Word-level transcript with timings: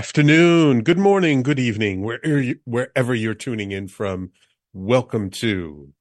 Afternoon, 0.00 0.82
good 0.82 0.96
morning, 0.96 1.42
good 1.42 1.58
evening, 1.58 2.00
wherever, 2.00 2.40
you, 2.40 2.58
wherever 2.64 3.14
you're 3.14 3.34
tuning 3.34 3.70
in 3.70 3.86
from. 3.86 4.30
Welcome 4.72 5.28
to 5.42 5.92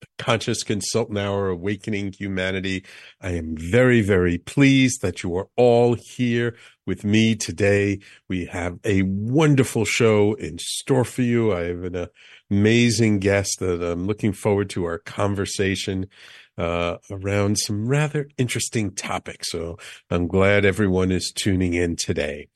the 0.00 0.08
Conscious 0.18 0.64
Consultant 0.64 1.16
Hour 1.16 1.48
Awakening 1.48 2.14
Humanity. 2.14 2.84
I 3.20 3.30
am 3.30 3.56
very, 3.56 4.00
very 4.00 4.38
pleased 4.38 5.02
that 5.02 5.22
you 5.22 5.36
are 5.36 5.46
all 5.54 5.94
here 5.94 6.56
with 6.84 7.04
me 7.04 7.36
today. 7.36 8.00
We 8.28 8.46
have 8.46 8.80
a 8.82 9.02
wonderful 9.02 9.84
show 9.84 10.34
in 10.34 10.58
store 10.58 11.04
for 11.04 11.22
you. 11.22 11.54
I 11.54 11.66
have 11.66 11.84
an 11.84 12.08
amazing 12.50 13.20
guest 13.20 13.60
that 13.60 13.84
I'm 13.84 14.08
looking 14.08 14.32
forward 14.32 14.68
to 14.70 14.84
our 14.84 14.98
conversation 14.98 16.08
uh, 16.58 16.96
around 17.08 17.58
some 17.58 17.86
rather 17.86 18.28
interesting 18.36 18.90
topics. 18.90 19.52
So 19.52 19.78
I'm 20.10 20.26
glad 20.26 20.64
everyone 20.64 21.12
is 21.12 21.32
tuning 21.32 21.74
in 21.74 21.94
today. 21.94 22.48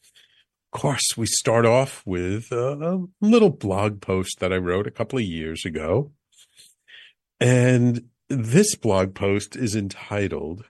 Of 0.73 0.81
course, 0.81 1.17
we 1.17 1.27
start 1.27 1.67
off 1.67 2.03
with 2.07 2.53
a, 2.53 2.73
a 2.75 3.07
little 3.21 3.51
blog 3.51 4.01
post 4.01 4.39
that 4.39 4.53
I 4.53 4.57
wrote 4.57 4.87
a 4.87 4.93
couple 4.93 5.19
of 5.19 5.25
years 5.25 5.65
ago. 5.65 6.13
And 7.41 8.11
this 8.29 8.77
blog 8.77 9.15
post 9.15 9.57
is 9.57 9.75
entitled 9.75 10.67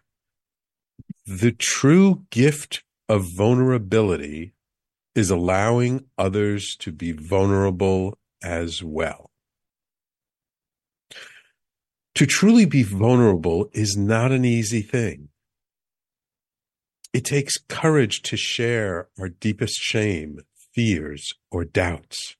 The 1.27 1.53
True 1.53 2.25
Gift 2.31 2.83
of 3.11 3.27
Vulnerability 3.37 4.55
is 5.15 5.31
Allowing 5.31 6.07
Others 6.17 6.77
to 6.81 6.93
Be 6.93 7.13
Vulnerable 7.13 8.17
as 8.43 8.83
Well. 8.83 9.31
To 12.15 12.27
truly 12.27 12.65
be 12.65 12.83
vulnerable 12.83 13.69
is 13.73 13.97
not 13.97 14.31
an 14.31 14.45
easy 14.45 14.83
thing. 14.83 15.30
It 17.13 17.25
takes 17.25 17.59
courage 17.69 18.23
to 18.23 18.37
share 18.37 19.09
our 19.19 19.29
deepest 19.29 19.75
shame, 19.81 20.41
fears, 20.73 21.33
or 21.51 21.65
doubts. 21.65 22.37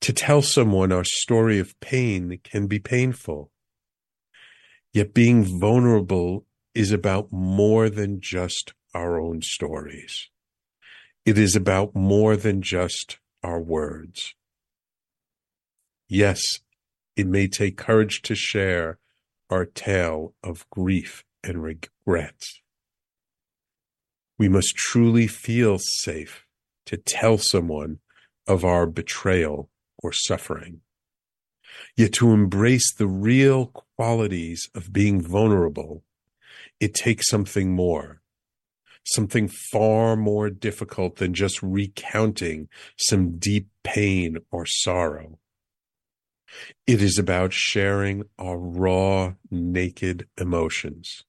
To 0.00 0.12
tell 0.12 0.40
someone 0.40 0.92
our 0.92 1.04
story 1.04 1.58
of 1.58 1.78
pain 1.80 2.40
can 2.42 2.66
be 2.66 2.78
painful. 2.78 3.50
Yet 4.92 5.12
being 5.12 5.44
vulnerable 5.44 6.46
is 6.74 6.90
about 6.90 7.30
more 7.30 7.90
than 7.90 8.20
just 8.20 8.72
our 8.94 9.20
own 9.20 9.42
stories. 9.42 10.28
It 11.24 11.38
is 11.38 11.54
about 11.54 11.94
more 11.94 12.36
than 12.36 12.62
just 12.62 13.18
our 13.42 13.60
words. 13.60 14.34
Yes, 16.08 16.40
it 17.14 17.26
may 17.26 17.46
take 17.46 17.76
courage 17.76 18.22
to 18.22 18.34
share 18.34 18.98
our 19.50 19.66
tale 19.66 20.34
of 20.42 20.68
grief 20.70 21.24
and 21.44 21.62
regret. 21.62 22.42
We 24.42 24.48
must 24.48 24.74
truly 24.74 25.28
feel 25.28 25.78
safe 25.78 26.46
to 26.86 26.96
tell 26.96 27.38
someone 27.38 28.00
of 28.48 28.64
our 28.64 28.88
betrayal 28.88 29.70
or 30.02 30.12
suffering. 30.12 30.80
Yet 31.96 32.14
to 32.14 32.32
embrace 32.32 32.92
the 32.92 33.06
real 33.06 33.66
qualities 33.96 34.68
of 34.74 34.92
being 34.92 35.20
vulnerable, 35.20 36.02
it 36.80 36.92
takes 36.92 37.28
something 37.28 37.70
more, 37.70 38.20
something 39.04 39.46
far 39.46 40.16
more 40.16 40.50
difficult 40.50 41.18
than 41.18 41.34
just 41.34 41.62
recounting 41.62 42.68
some 42.98 43.38
deep 43.38 43.68
pain 43.84 44.38
or 44.50 44.66
sorrow. 44.66 45.38
It 46.84 47.00
is 47.00 47.16
about 47.16 47.52
sharing 47.52 48.24
our 48.40 48.58
raw, 48.58 49.34
naked 49.52 50.26
emotions. 50.36 51.22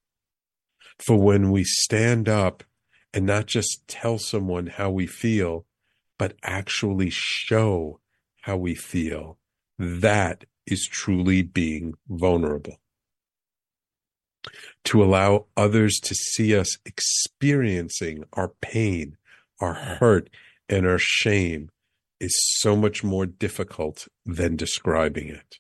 For 0.97 1.15
when 1.15 1.51
we 1.51 1.63
stand 1.63 2.27
up 2.27 2.63
and 3.13 3.25
not 3.25 3.46
just 3.46 3.88
tell 3.88 4.18
someone 4.18 4.68
how 4.68 4.90
we 4.90 5.06
feel, 5.06 5.66
but 6.18 6.35
actually 6.44 7.09
show 7.09 8.00
how 8.41 8.57
we 8.57 8.75
feel, 8.75 9.38
that 9.78 10.46
is 10.66 10.88
truly 10.88 11.41
being 11.41 11.94
vulnerable. 12.07 12.79
To 14.85 15.03
allow 15.03 15.46
others 15.56 16.00
to 16.03 16.16
see 16.16 16.56
us 16.56 16.78
experiencing 16.85 18.25
our 18.34 18.50
pain, 18.62 19.18
our 19.59 19.74
hurt, 19.74 20.30
and 20.68 20.85
our 20.85 21.00
shame 21.00 21.69
is 22.19 22.35
so 22.59 22.75
much 22.75 23.03
more 23.03 23.25
difficult 23.25 24.07
than 24.25 24.56
describing 24.56 25.30
it. 25.30 25.57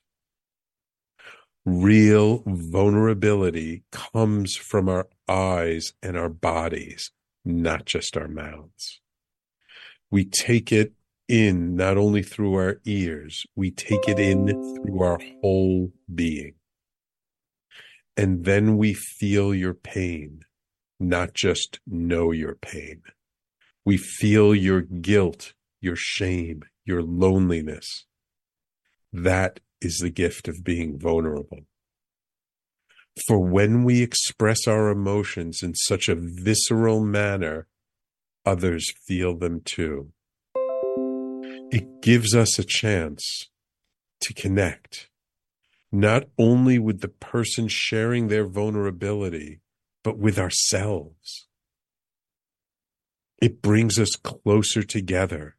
Real 1.65 2.43
vulnerability 2.45 3.83
comes 3.91 4.55
from 4.55 4.89
our 4.89 5.07
eyes 5.29 5.93
and 6.01 6.17
our 6.17 6.29
bodies, 6.29 7.11
not 7.45 7.85
just 7.85 8.17
our 8.17 8.27
mouths. 8.27 9.01
We 10.09 10.25
take 10.25 10.71
it 10.71 10.93
in 11.27 11.75
not 11.75 11.97
only 11.97 12.21
through 12.21 12.55
our 12.55 12.79
ears, 12.85 13.45
we 13.55 13.71
take 13.71 14.07
it 14.07 14.19
in 14.19 14.47
through 14.47 15.01
our 15.01 15.19
whole 15.41 15.91
being. 16.13 16.53
And 18.15 18.45
then 18.45 18.77
we 18.77 18.93
feel 18.93 19.55
your 19.55 19.73
pain, 19.73 20.41
not 20.99 21.33
just 21.33 21.79
know 21.87 22.31
your 22.31 22.55
pain. 22.55 23.01
We 23.85 23.97
feel 23.97 24.53
your 24.53 24.81
guilt, 24.81 25.53
your 25.81 25.95
shame, 25.95 26.63
your 26.85 27.01
loneliness. 27.01 28.05
That 29.11 29.59
is 29.81 29.97
the 29.97 30.09
gift 30.09 30.47
of 30.47 30.63
being 30.63 30.99
vulnerable. 30.99 31.61
For 33.27 33.39
when 33.39 33.83
we 33.83 34.01
express 34.01 34.67
our 34.67 34.89
emotions 34.89 35.61
in 35.61 35.75
such 35.75 36.09
a 36.09 36.15
visceral 36.15 37.01
manner, 37.01 37.67
others 38.45 38.91
feel 39.05 39.37
them 39.37 39.61
too. 39.63 40.11
It 41.71 42.01
gives 42.01 42.35
us 42.35 42.57
a 42.57 42.63
chance 42.63 43.49
to 44.21 44.33
connect, 44.33 45.09
not 45.91 46.23
only 46.37 46.79
with 46.79 47.01
the 47.01 47.07
person 47.07 47.67
sharing 47.67 48.27
their 48.27 48.45
vulnerability, 48.45 49.61
but 50.03 50.17
with 50.17 50.37
ourselves. 50.39 51.47
It 53.41 53.61
brings 53.61 53.99
us 53.99 54.15
closer 54.15 54.83
together 54.83 55.55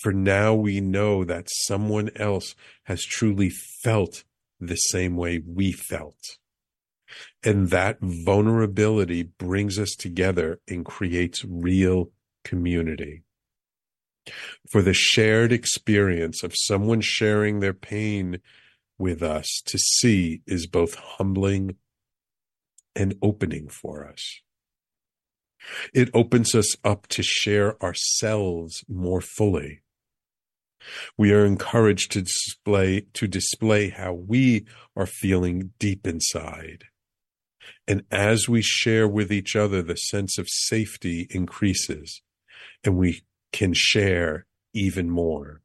for 0.00 0.12
now 0.12 0.54
we 0.54 0.80
know 0.80 1.24
that 1.24 1.48
someone 1.50 2.10
else 2.16 2.54
has 2.84 3.04
truly 3.04 3.50
felt 3.50 4.24
the 4.60 4.76
same 4.76 5.16
way 5.16 5.40
we 5.46 5.72
felt. 5.72 6.38
And 7.42 7.70
that 7.70 7.98
vulnerability 8.00 9.22
brings 9.22 9.78
us 9.78 9.94
together 9.94 10.60
and 10.68 10.84
creates 10.84 11.44
real 11.44 12.10
community. 12.44 13.22
For 14.70 14.80
the 14.82 14.94
shared 14.94 15.52
experience 15.52 16.42
of 16.42 16.54
someone 16.54 17.00
sharing 17.02 17.60
their 17.60 17.74
pain 17.74 18.40
with 18.98 19.22
us 19.22 19.62
to 19.66 19.78
see 19.78 20.40
is 20.46 20.66
both 20.66 20.94
humbling 20.94 21.76
and 22.96 23.14
opening 23.20 23.68
for 23.68 24.08
us. 24.08 24.40
It 25.92 26.10
opens 26.14 26.54
us 26.54 26.76
up 26.84 27.06
to 27.08 27.22
share 27.22 27.82
ourselves 27.82 28.84
more 28.88 29.20
fully 29.20 29.82
we 31.16 31.32
are 31.32 31.44
encouraged 31.44 32.12
to 32.12 32.22
display 32.22 33.06
to 33.14 33.26
display 33.26 33.90
how 33.90 34.12
we 34.12 34.66
are 34.96 35.06
feeling 35.06 35.72
deep 35.78 36.06
inside. 36.06 36.84
And 37.86 38.02
as 38.10 38.48
we 38.48 38.62
share 38.62 39.06
with 39.06 39.32
each 39.32 39.56
other, 39.56 39.82
the 39.82 39.96
sense 39.96 40.38
of 40.38 40.48
safety 40.48 41.26
increases 41.30 42.22
and 42.82 42.96
we 42.96 43.24
can 43.52 43.72
share 43.74 44.46
even 44.72 45.10
more. 45.10 45.62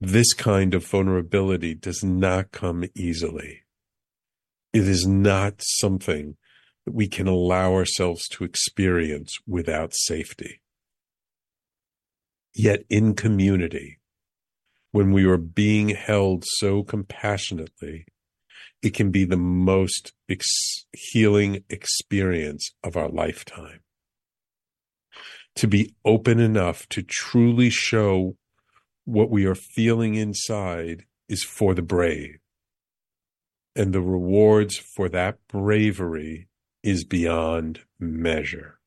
This 0.00 0.32
kind 0.34 0.74
of 0.74 0.84
vulnerability 0.84 1.74
does 1.74 2.02
not 2.02 2.50
come 2.50 2.84
easily. 2.94 3.62
It 4.72 4.88
is 4.88 5.06
not 5.06 5.54
something 5.60 6.36
that 6.84 6.94
we 6.94 7.06
can 7.06 7.28
allow 7.28 7.74
ourselves 7.74 8.26
to 8.30 8.44
experience 8.44 9.38
without 9.46 9.92
safety. 9.94 10.60
Yet 12.54 12.84
in 12.90 13.14
community, 13.14 14.00
when 14.90 15.12
we 15.12 15.24
are 15.24 15.38
being 15.38 15.90
held 15.90 16.44
so 16.46 16.82
compassionately, 16.82 18.06
it 18.82 18.94
can 18.94 19.10
be 19.10 19.24
the 19.24 19.36
most 19.36 20.12
ex- 20.28 20.86
healing 20.92 21.64
experience 21.70 22.72
of 22.82 22.96
our 22.96 23.08
lifetime. 23.08 23.80
To 25.56 25.68
be 25.68 25.94
open 26.04 26.40
enough 26.40 26.88
to 26.88 27.02
truly 27.02 27.70
show 27.70 28.36
what 29.04 29.30
we 29.30 29.44
are 29.44 29.54
feeling 29.54 30.14
inside 30.14 31.04
is 31.28 31.44
for 31.44 31.74
the 31.74 31.82
brave. 31.82 32.38
And 33.76 33.92
the 33.92 34.02
rewards 34.02 34.76
for 34.76 35.08
that 35.10 35.38
bravery 35.48 36.48
is 36.82 37.04
beyond 37.04 37.80
measure. 37.98 38.78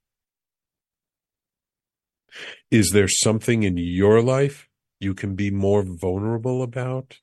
Is 2.70 2.92
there 2.92 3.08
something 3.08 3.64
in 3.64 3.78
your 3.78 4.22
life 4.22 4.68
you 5.00 5.14
can 5.14 5.36
be 5.36 5.50
more 5.52 5.84
vulnerable 5.84 6.62
about? 6.62 7.20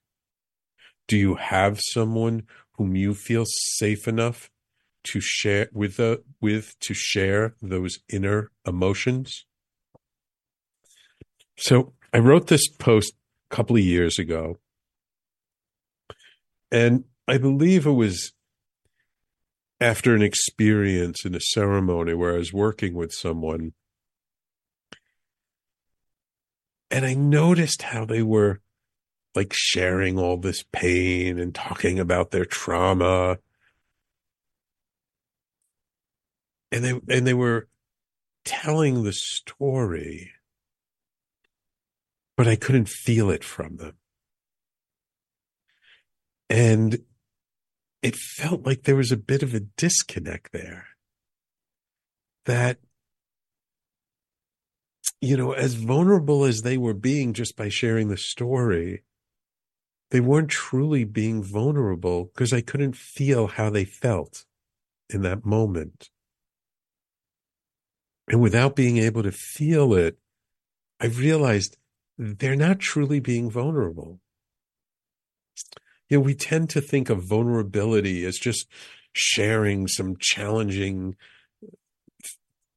Do 1.09 1.19
you 1.19 1.35
have 1.35 1.81
someone 1.81 2.45
whom 2.75 2.97
you 2.97 3.15
feel 3.15 3.45
safe 3.47 4.09
enough 4.09 4.51
to 5.05 5.21
share 5.21 5.69
with 5.73 5.97
the 5.97 6.23
with 6.41 6.79
to 6.81 6.95
share 6.95 7.55
those 7.61 7.99
inner 8.09 8.51
emotions. 8.67 9.45
So 11.57 11.93
I 12.13 12.19
wrote 12.19 12.47
this 12.47 12.69
post 12.69 13.15
a 13.51 13.55
couple 13.55 13.77
of 13.77 13.83
years 13.83 14.19
ago, 14.19 14.59
and 16.71 17.05
I 17.29 17.39
believe 17.39 17.87
it 17.87 17.93
was 17.93 18.33
after 19.83 20.15
an 20.15 20.23
experience 20.23 21.25
in 21.25 21.35
a 21.35 21.41
ceremony 21.41 22.15
where 22.15 22.35
I 22.35 22.39
was 22.39 22.53
working 22.53 22.95
with 22.95 23.13
someone. 23.13 23.73
And 26.91 27.05
I 27.05 27.15
noticed 27.15 27.83
how 27.83 28.05
they 28.05 28.23
were 28.23 28.62
like 29.35 29.53
sharing 29.53 30.19
all 30.19 30.37
this 30.37 30.65
pain 30.73 31.39
and 31.39 31.55
talking 31.55 31.99
about 31.99 32.31
their 32.31 32.45
trauma. 32.45 33.39
And 36.71 36.85
they 36.85 37.01
and 37.15 37.27
they 37.27 37.35
were 37.35 37.69
telling 38.45 39.03
the 39.03 39.13
story, 39.13 40.33
but 42.37 42.49
I 42.49 42.57
couldn't 42.57 42.89
feel 42.89 43.31
it 43.31 43.45
from 43.45 43.77
them. 43.77 43.95
And 46.49 46.99
it 48.03 48.17
felt 48.17 48.67
like 48.67 48.83
there 48.83 48.97
was 48.97 49.13
a 49.13 49.17
bit 49.17 49.43
of 49.43 49.55
a 49.55 49.61
disconnect 49.61 50.53
there. 50.53 50.87
That, 52.47 52.79
you 55.21 55.37
know, 55.37 55.53
as 55.53 55.75
vulnerable 55.75 56.45
as 56.45 56.63
they 56.63 56.77
were 56.77 56.95
being 56.95 57.33
just 57.33 57.57
by 57.57 57.69
sharing 57.69 58.09
the 58.09 58.17
story, 58.17 59.05
they 60.13 60.21
weren't 60.21 60.51
truly 60.51 61.03
being 61.03 61.43
vulnerable 61.43 62.27
because 62.27 62.53
I 62.53 62.61
couldn't 62.61 62.97
feel 62.97 63.49
how 63.49 63.71
they 63.71 63.85
felt 63.85 64.45
in 65.11 65.23
that 65.23 65.45
moment. 65.45 66.11
And 68.29 68.41
without 68.41 68.77
being 68.77 68.99
able 68.99 69.25
to 69.25 69.33
feel 69.33 69.95
it, 69.95 70.19
I 71.01 71.07
realized 71.07 71.77
they're 72.17 72.55
not 72.55 72.79
truly 72.79 73.19
being 73.19 73.51
vulnerable 73.51 74.21
you 76.13 76.19
know, 76.19 76.25
we 76.25 76.35
tend 76.35 76.69
to 76.69 76.83
think 76.83 77.09
of 77.09 77.25
vulnerability 77.25 78.27
as 78.27 78.37
just 78.37 78.69
sharing 79.15 79.89
some 79.89 80.17
challenging 80.21 81.17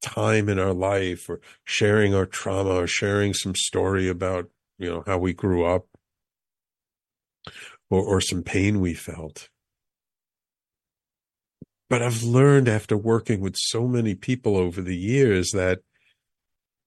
time 0.00 0.48
in 0.48 0.58
our 0.58 0.72
life 0.72 1.28
or 1.28 1.42
sharing 1.66 2.14
our 2.14 2.24
trauma 2.24 2.70
or 2.70 2.86
sharing 2.86 3.34
some 3.34 3.54
story 3.54 4.08
about, 4.08 4.48
you 4.78 4.88
know, 4.88 5.02
how 5.06 5.18
we 5.18 5.34
grew 5.34 5.66
up 5.66 5.86
or, 7.90 8.02
or 8.02 8.20
some 8.20 8.42
pain 8.42 8.80
we 8.80 8.94
felt. 8.94 9.48
But 11.88 12.02
I've 12.02 12.22
learned 12.22 12.68
after 12.68 12.96
working 12.96 13.40
with 13.40 13.56
so 13.56 13.86
many 13.86 14.14
people 14.14 14.56
over 14.56 14.82
the 14.82 14.96
years 14.96 15.52
that 15.52 15.80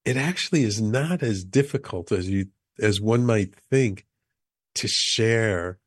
it 0.06 0.18
actually 0.18 0.64
is 0.64 0.82
not 0.82 1.24
as 1.24 1.44
difficult 1.44 2.12
as 2.12 2.30
you 2.30 2.48
as 2.82 3.02
one 3.02 3.26
might 3.26 3.54
think 3.70 4.06
to 4.76 4.88
share 4.88 5.80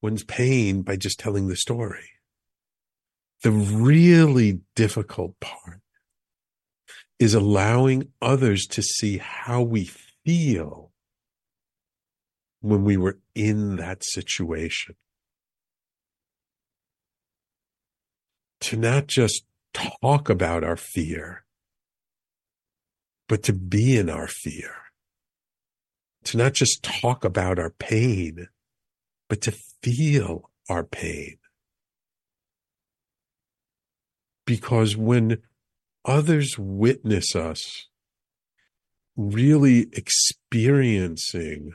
one's 0.00 0.24
pain 0.24 0.82
by 0.82 0.96
just 0.96 1.18
telling 1.18 1.48
the 1.48 1.56
story. 1.56 2.10
The 3.42 3.50
really 3.50 4.60
difficult 4.74 5.38
part 5.40 5.80
is 7.18 7.34
allowing 7.34 8.08
others 8.22 8.66
to 8.66 8.82
see 8.82 9.18
how 9.18 9.62
we 9.62 9.90
feel 10.24 10.92
when 12.60 12.84
we 12.84 12.96
were 12.96 13.18
in 13.38 13.76
that 13.76 14.02
situation. 14.02 14.96
To 18.62 18.76
not 18.76 19.06
just 19.06 19.44
talk 19.72 20.28
about 20.28 20.64
our 20.64 20.76
fear, 20.76 21.44
but 23.28 23.44
to 23.44 23.52
be 23.52 23.96
in 23.96 24.10
our 24.10 24.26
fear. 24.26 24.74
To 26.24 26.36
not 26.36 26.54
just 26.54 26.82
talk 26.82 27.24
about 27.24 27.60
our 27.60 27.70
pain, 27.70 28.48
but 29.28 29.40
to 29.42 29.52
feel 29.82 30.50
our 30.68 30.82
pain. 30.82 31.38
Because 34.44 34.96
when 34.96 35.42
others 36.04 36.58
witness 36.58 37.36
us 37.36 37.86
really 39.16 39.88
experiencing 39.92 41.74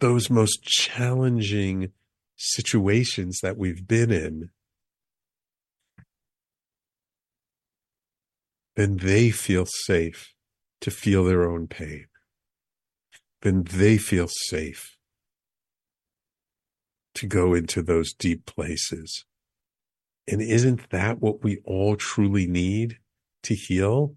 those 0.00 0.30
most 0.30 0.62
challenging 0.62 1.92
situations 2.36 3.40
that 3.42 3.56
we've 3.56 3.86
been 3.86 4.10
in, 4.10 4.50
then 8.76 8.96
they 8.96 9.30
feel 9.30 9.66
safe 9.66 10.34
to 10.80 10.90
feel 10.90 11.24
their 11.24 11.48
own 11.48 11.66
pain. 11.66 12.06
Then 13.42 13.64
they 13.64 13.98
feel 13.98 14.28
safe 14.28 14.96
to 17.14 17.26
go 17.26 17.54
into 17.54 17.82
those 17.82 18.12
deep 18.12 18.46
places. 18.46 19.24
And 20.26 20.40
isn't 20.40 20.90
that 20.90 21.20
what 21.20 21.42
we 21.42 21.58
all 21.64 21.96
truly 21.96 22.46
need 22.46 22.98
to 23.42 23.54
heal? 23.54 24.16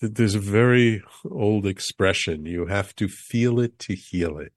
There's 0.00 0.36
a 0.36 0.40
very 0.40 1.02
old 1.28 1.66
expression 1.66 2.46
you 2.46 2.66
have 2.66 2.94
to 2.96 3.08
feel 3.08 3.58
it 3.58 3.80
to 3.80 3.96
heal 3.96 4.38
it. 4.38 4.52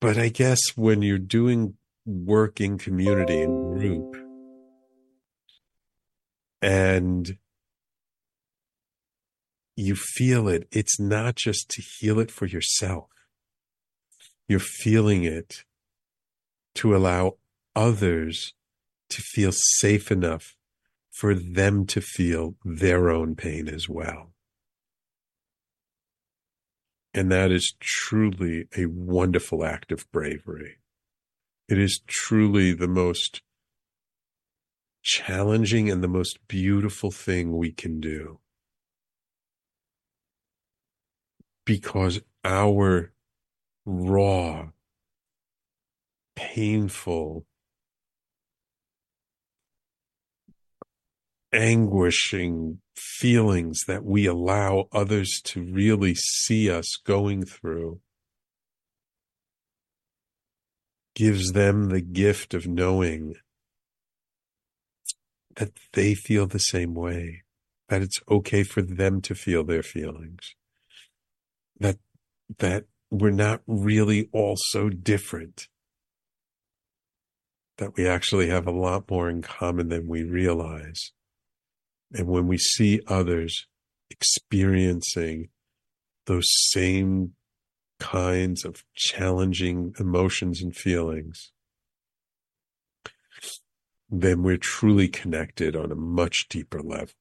But 0.00 0.16
I 0.16 0.28
guess 0.28 0.60
when 0.74 1.02
you're 1.02 1.18
doing 1.18 1.74
work 2.06 2.60
in 2.60 2.78
community 2.78 3.42
and 3.42 3.78
group, 3.78 4.16
and 6.62 7.36
you 9.76 9.94
feel 9.94 10.48
it, 10.48 10.66
it's 10.72 10.98
not 10.98 11.36
just 11.36 11.68
to 11.70 11.82
heal 11.82 12.18
it 12.18 12.30
for 12.30 12.46
yourself. 12.46 13.10
You're 14.48 14.60
feeling 14.60 15.24
it 15.24 15.64
to 16.76 16.96
allow 16.96 17.36
others 17.76 18.54
to 19.10 19.20
feel 19.20 19.52
safe 19.52 20.10
enough 20.10 20.54
for 21.14 21.34
them 21.34 21.86
to 21.86 22.00
feel 22.00 22.56
their 22.64 23.10
own 23.10 23.34
pain 23.34 23.68
as 23.68 23.88
well. 23.88 24.32
And 27.12 27.30
that 27.30 27.52
is 27.52 27.74
truly 27.78 28.66
a 28.76 28.86
wonderful 28.86 29.64
act 29.64 29.92
of 29.92 30.10
bravery. 30.10 30.78
It 31.68 31.78
is 31.78 32.00
truly 32.06 32.72
the 32.72 32.88
most 32.88 33.42
challenging 35.02 35.90
and 35.90 36.02
the 36.02 36.08
most 36.08 36.38
beautiful 36.48 37.10
thing 37.10 37.56
we 37.56 37.70
can 37.70 38.00
do. 38.00 38.40
because 41.64 42.20
our 42.44 43.12
raw, 43.84 44.68
painful, 46.36 47.46
anguishing 51.54 52.80
feelings 52.96 53.80
that 53.86 54.04
we 54.04 54.26
allow 54.26 54.88
others 54.92 55.40
to 55.44 55.62
really 55.62 56.14
see 56.14 56.70
us 56.70 56.96
going 57.04 57.44
through 57.44 58.00
gives 61.14 61.52
them 61.52 61.90
the 61.90 62.00
gift 62.00 62.54
of 62.54 62.66
knowing 62.66 63.34
that 65.56 65.70
they 65.92 66.14
feel 66.14 66.46
the 66.46 66.58
same 66.58 66.94
way, 66.94 67.44
that 67.88 68.02
it's 68.02 68.18
okay 68.28 68.64
for 68.64 68.82
them 68.82 69.20
to 69.20 69.34
feel 69.34 69.62
their 69.62 69.82
feelings 69.82 70.54
that 71.78 71.98
that 72.58 72.84
we're 73.10 73.30
not 73.30 73.62
really 73.66 74.28
all 74.32 74.54
so 74.56 74.88
different 74.88 75.68
that 77.78 77.96
we 77.96 78.06
actually 78.06 78.48
have 78.48 78.66
a 78.66 78.72
lot 78.72 79.10
more 79.10 79.28
in 79.28 79.42
common 79.42 79.88
than 79.88 80.06
we 80.08 80.22
realize 80.22 81.12
and 82.14 82.26
when 82.26 82.46
we 82.46 82.56
see 82.56 83.00
others 83.06 83.66
experiencing 84.10 85.48
those 86.26 86.46
same 86.70 87.32
kinds 88.00 88.64
of 88.64 88.82
challenging 88.94 89.92
emotions 89.98 90.62
and 90.62 90.74
feelings 90.74 91.52
then 94.10 94.42
we're 94.42 94.56
truly 94.56 95.08
connected 95.08 95.74
on 95.74 95.90
a 95.90 95.96
much 95.96 96.46
deeper 96.48 96.80
level 96.80 97.14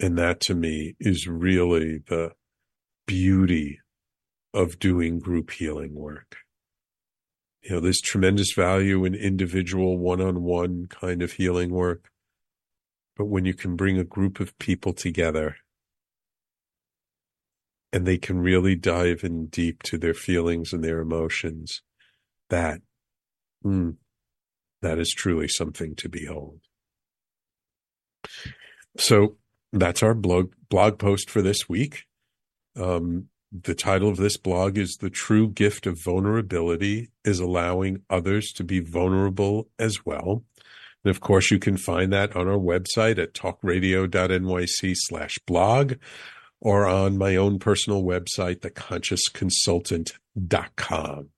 and 0.00 0.18
that 0.18 0.40
to 0.40 0.54
me 0.54 0.96
is 0.98 1.26
really 1.26 1.98
the 2.08 2.32
beauty 3.06 3.78
of 4.54 4.78
doing 4.78 5.18
group 5.18 5.50
healing 5.50 5.94
work. 5.94 6.36
You 7.62 7.76
know, 7.76 7.80
there's 7.80 8.00
tremendous 8.00 8.52
value 8.54 9.04
in 9.04 9.14
individual 9.14 9.98
one 9.98 10.20
on 10.20 10.42
one 10.42 10.86
kind 10.88 11.22
of 11.22 11.32
healing 11.32 11.70
work. 11.70 12.10
But 13.16 13.26
when 13.26 13.44
you 13.44 13.54
can 13.54 13.76
bring 13.76 13.98
a 13.98 14.04
group 14.04 14.40
of 14.40 14.58
people 14.58 14.92
together 14.92 15.56
and 17.92 18.06
they 18.06 18.18
can 18.18 18.40
really 18.40 18.74
dive 18.74 19.22
in 19.22 19.46
deep 19.46 19.82
to 19.84 19.98
their 19.98 20.14
feelings 20.14 20.72
and 20.72 20.82
their 20.82 21.00
emotions 21.00 21.82
that, 22.48 22.80
mm, 23.64 23.96
that 24.80 24.98
is 24.98 25.14
truly 25.16 25.48
something 25.48 25.94
to 25.96 26.08
behold. 26.08 26.60
So 28.96 29.36
that's 29.72 30.02
our 30.02 30.14
blog 30.14 30.52
blog 30.68 30.98
post 30.98 31.30
for 31.30 31.42
this 31.42 31.68
week. 31.68 32.04
Um, 32.76 33.28
the 33.50 33.74
title 33.74 34.08
of 34.08 34.16
this 34.16 34.38
blog 34.38 34.78
is 34.78 34.96
The 34.96 35.10
True 35.10 35.48
Gift 35.48 35.86
of 35.86 36.02
Vulnerability 36.02 37.10
is 37.24 37.38
Allowing 37.38 38.02
Others 38.08 38.52
to 38.52 38.64
Be 38.64 38.80
Vulnerable 38.80 39.68
as 39.78 40.06
Well. 40.06 40.44
And 41.04 41.10
of 41.10 41.20
course, 41.20 41.50
you 41.50 41.58
can 41.58 41.76
find 41.76 42.10
that 42.12 42.36
on 42.36 42.46
our 42.48 42.58
website 42.58 43.18
at 43.18 43.34
talkradio.nyc 43.34 44.94
slash 44.96 45.36
blog 45.46 45.94
or 46.60 46.86
on 46.86 47.18
my 47.18 47.34
own 47.36 47.58
personal 47.58 48.04
website, 48.04 48.60
theconsciousconsultant.com. 48.60 51.28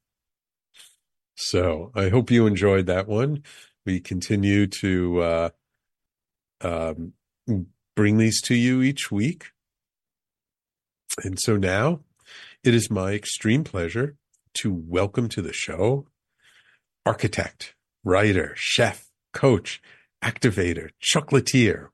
So 1.36 1.90
I 1.94 2.10
hope 2.10 2.30
you 2.30 2.46
enjoyed 2.46 2.84
that 2.86 3.08
one. 3.08 3.42
We 3.86 4.00
continue 4.00 4.66
to 4.66 5.20
uh, 5.20 5.48
um, 6.60 7.14
bring 7.96 8.18
these 8.18 8.42
to 8.42 8.54
you 8.54 8.82
each 8.82 9.10
week. 9.10 9.46
And 11.22 11.40
so 11.40 11.56
now 11.56 12.00
it 12.62 12.74
is 12.74 12.90
my 12.90 13.12
extreme 13.12 13.64
pleasure 13.64 14.16
to 14.54 14.72
welcome 14.72 15.28
to 15.30 15.42
the 15.42 15.52
show 15.52 16.06
architect, 17.06 17.74
writer, 18.02 18.54
chef, 18.56 19.03
coach, 19.34 19.82
activator, 20.22 20.90
chocolatier, 21.02 21.88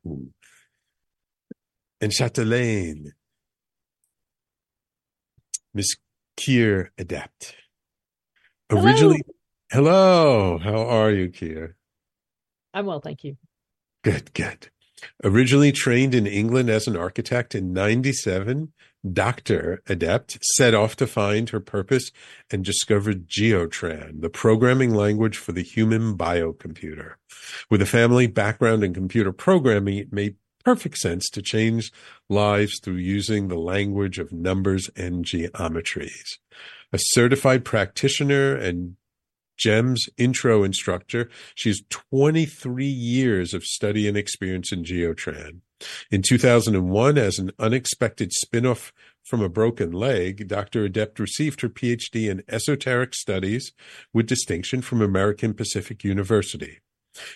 and 2.00 2.12
chatelaine, 2.12 3.12
Miss 5.74 5.96
Kyre 6.36 6.90
Adept. 6.96 7.56
Originally, 8.70 9.22
hello. 9.72 10.58
hello. 10.58 10.58
How 10.58 10.86
are 10.86 11.10
you, 11.10 11.28
Kyre? 11.30 11.74
I'm 12.72 12.86
well, 12.86 13.00
thank 13.00 13.24
you. 13.24 13.36
Good, 14.04 14.32
good. 14.32 14.70
Originally 15.24 15.72
trained 15.72 16.14
in 16.14 16.26
England 16.26 16.70
as 16.70 16.86
an 16.86 16.96
architect 16.96 17.54
in 17.54 17.72
97, 17.72 18.72
Dr. 19.10 19.82
Adept 19.86 20.38
set 20.56 20.74
off 20.74 20.94
to 20.96 21.06
find 21.06 21.48
her 21.50 21.60
purpose 21.60 22.10
and 22.50 22.64
discovered 22.64 23.28
Geotran, 23.28 24.20
the 24.20 24.28
programming 24.28 24.94
language 24.94 25.38
for 25.38 25.52
the 25.52 25.62
human 25.62 26.16
biocomputer. 26.16 27.14
With 27.70 27.80
a 27.80 27.86
family 27.86 28.26
background 28.26 28.84
in 28.84 28.92
computer 28.92 29.32
programming, 29.32 29.96
it 29.96 30.12
made 30.12 30.36
perfect 30.64 30.98
sense 30.98 31.30
to 31.30 31.40
change 31.40 31.90
lives 32.28 32.78
through 32.82 32.96
using 32.96 33.48
the 33.48 33.58
language 33.58 34.18
of 34.18 34.32
numbers 34.32 34.90
and 34.94 35.24
geometries. 35.24 36.38
A 36.92 36.98
certified 36.98 37.64
practitioner 37.64 38.54
and 38.54 38.96
GEMS 39.60 40.08
intro 40.16 40.64
instructor. 40.64 41.28
She 41.54 41.68
has 41.68 41.82
23 41.90 42.84
years 42.84 43.54
of 43.54 43.62
study 43.62 44.08
and 44.08 44.16
experience 44.16 44.72
in 44.72 44.84
Geotran. 44.84 45.60
In 46.10 46.22
2001, 46.22 47.18
as 47.18 47.38
an 47.38 47.52
unexpected 47.58 48.32
spin-off 48.32 48.92
from 49.24 49.40
a 49.40 49.48
broken 49.48 49.92
leg, 49.92 50.48
Dr. 50.48 50.84
Adept 50.84 51.18
received 51.18 51.60
her 51.60 51.68
PhD 51.68 52.28
in 52.28 52.42
esoteric 52.48 53.14
studies 53.14 53.72
with 54.12 54.26
distinction 54.26 54.82
from 54.82 55.00
American 55.00 55.54
Pacific 55.54 56.04
University. 56.04 56.78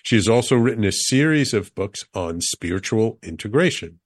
She 0.02 0.16
has 0.16 0.28
also 0.28 0.56
written 0.56 0.84
a 0.84 0.92
series 0.92 1.52
of 1.52 1.74
books 1.74 2.04
on 2.14 2.40
spiritual 2.40 3.18
integration. 3.22 4.00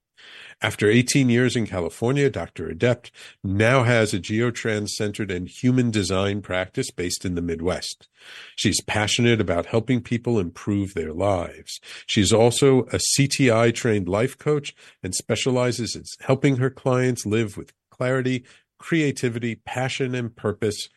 After 0.61 0.89
18 0.89 1.29
years 1.29 1.55
in 1.55 1.65
California, 1.65 2.29
Dr. 2.29 2.67
Adept 2.67 3.11
now 3.43 3.83
has 3.83 4.13
a 4.13 4.19
Geotran 4.19 4.89
centered 4.89 5.31
and 5.31 5.47
human 5.47 5.89
design 5.89 6.41
practice 6.41 6.91
based 6.91 7.23
in 7.23 7.35
the 7.35 7.41
Midwest. 7.41 8.09
She's 8.57 8.81
passionate 8.81 9.39
about 9.39 9.67
helping 9.67 10.01
people 10.01 10.37
improve 10.37 10.93
their 10.93 11.13
lives. 11.13 11.79
She's 12.05 12.33
also 12.33 12.81
a 12.91 12.99
CTI 13.17 13.73
trained 13.73 14.09
life 14.09 14.37
coach 14.37 14.75
and 15.01 15.15
specializes 15.15 15.95
in 15.95 16.03
helping 16.19 16.57
her 16.57 16.69
clients 16.69 17.25
live 17.25 17.55
with 17.55 17.71
clarity, 17.89 18.43
creativity, 18.79 19.55
passion, 19.55 20.13
and 20.13 20.35
purpose. 20.35 20.89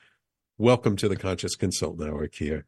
Welcome 0.59 0.97
to 0.97 1.09
the 1.09 1.17
Conscious 1.17 1.55
Consultant 1.55 2.11
Hour, 2.11 2.27
Kyre. 2.27 2.65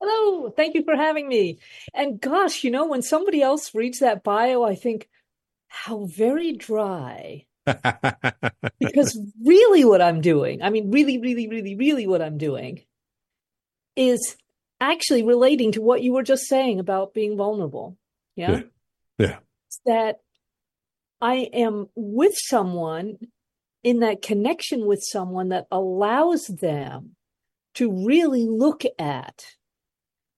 Hello, 0.00 0.50
thank 0.50 0.74
you 0.74 0.84
for 0.84 0.94
having 0.94 1.28
me. 1.28 1.58
And 1.92 2.20
gosh, 2.20 2.64
you 2.64 2.70
know, 2.70 2.86
when 2.86 3.02
somebody 3.02 3.42
else 3.42 3.74
reads 3.74 3.98
that 3.98 4.22
bio, 4.22 4.62
I 4.62 4.74
think, 4.74 5.08
how 5.70 6.04
very 6.06 6.52
dry. 6.52 7.46
because 8.80 9.18
really, 9.42 9.84
what 9.84 10.02
I'm 10.02 10.20
doing, 10.20 10.62
I 10.62 10.70
mean, 10.70 10.90
really, 10.90 11.18
really, 11.18 11.48
really, 11.48 11.76
really, 11.76 12.06
what 12.06 12.20
I'm 12.20 12.36
doing 12.36 12.82
is 13.96 14.36
actually 14.80 15.22
relating 15.22 15.72
to 15.72 15.82
what 15.82 16.02
you 16.02 16.12
were 16.12 16.22
just 16.22 16.46
saying 16.46 16.80
about 16.80 17.14
being 17.14 17.36
vulnerable. 17.36 17.96
Yeah. 18.34 18.50
Yeah. 18.50 18.62
yeah. 19.18 19.36
That 19.86 20.16
I 21.20 21.48
am 21.52 21.88
with 21.94 22.34
someone 22.36 23.18
in 23.84 24.00
that 24.00 24.22
connection 24.22 24.86
with 24.86 25.02
someone 25.02 25.50
that 25.50 25.66
allows 25.70 26.46
them 26.46 27.16
to 27.74 28.04
really 28.06 28.46
look 28.46 28.82
at 28.98 29.44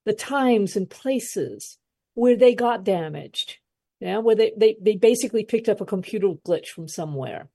the 0.05 0.13
times 0.13 0.75
and 0.75 0.89
places 0.89 1.77
where 2.13 2.35
they 2.35 2.53
got 2.53 2.83
damaged, 2.83 3.57
yeah, 4.03 4.17
where 4.17 4.35
they, 4.35 4.51
they, 4.57 4.75
they 4.81 4.95
basically 4.97 5.45
picked 5.45 5.69
up 5.69 5.79
a 5.79 5.85
computer 5.85 6.27
glitch 6.45 6.67
from 6.67 6.89
somewhere. 6.89 7.47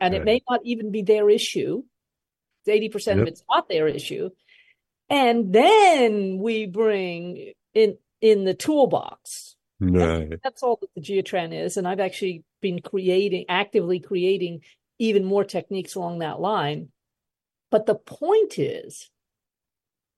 And 0.00 0.14
it 0.14 0.24
may 0.24 0.42
not 0.48 0.60
even 0.64 0.90
be 0.90 1.02
their 1.02 1.28
issue. 1.28 1.82
80% 2.66 3.06
yep. 3.06 3.18
of 3.18 3.28
it's 3.28 3.44
not 3.48 3.68
their 3.68 3.86
issue. 3.86 4.30
And 5.10 5.52
then 5.52 6.38
we 6.38 6.64
bring 6.66 7.52
in 7.74 7.98
in 8.22 8.44
the 8.44 8.54
toolbox. 8.54 9.54
Right. 9.80 10.30
That's, 10.30 10.42
that's 10.42 10.62
all 10.62 10.78
that 10.80 10.88
the 10.96 11.02
Geotran 11.02 11.52
is. 11.52 11.76
And 11.76 11.86
I've 11.86 12.00
actually 12.00 12.42
been 12.62 12.80
creating, 12.80 13.44
actively 13.50 14.00
creating 14.00 14.62
even 14.98 15.24
more 15.24 15.44
techniques 15.44 15.94
along 15.94 16.20
that 16.20 16.40
line. 16.40 16.88
But 17.70 17.84
the 17.84 17.96
point 17.96 18.58
is 18.58 19.10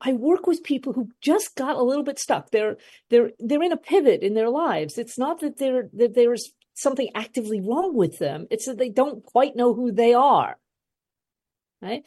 I 0.04 0.12
work 0.12 0.46
with 0.46 0.62
people 0.62 0.92
who 0.92 1.08
just 1.22 1.56
got 1.56 1.76
a 1.76 1.82
little 1.82 2.04
bit 2.04 2.18
stuck. 2.18 2.50
They're 2.50 2.76
they're 3.08 3.30
they're 3.38 3.62
in 3.62 3.72
a 3.72 3.76
pivot 3.76 4.22
in 4.22 4.34
their 4.34 4.50
lives. 4.50 4.98
It's 4.98 5.18
not 5.18 5.40
that 5.40 5.58
they're 5.58 5.88
that 5.94 6.14
there's 6.14 6.52
something 6.74 7.08
actively 7.14 7.60
wrong 7.60 7.96
with 7.96 8.18
them. 8.18 8.46
It's 8.50 8.66
that 8.66 8.76
they 8.76 8.90
don't 8.90 9.24
quite 9.24 9.56
know 9.56 9.72
who 9.72 9.92
they 9.92 10.12
are. 10.12 10.58
Right? 11.80 12.04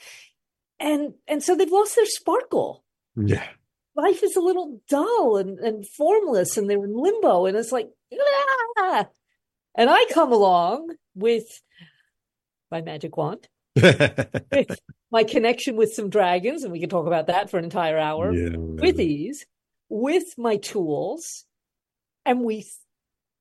And 0.80 1.16
and 1.28 1.42
so 1.42 1.56
they've 1.56 1.72
lost 1.72 1.96
their 1.96 2.06
sparkle. 2.06 2.84
Yeah. 3.16 3.48
Life 3.96 4.22
is 4.24 4.36
a 4.36 4.42
little 4.42 4.80
dull 4.88 5.38
and, 5.38 5.58
and 5.58 5.88
formless 5.88 6.56
and 6.56 6.70
they're 6.70 6.84
in 6.84 6.96
limbo 6.96 7.48
and 7.48 7.58
it's 7.58 7.72
like 7.72 7.90
ah! 8.78 9.08
and 9.74 9.90
I 9.90 10.06
come 10.14 10.32
along 10.32 10.92
with 11.16 11.64
my 12.70 12.82
magic 12.82 13.18
wand 13.18 13.48
my 15.12 15.24
connection 15.24 15.76
with 15.76 15.94
some 15.94 16.10
dragons, 16.10 16.64
and 16.64 16.72
we 16.72 16.80
can 16.80 16.90
talk 16.90 17.08
about 17.08 17.28
that 17.28 17.50
for 17.50 17.58
an 17.58 17.64
entire 17.64 17.98
hour 17.98 18.34
yeah, 18.34 18.56
with 18.56 19.00
ease, 19.00 19.46
with 19.90 20.38
my 20.38 20.58
tools, 20.58 21.46
and 22.26 22.42
we 22.42 22.66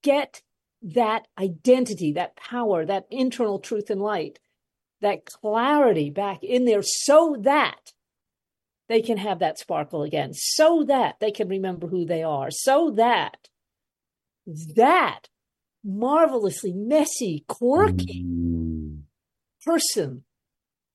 get 0.03 0.43
that 0.83 1.27
identity, 1.39 2.13
that 2.13 2.37
power, 2.37 2.85
that 2.85 3.07
internal 3.11 3.59
truth 3.59 3.91
and 3.91 4.01
light, 4.01 4.39
that 5.01 5.27
clarity 5.27 6.11
back 6.11 6.43
in 6.43 6.65
there 6.65 6.83
so 6.83 7.37
that 7.41 7.93
they 8.89 9.03
can 9.03 9.19
have 9.19 9.41
that 9.41 9.59
sparkle 9.59 10.03
again, 10.03 10.33
so 10.33 10.85
that 10.85 11.17
they 11.21 11.31
can 11.31 11.49
remember 11.49 11.89
who 11.89 12.05
they 12.05 12.23
are, 12.23 12.51
so 12.51 12.91
that 12.93 13.49
that 14.77 15.29
marvelously 15.83 16.73
messy, 16.73 17.45
quirky 17.49 18.25
mm. 18.25 18.56
Person 19.67 20.25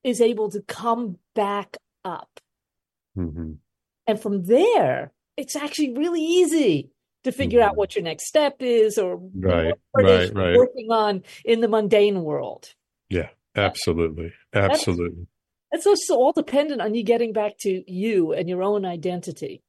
is 0.04 0.22
able 0.22 0.50
to 0.50 0.62
come 0.62 1.18
back 1.36 1.78
up. 2.04 2.40
Mm-hmm. 3.18 3.54
And 4.08 4.20
from 4.20 4.46
there, 4.46 5.12
it's 5.38 5.56
actually 5.56 5.94
really 5.94 6.22
easy 6.22 6.90
to 7.24 7.32
figure 7.32 7.60
mm-hmm. 7.60 7.70
out 7.70 7.78
what 7.78 7.96
your 7.96 8.04
next 8.04 8.28
step 8.28 8.58
is 8.60 8.98
or 8.98 9.18
right, 9.36 9.74
right, 9.96 10.34
right. 10.34 10.58
working 10.58 10.92
on 10.92 11.24
in 11.46 11.62
the 11.62 11.68
mundane 11.68 12.24
world. 12.24 12.74
Yeah, 13.10 13.30
absolutely. 13.56 14.34
Absolutely. 14.54 15.28
It's 15.72 15.86
also 15.86 16.16
all 16.16 16.34
dependent 16.34 16.82
on 16.82 16.96
you 16.96 17.04
getting 17.04 17.32
back 17.32 17.58
to 17.60 17.84
you 17.88 18.34
and 18.34 18.50
your 18.50 18.64
own 18.64 18.86
identity. 18.86 19.62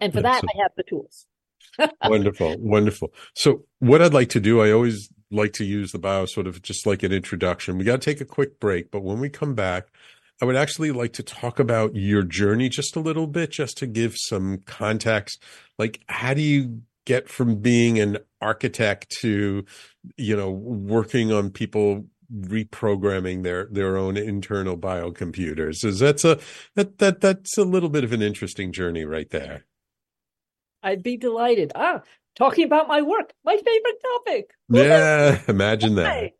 And 0.00 0.12
for 0.12 0.22
that, 0.22 0.42
I 0.42 0.62
have 0.62 0.72
the 0.76 0.82
tools. 0.82 1.26
wonderful, 2.04 2.56
wonderful. 2.58 3.12
So, 3.34 3.64
what 3.78 4.02
I'd 4.02 4.14
like 4.14 4.30
to 4.30 4.40
do, 4.40 4.60
I 4.60 4.72
always 4.72 5.10
like 5.30 5.52
to 5.54 5.64
use 5.64 5.92
the 5.92 5.98
bio 5.98 6.26
sort 6.26 6.46
of 6.46 6.62
just 6.62 6.86
like 6.86 7.02
an 7.02 7.12
introduction. 7.12 7.78
We 7.78 7.84
got 7.84 8.00
to 8.00 8.10
take 8.10 8.20
a 8.20 8.24
quick 8.24 8.58
break, 8.60 8.90
but 8.90 9.02
when 9.02 9.20
we 9.20 9.28
come 9.28 9.54
back, 9.54 9.88
I 10.42 10.44
would 10.44 10.56
actually 10.56 10.90
like 10.90 11.12
to 11.14 11.22
talk 11.22 11.58
about 11.58 11.94
your 11.94 12.22
journey 12.22 12.68
just 12.68 12.96
a 12.96 13.00
little 13.00 13.26
bit, 13.26 13.50
just 13.50 13.76
to 13.78 13.86
give 13.86 14.16
some 14.16 14.58
context. 14.66 15.42
Like, 15.78 16.00
how 16.08 16.34
do 16.34 16.40
you 16.40 16.82
get 17.04 17.28
from 17.28 17.56
being 17.56 17.98
an 17.98 18.18
architect 18.40 19.10
to, 19.20 19.64
you 20.16 20.36
know, 20.36 20.50
working 20.50 21.32
on 21.32 21.50
people 21.50 22.04
reprogramming 22.32 23.42
their 23.42 23.66
their 23.70 23.96
own 23.96 24.16
internal 24.16 24.76
biocomputers. 24.76 25.84
Is 25.84 25.98
that's 25.98 26.24
a 26.24 26.38
that 26.76 26.98
that 26.98 27.20
that's 27.20 27.58
a 27.58 27.64
little 27.64 27.88
bit 27.88 28.04
of 28.04 28.12
an 28.12 28.22
interesting 28.22 28.72
journey 28.72 29.04
right 29.04 29.28
there. 29.30 29.64
I'd 30.82 31.02
be 31.02 31.16
delighted. 31.16 31.72
Ah, 31.74 32.02
talking 32.36 32.64
about 32.64 32.88
my 32.88 33.02
work, 33.02 33.32
my 33.44 33.56
favorite 33.56 34.02
topic. 34.02 34.50
Yeah, 34.68 35.40
imagine 35.48 35.94
that. 35.96 36.32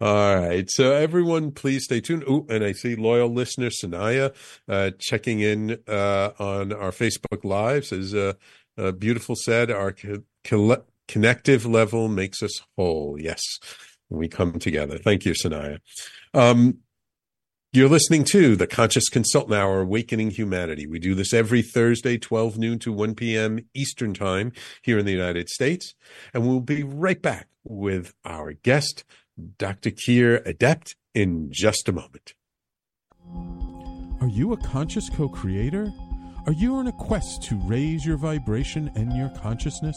All 0.00 0.36
right. 0.36 0.68
So 0.70 0.92
everyone, 0.92 1.52
please 1.52 1.84
stay 1.84 2.00
tuned. 2.00 2.24
Oh, 2.26 2.46
and 2.48 2.64
I 2.64 2.72
see 2.72 2.96
loyal 2.96 3.32
listener 3.32 3.68
Sanaya 3.68 4.34
uh, 4.68 4.92
checking 4.98 5.40
in 5.40 5.78
uh, 5.86 6.30
on 6.38 6.72
our 6.72 6.90
Facebook 6.90 7.44
Lives. 7.44 7.92
As 7.92 8.14
uh, 8.14 8.32
uh, 8.78 8.92
beautiful 8.92 9.36
said, 9.36 9.70
our 9.70 9.92
co- 9.92 10.22
co- 10.44 10.84
connective 11.06 11.66
level 11.66 12.08
makes 12.08 12.42
us 12.42 12.62
whole. 12.76 13.18
Yes, 13.20 13.42
we 14.08 14.26
come 14.26 14.58
together. 14.58 14.98
Thank 14.98 15.26
you, 15.26 15.32
Sanaya. 15.32 15.80
Um, 16.32 16.78
you're 17.70 17.88
listening 17.88 18.24
to 18.24 18.56
the 18.56 18.66
Conscious 18.66 19.10
Consultant 19.10 19.54
Hour, 19.54 19.80
Awakening 19.80 20.30
Humanity. 20.30 20.86
We 20.86 20.98
do 20.98 21.14
this 21.14 21.34
every 21.34 21.60
Thursday, 21.60 22.16
12 22.16 22.56
noon 22.56 22.78
to 22.78 22.92
1 22.92 23.14
p.m. 23.14 23.60
Eastern 23.74 24.14
Time 24.14 24.52
here 24.82 24.98
in 24.98 25.04
the 25.04 25.12
United 25.12 25.50
States. 25.50 25.94
And 26.32 26.46
we'll 26.46 26.60
be 26.60 26.82
right 26.82 27.20
back 27.20 27.48
with 27.64 28.14
our 28.24 28.54
guest, 28.54 29.04
Dr. 29.58 29.90
Kyre 29.90 30.42
Adept, 30.46 30.96
in 31.14 31.50
just 31.52 31.88
a 31.88 31.92
moment. 31.92 32.32
Are 34.22 34.28
you 34.28 34.54
a 34.54 34.56
conscious 34.56 35.10
co 35.10 35.28
creator? 35.28 35.92
Are 36.46 36.52
you 36.52 36.74
on 36.76 36.86
a 36.86 36.92
quest 36.92 37.42
to 37.44 37.56
raise 37.66 38.06
your 38.06 38.16
vibration 38.16 38.90
and 38.94 39.12
your 39.12 39.28
consciousness? 39.40 39.96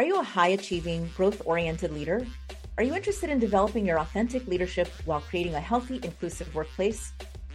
Are 0.00 0.12
you 0.12 0.18
a 0.18 0.22
high 0.22 0.48
achieving, 0.56 1.10
growth 1.14 1.42
oriented 1.44 1.92
leader? 1.92 2.26
Are 2.78 2.82
you 2.82 2.94
interested 2.94 3.28
in 3.28 3.38
developing 3.38 3.84
your 3.84 4.00
authentic 4.00 4.46
leadership 4.46 4.88
while 5.04 5.20
creating 5.20 5.56
a 5.56 5.60
healthy, 5.60 6.00
inclusive 6.02 6.54
workplace? 6.54 7.12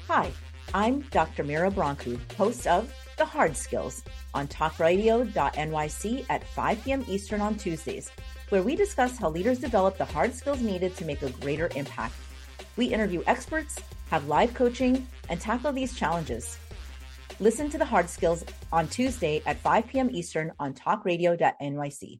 Hi, 0.08 0.30
I'm 0.72 1.02
Dr. 1.10 1.44
Mira 1.44 1.72
Brancu, 1.72 2.20
host 2.34 2.68
of 2.68 2.94
The 3.18 3.26
Hard 3.26 3.58
Skills 3.58 4.04
on 4.36 4.48
talkradio.nyc 4.48 6.26
at 6.30 6.44
5 6.44 6.84
p.m. 6.84 7.04
Eastern 7.10 7.42
on 7.42 7.56
Tuesdays, 7.56 8.12
where 8.50 8.62
we 8.62 8.76
discuss 8.76 9.18
how 9.18 9.32
leaders 9.32 9.58
develop 9.58 9.98
the 9.98 10.06
hard 10.06 10.36
skills 10.36 10.62
needed 10.62 10.96
to 10.98 11.06
make 11.06 11.24
a 11.24 11.32
greater 11.32 11.72
impact. 11.76 12.14
We 12.78 12.86
interview 12.86 13.24
experts, 13.26 13.80
have 14.12 14.28
live 14.28 14.54
coaching, 14.54 15.08
and 15.30 15.42
tackle 15.42 15.72
these 15.72 15.98
challenges. 15.98 16.60
Listen 17.40 17.72
to 17.72 17.80
The 17.80 17.86
Hard 17.86 18.08
Skills 18.08 18.46
on 18.72 18.88
Tuesday 18.88 19.42
at 19.48 19.58
5 19.58 19.88
p.m. 19.88 20.12
Eastern 20.12 20.52
on 20.60 20.76
talkradio.nyc. 20.76 22.20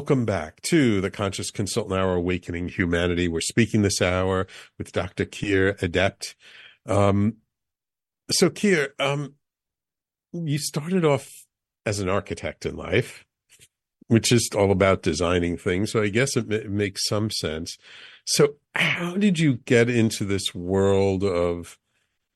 Welcome 0.00 0.24
back 0.24 0.62
to 0.62 1.02
the 1.02 1.10
Conscious 1.10 1.50
Consultant 1.50 2.00
Hour 2.00 2.14
Awakening 2.14 2.70
Humanity. 2.70 3.28
We're 3.28 3.42
speaking 3.42 3.82
this 3.82 4.00
hour 4.00 4.46
with 4.78 4.92
Dr. 4.92 5.26
Kyre 5.26 5.76
Adept. 5.82 6.36
Um, 6.86 7.36
so, 8.30 8.48
Kyre, 8.48 8.94
um, 8.98 9.34
you 10.32 10.56
started 10.56 11.04
off 11.04 11.28
as 11.84 12.00
an 12.00 12.08
architect 12.08 12.64
in 12.64 12.76
life, 12.76 13.26
which 14.06 14.32
is 14.32 14.48
all 14.56 14.70
about 14.70 15.02
designing 15.02 15.58
things. 15.58 15.92
So, 15.92 16.00
I 16.00 16.08
guess 16.08 16.34
it, 16.34 16.50
it 16.50 16.70
makes 16.70 17.06
some 17.06 17.30
sense. 17.30 17.76
So, 18.24 18.54
how 18.74 19.18
did 19.18 19.38
you 19.38 19.58
get 19.66 19.90
into 19.90 20.24
this 20.24 20.54
world 20.54 21.22
of 21.24 21.78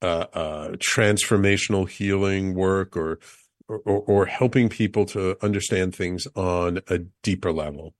uh, 0.03 0.27
uh, 0.35 0.69
transformational 0.73 1.89
healing 1.89 2.53
work 2.53 2.95
or 2.95 3.21
or, 3.69 3.79
or, 3.85 4.27
helping 4.27 4.69
people 4.69 5.07
to 5.07 5.37
understand 5.43 5.95
things 5.95 6.27
on 6.35 6.81
a 6.89 6.99
deeper 7.23 7.53
level? 7.53 7.95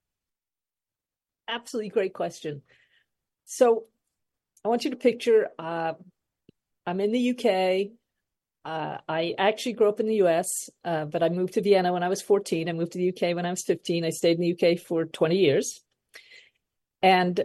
Absolutely 1.47 1.89
great 1.89 2.13
question. 2.13 2.61
So 3.45 3.85
I 4.63 4.67
want 4.67 4.83
you 4.83 4.91
to 4.91 4.95
picture 4.95 5.49
uh, 5.57 5.93
I'm 6.85 6.99
in 6.99 7.11
the 7.11 7.31
UK. 7.31 7.91
Uh, 8.63 8.97
I 9.07 9.35
actually 9.37 9.73
grew 9.73 9.89
up 9.89 9.99
in 9.99 10.07
the 10.07 10.23
US, 10.23 10.69
uh, 10.83 11.05
but 11.05 11.21
I 11.21 11.29
moved 11.29 11.53
to 11.53 11.61
Vienna 11.61 11.93
when 11.93 12.03
I 12.03 12.09
was 12.09 12.21
14. 12.21 12.67
I 12.67 12.73
moved 12.73 12.93
to 12.93 12.97
the 12.97 13.09
UK 13.09 13.35
when 13.35 13.45
I 13.45 13.51
was 13.51 13.63
15. 13.63 14.05
I 14.05 14.09
stayed 14.09 14.39
in 14.39 14.41
the 14.41 14.53
UK 14.53 14.79
for 14.79 15.05
20 15.05 15.35
years. 15.35 15.81
And 17.01 17.43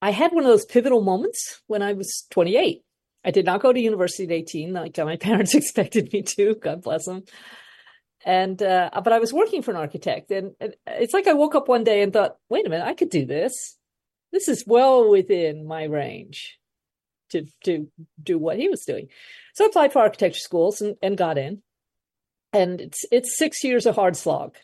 I 0.00 0.10
had 0.10 0.32
one 0.32 0.44
of 0.44 0.50
those 0.50 0.66
pivotal 0.66 1.00
moments 1.00 1.62
when 1.66 1.82
I 1.82 1.94
was 1.94 2.26
28. 2.30 2.82
I 3.28 3.30
did 3.30 3.44
not 3.44 3.60
go 3.60 3.74
to 3.74 3.78
university 3.78 4.24
at 4.24 4.32
18, 4.32 4.72
like 4.72 4.96
my 4.96 5.16
parents 5.28 5.54
expected 5.54 6.10
me 6.14 6.22
to. 6.22 6.54
God 6.54 6.82
bless 6.82 7.04
them. 7.04 7.24
And 8.24 8.60
uh, 8.62 8.90
but 9.04 9.12
I 9.12 9.18
was 9.18 9.34
working 9.34 9.62
for 9.62 9.70
an 9.70 9.76
architect, 9.76 10.30
and 10.30 10.52
it's 10.86 11.12
like 11.12 11.26
I 11.26 11.34
woke 11.34 11.54
up 11.54 11.68
one 11.68 11.84
day 11.84 12.02
and 12.02 12.12
thought, 12.12 12.36
"Wait 12.48 12.66
a 12.66 12.70
minute, 12.70 12.86
I 12.86 12.94
could 12.94 13.10
do 13.10 13.26
this. 13.26 13.52
This 14.32 14.48
is 14.48 14.64
well 14.66 15.10
within 15.10 15.66
my 15.66 15.84
range 15.84 16.58
to 17.30 17.46
to 17.64 17.88
do 18.20 18.38
what 18.38 18.56
he 18.56 18.68
was 18.68 18.84
doing." 18.86 19.08
So 19.54 19.64
I 19.64 19.68
applied 19.68 19.92
for 19.92 20.00
architecture 20.00 20.40
schools 20.40 20.80
and, 20.80 20.96
and 21.02 21.16
got 21.16 21.38
in. 21.38 21.62
And 22.52 22.80
it's 22.80 23.04
it's 23.12 23.38
six 23.38 23.62
years 23.62 23.86
of 23.86 23.94
hard 23.94 24.16
slog. 24.16 24.56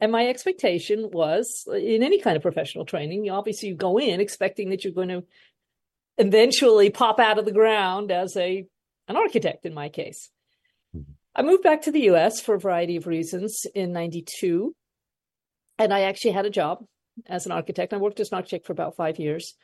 And 0.00 0.12
my 0.12 0.26
expectation 0.26 1.10
was 1.12 1.68
in 1.72 2.02
any 2.02 2.20
kind 2.20 2.36
of 2.36 2.42
professional 2.42 2.84
training, 2.84 3.28
obviously 3.30 3.70
you 3.70 3.74
go 3.74 3.98
in 3.98 4.20
expecting 4.20 4.70
that 4.70 4.84
you're 4.84 4.92
going 4.92 5.08
to 5.08 5.24
eventually 6.20 6.90
pop 6.90 7.18
out 7.18 7.38
of 7.38 7.44
the 7.44 7.52
ground 7.52 8.10
as 8.10 8.36
a 8.36 8.66
an 9.08 9.16
architect 9.16 9.64
in 9.64 9.74
my 9.74 9.88
case. 9.88 10.30
Mm-hmm. 10.94 11.12
I 11.34 11.42
moved 11.42 11.62
back 11.62 11.82
to 11.82 11.90
the 11.90 12.10
US 12.10 12.40
for 12.40 12.54
a 12.54 12.60
variety 12.60 12.96
of 12.96 13.06
reasons 13.06 13.66
in 13.74 13.92
92 13.92 14.74
and 15.78 15.92
I 15.92 16.02
actually 16.02 16.32
had 16.32 16.44
a 16.44 16.50
job 16.50 16.84
as 17.26 17.46
an 17.46 17.52
architect. 17.52 17.92
I 17.92 17.96
worked 17.96 18.20
as 18.20 18.30
an 18.30 18.36
architect 18.36 18.66
for 18.66 18.72
about 18.72 18.96
5 18.96 19.18
years. 19.18 19.54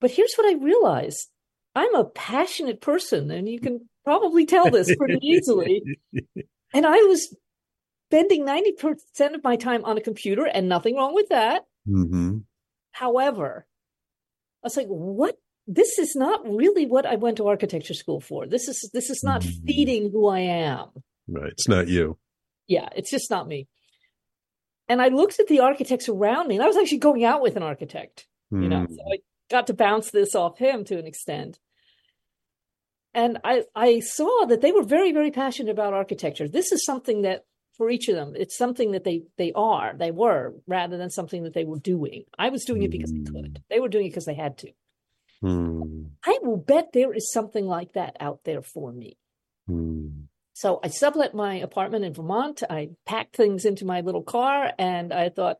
But 0.00 0.12
here's 0.12 0.34
what 0.36 0.46
I 0.46 0.62
realized. 0.62 1.28
I'm 1.74 1.94
a 1.94 2.04
passionate 2.04 2.80
person 2.80 3.30
and 3.30 3.48
you 3.48 3.60
can 3.60 3.88
probably 4.04 4.46
tell 4.46 4.70
this 4.70 4.94
pretty 4.96 5.18
easily. 5.22 5.82
And 6.72 6.86
I 6.86 6.96
was 6.98 7.34
spending 8.10 8.46
90% 8.46 9.34
of 9.34 9.44
my 9.44 9.56
time 9.56 9.84
on 9.84 9.98
a 9.98 10.00
computer 10.00 10.46
and 10.46 10.68
nothing 10.68 10.96
wrong 10.96 11.14
with 11.14 11.28
that. 11.30 11.64
Mm-hmm. 11.86 12.38
However, 12.92 13.66
was 14.68 14.76
like, 14.76 14.86
what 14.88 15.36
this 15.66 15.98
is 15.98 16.16
not 16.16 16.40
really 16.48 16.86
what 16.86 17.04
I 17.04 17.16
went 17.16 17.36
to 17.38 17.46
architecture 17.48 17.94
school 17.94 18.20
for. 18.20 18.46
This 18.46 18.68
is 18.68 18.78
this 18.94 19.10
is 19.10 19.22
not 19.22 19.42
Mm. 19.42 19.66
feeding 19.66 20.10
who 20.10 20.28
I 20.28 20.40
am. 20.40 20.88
Right. 21.26 21.52
It's 21.52 21.68
not 21.68 21.88
you. 21.88 22.16
Yeah, 22.66 22.88
it's 22.96 23.10
just 23.10 23.30
not 23.30 23.46
me. 23.48 23.68
And 24.88 25.02
I 25.02 25.08
looked 25.08 25.38
at 25.40 25.48
the 25.48 25.60
architects 25.60 26.08
around 26.08 26.48
me, 26.48 26.54
and 26.56 26.64
I 26.64 26.66
was 26.66 26.76
actually 26.78 26.98
going 27.08 27.24
out 27.24 27.42
with 27.42 27.56
an 27.56 27.62
architect, 27.62 28.26
you 28.50 28.68
know, 28.68 28.86
Mm. 28.86 28.96
so 28.96 29.02
I 29.12 29.18
got 29.50 29.66
to 29.66 29.74
bounce 29.74 30.10
this 30.10 30.34
off 30.34 30.58
him 30.58 30.84
to 30.84 30.98
an 30.98 31.06
extent. 31.06 31.58
And 33.14 33.38
I 33.44 33.64
I 33.74 34.00
saw 34.00 34.46
that 34.46 34.60
they 34.62 34.72
were 34.72 34.82
very, 34.96 35.12
very 35.12 35.30
passionate 35.30 35.70
about 35.72 35.92
architecture. 35.92 36.48
This 36.48 36.72
is 36.72 36.84
something 36.84 37.22
that 37.22 37.44
for 37.78 37.88
each 37.88 38.08
of 38.08 38.16
them, 38.16 38.34
it's 38.36 38.58
something 38.58 38.92
that 38.92 39.04
they 39.04 39.22
they 39.38 39.52
are, 39.54 39.94
they 39.96 40.10
were, 40.10 40.54
rather 40.66 40.98
than 40.98 41.10
something 41.10 41.44
that 41.44 41.54
they 41.54 41.64
were 41.64 41.78
doing. 41.78 42.24
I 42.38 42.50
was 42.50 42.64
doing 42.64 42.82
it 42.82 42.90
because 42.90 43.12
I 43.12 43.30
could. 43.30 43.62
They 43.70 43.80
were 43.80 43.88
doing 43.88 44.06
it 44.06 44.10
because 44.10 44.26
they 44.26 44.34
had 44.34 44.58
to. 44.58 44.72
Mm. 45.42 46.10
I 46.24 46.38
will 46.42 46.56
bet 46.56 46.92
there 46.92 47.14
is 47.14 47.32
something 47.32 47.66
like 47.66 47.92
that 47.92 48.16
out 48.20 48.40
there 48.44 48.62
for 48.62 48.92
me. 48.92 49.16
Mm. 49.70 50.24
So 50.54 50.80
I 50.82 50.88
sublet 50.88 51.34
my 51.34 51.54
apartment 51.54 52.04
in 52.04 52.12
Vermont. 52.12 52.64
I 52.68 52.90
packed 53.06 53.36
things 53.36 53.64
into 53.64 53.84
my 53.84 54.00
little 54.00 54.24
car 54.24 54.72
and 54.76 55.12
I 55.12 55.28
thought, 55.28 55.58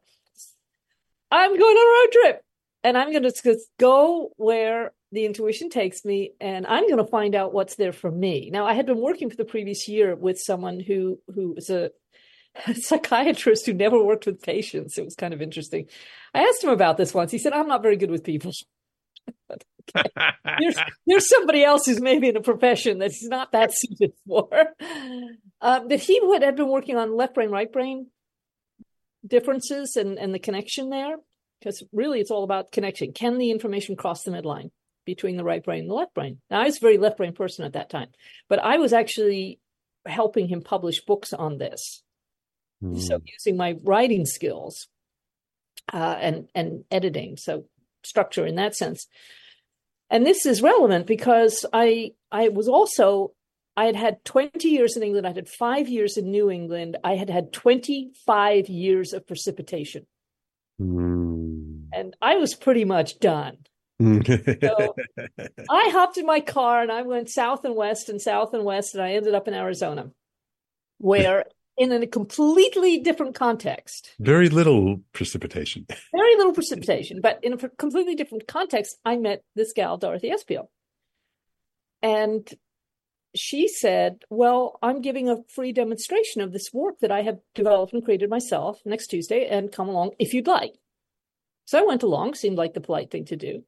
I'm 1.31 1.57
going 1.57 1.77
on 1.77 1.87
a 1.87 2.07
road 2.07 2.13
trip 2.13 2.45
and 2.83 2.99
I'm 2.99 3.13
going 3.13 3.23
to 3.23 3.31
just 3.31 3.69
go 3.79 4.33
where 4.37 4.93
the 5.13 5.25
intuition 5.25 5.71
takes 5.71 6.05
me 6.05 6.33
and 6.41 6.67
I'm 6.67 6.89
going 6.89 6.99
to 6.99 7.11
find 7.11 7.35
out 7.35 7.55
what's 7.55 7.77
there 7.77 7.93
for 7.93 8.11
me. 8.11 8.51
Now, 8.53 8.67
I 8.67 8.73
had 8.75 8.87
been 8.87 9.01
working 9.01 9.31
for 9.31 9.37
the 9.37 9.45
previous 9.45 9.89
year 9.89 10.17
with 10.17 10.41
someone 10.41 10.81
who, 10.81 11.21
who 11.33 11.53
was 11.55 11.71
a 11.71 11.91
psychiatrist 12.75 13.67
who 13.67 13.73
never 13.73 14.03
worked 14.03 14.27
with 14.27 14.43
patients. 14.43 14.99
It 14.99 15.05
was 15.05 15.15
kind 15.15 15.35
of 15.35 15.43
interesting. 15.43 15.87
I 16.35 16.43
asked 16.43 16.63
him 16.63 16.71
about 16.71 16.97
this 16.97 17.15
once. 17.15 17.31
He 17.31 17.39
said, 17.39 17.53
I'm 17.53 17.69
not 17.69 17.83
very 17.83 17.97
good 17.97 18.11
with 18.11 18.25
people. 18.25 18.53
there's, 19.95 20.77
there's 21.07 21.29
somebody 21.29 21.65
else 21.65 21.87
who's 21.87 22.01
maybe 22.01 22.29
in 22.29 22.37
a 22.37 22.43
profession 22.43 22.99
that 22.99 23.13
he's 23.13 23.29
not 23.29 23.53
that 23.53 23.71
suited 23.73 24.13
for. 24.27 24.49
Um, 25.61 25.89
that 25.89 26.01
he 26.01 26.21
would 26.23 26.43
had 26.43 26.57
been 26.57 26.69
working 26.69 26.97
on 26.97 27.17
left 27.17 27.35
brain, 27.35 27.51
right 27.51 27.71
brain 27.71 28.09
differences 29.27 29.97
and, 29.97 30.19
and 30.19 30.35
the 30.35 30.39
connection 30.39 30.91
there, 30.91 31.17
because 31.59 31.83
really 31.93 32.21
it's 32.21 32.31
all 32.31 32.45
about 32.45 32.73
connection. 32.73 33.13
Can 33.13 33.39
the 33.39 33.51
information 33.51 33.97
cross 33.97 34.23
the 34.23 34.31
midline 34.31 34.71
between 35.05 35.37
the 35.37 35.45
right 35.45 35.63
brain 35.63 35.81
and 35.81 35.91
the 35.91 35.95
left 35.95 36.15
brain? 36.15 36.39
Now, 36.51 36.61
I 36.61 36.65
was 36.65 36.77
a 36.77 36.81
very 36.81 36.99
left 36.99 37.17
brain 37.17 37.33
person 37.33 37.65
at 37.65 37.73
that 37.73 37.91
time, 37.91 38.09
but 38.49 38.59
I 38.59 38.79
was 38.79 38.93
actually 38.93 39.59
helping 40.07 40.49
him 40.49 40.63
publish 40.63 41.05
books 41.05 41.33
on 41.33 41.59
this. 41.59 42.03
Mm. 42.83 43.01
So 43.01 43.21
using 43.25 43.57
my 43.57 43.77
writing 43.83 44.25
skills 44.27 44.89
uh, 45.93 46.17
and 46.21 46.49
and 46.55 46.85
editing, 46.91 47.37
so 47.37 47.65
structure 48.05 48.47
in 48.47 48.57
that 48.57 48.77
sense. 48.77 49.07
And 50.11 50.25
this 50.25 50.47
is 50.47 50.63
relevant 50.63 51.07
because 51.07 51.67
I 51.73 52.13
I 52.31 52.49
was 52.49 52.69
also 52.69 53.33
I 53.77 53.85
had 53.85 53.97
had 53.97 54.25
20 54.25 54.69
years 54.69 54.97
in 54.97 55.03
England. 55.03 55.27
I 55.27 55.33
had 55.33 55.49
five 55.49 55.89
years 55.89 56.17
in 56.17 56.31
New 56.31 56.51
England. 56.51 56.97
I 57.05 57.15
had 57.15 57.31
had 57.31 57.53
25 57.53 58.69
years 58.69 59.13
of 59.13 59.27
precipitation, 59.27 60.07
Mm. 60.81 61.89
and 61.93 62.17
I 62.23 62.37
was 62.37 62.55
pretty 62.55 62.85
much 62.85 63.19
done. 63.19 63.59
So 64.01 64.95
I 65.71 65.91
hopped 65.91 66.19
in 66.19 66.27
my 66.27 66.39
car 66.41 66.83
and 66.83 66.93
I 66.93 67.03
went 67.03 67.29
south 67.29 67.65
and 67.65 67.75
west 67.75 68.09
and 68.09 68.23
south 68.23 68.55
and 68.55 68.65
west, 68.65 68.95
and 68.95 69.03
I 69.03 69.13
ended 69.15 69.35
up 69.35 69.49
in 69.49 69.55
Arizona, 69.55 70.11
where 70.99 71.45
in 71.79 71.93
a 71.93 72.07
completely 72.07 72.99
different 72.99 73.35
context, 73.35 74.11
Very 74.19 74.49
little 74.49 75.01
precipitation. 75.13 75.87
very 76.15 76.37
little 76.37 76.53
precipitation, 76.53 77.21
but 77.23 77.39
in 77.43 77.53
a 77.53 77.57
completely 77.57 78.17
different 78.17 78.49
context, 78.49 78.99
I 79.05 79.17
met 79.17 79.43
this 79.55 79.73
gal, 79.73 79.97
Dorothy 79.97 80.31
Espiau. 80.31 80.67
And 82.03 82.49
she 83.35 83.69
said, 83.69 84.25
Well, 84.29 84.79
I'm 84.83 85.01
giving 85.01 85.29
a 85.29 85.43
free 85.55 85.73
demonstration 85.73 86.41
of 86.41 86.53
this 86.53 86.71
work 86.73 86.99
that 87.01 87.13
I 87.13 87.23
have 87.23 87.39
developed 87.55 87.93
and 87.93 88.05
created 88.05 88.29
myself 88.29 88.81
next 88.85 89.07
Tuesday, 89.07 89.47
and 89.47 89.71
come 89.71 89.89
along 89.89 90.13
if 90.19 90.35
you'd 90.35 90.49
like. 90.49 90.75
So 91.65 91.79
I 91.79 91.87
went 91.87 92.03
along, 92.03 92.35
seemed 92.35 92.59
like 92.59 92.75
the 92.75 92.81
polite 92.81 93.11
thing 93.11 93.27
to 93.27 93.37
do. 93.37 93.63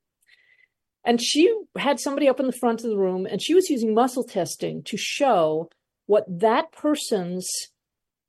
And 1.04 1.22
she 1.22 1.54
had 1.76 2.00
somebody 2.00 2.28
up 2.28 2.40
in 2.40 2.46
the 2.46 2.52
front 2.52 2.82
of 2.82 2.90
the 2.90 2.98
room, 2.98 3.26
and 3.26 3.40
she 3.40 3.54
was 3.54 3.70
using 3.70 3.94
muscle 3.94 4.24
testing 4.24 4.82
to 4.84 4.96
show 4.96 5.70
what 6.06 6.24
that 6.40 6.72
person's 6.72 7.48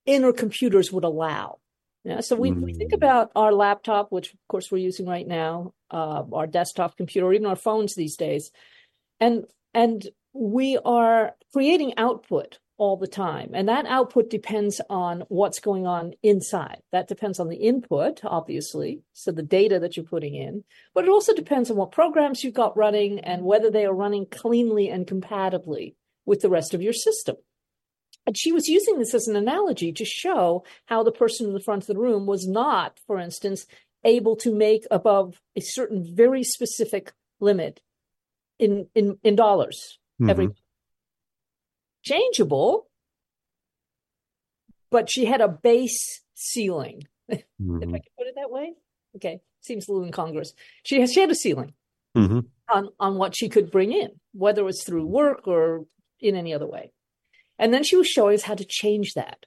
inner 0.06 0.34
computers 0.34 0.92
would 0.92 1.04
allow. 1.04 1.58
Yeah, 2.04 2.22
so 2.22 2.36
we, 2.36 2.52
we 2.52 2.74
think 2.74 2.92
Mm. 2.92 2.96
about 2.96 3.32
our 3.36 3.54
laptop, 3.54 4.12
which 4.12 4.34
of 4.34 4.40
course 4.50 4.72
we're 4.72 4.80
using 4.80 5.06
right 5.06 5.28
now, 5.28 5.74
uh, 5.92 6.24
our 6.34 6.48
desktop 6.48 6.98
computer, 6.98 7.28
or 7.28 7.34
even 7.34 7.46
our 7.46 7.56
phones 7.56 7.94
these 7.94 8.16
days, 8.18 8.52
and 9.20 9.46
and 9.74 10.08
we 10.34 10.80
are 10.84 11.36
creating 11.54 11.94
output 11.98 12.58
all 12.78 12.98
the 12.98 13.08
time, 13.08 13.52
and 13.54 13.70
that 13.70 13.86
output 13.86 14.32
depends 14.32 14.82
on 14.90 15.24
what's 15.28 15.60
going 15.60 15.86
on 15.86 16.14
inside. 16.24 16.82
That 16.92 17.08
depends 17.08 17.40
on 17.40 17.48
the 17.50 17.58
input, 17.58 18.22
obviously, 18.24 19.04
so 19.14 19.32
the 19.32 19.44
data 19.44 19.78
that 19.80 19.96
you're 19.96 20.04
putting 20.04 20.34
in, 20.34 20.64
but 20.96 21.04
it 21.04 21.10
also 21.12 21.36
depends 21.36 21.70
on 21.70 21.78
what 21.78 21.92
programs 21.92 22.44
you've 22.44 22.56
got 22.56 22.76
running 22.76 23.20
and 23.20 23.44
whether 23.44 23.70
they 23.70 23.86
are 23.86 23.94
running 23.94 24.26
cleanly 24.26 24.90
and 24.90 25.06
compatibly 25.06 25.96
with 26.26 26.42
the 26.42 26.50
rest 26.50 26.74
of 26.74 26.82
your 26.82 26.94
system. 26.94 27.36
And 28.28 28.38
she 28.38 28.52
was 28.52 28.68
using 28.68 29.00
this 29.00 29.14
as 29.14 29.28
an 29.28 29.36
analogy 29.36 29.92
to 29.94 30.06
show 30.06 30.64
how 30.86 31.04
the 31.04 31.12
person 31.12 31.48
in 31.48 31.54
the 31.54 31.60
front 31.60 31.84
of 31.84 31.88
the 31.88 31.98
room 32.00 32.26
was 32.28 32.48
not, 32.48 33.00
for 33.08 33.18
instance, 33.20 33.66
able 34.04 34.36
to 34.38 34.54
make 34.54 34.86
above 34.92 35.42
a 35.56 35.62
certain 35.62 36.04
very 36.16 36.44
specific 36.44 37.14
limit 37.40 37.82
in 38.60 38.88
in, 38.94 39.18
in 39.24 39.36
dollars 39.36 39.98
every 40.30 40.48
Mhm. 40.48 40.56
changeable, 42.04 42.88
but 44.92 45.10
she 45.10 45.26
had 45.26 45.42
a 45.42 45.48
base 45.48 46.22
ceiling. 46.36 47.04
If 47.30 47.40
I 47.40 47.44
Mhm. 47.64 47.80
can 47.92 48.02
put 48.18 48.28
it 48.28 48.36
that 48.36 48.52
way. 48.52 48.74
Okay, 49.16 49.42
seems 49.62 49.88
a 49.88 49.92
little 49.92 50.06
incongruous. 50.06 50.54
She 50.84 51.00
has 51.02 51.12
she 51.14 51.22
had 51.22 51.32
a 51.32 51.36
ceiling 51.36 51.74
Mhm. 52.16 52.50
on 52.70 52.90
on 53.00 53.18
what 53.18 53.36
she 53.36 53.50
could 53.50 53.72
bring 53.72 53.92
in, 53.92 54.20
whether 54.34 54.68
it's 54.68 54.84
through 54.84 55.06
work 55.06 55.48
or 55.48 55.86
in 56.20 56.36
any 56.36 56.54
other 56.54 56.68
way. 56.68 56.92
And 57.62 57.74
then 57.74 57.84
she 57.84 57.96
was 57.96 58.08
showing 58.08 58.34
us 58.36 58.42
how 58.44 58.56
to 58.56 58.66
change 58.66 59.14
that 59.14 59.46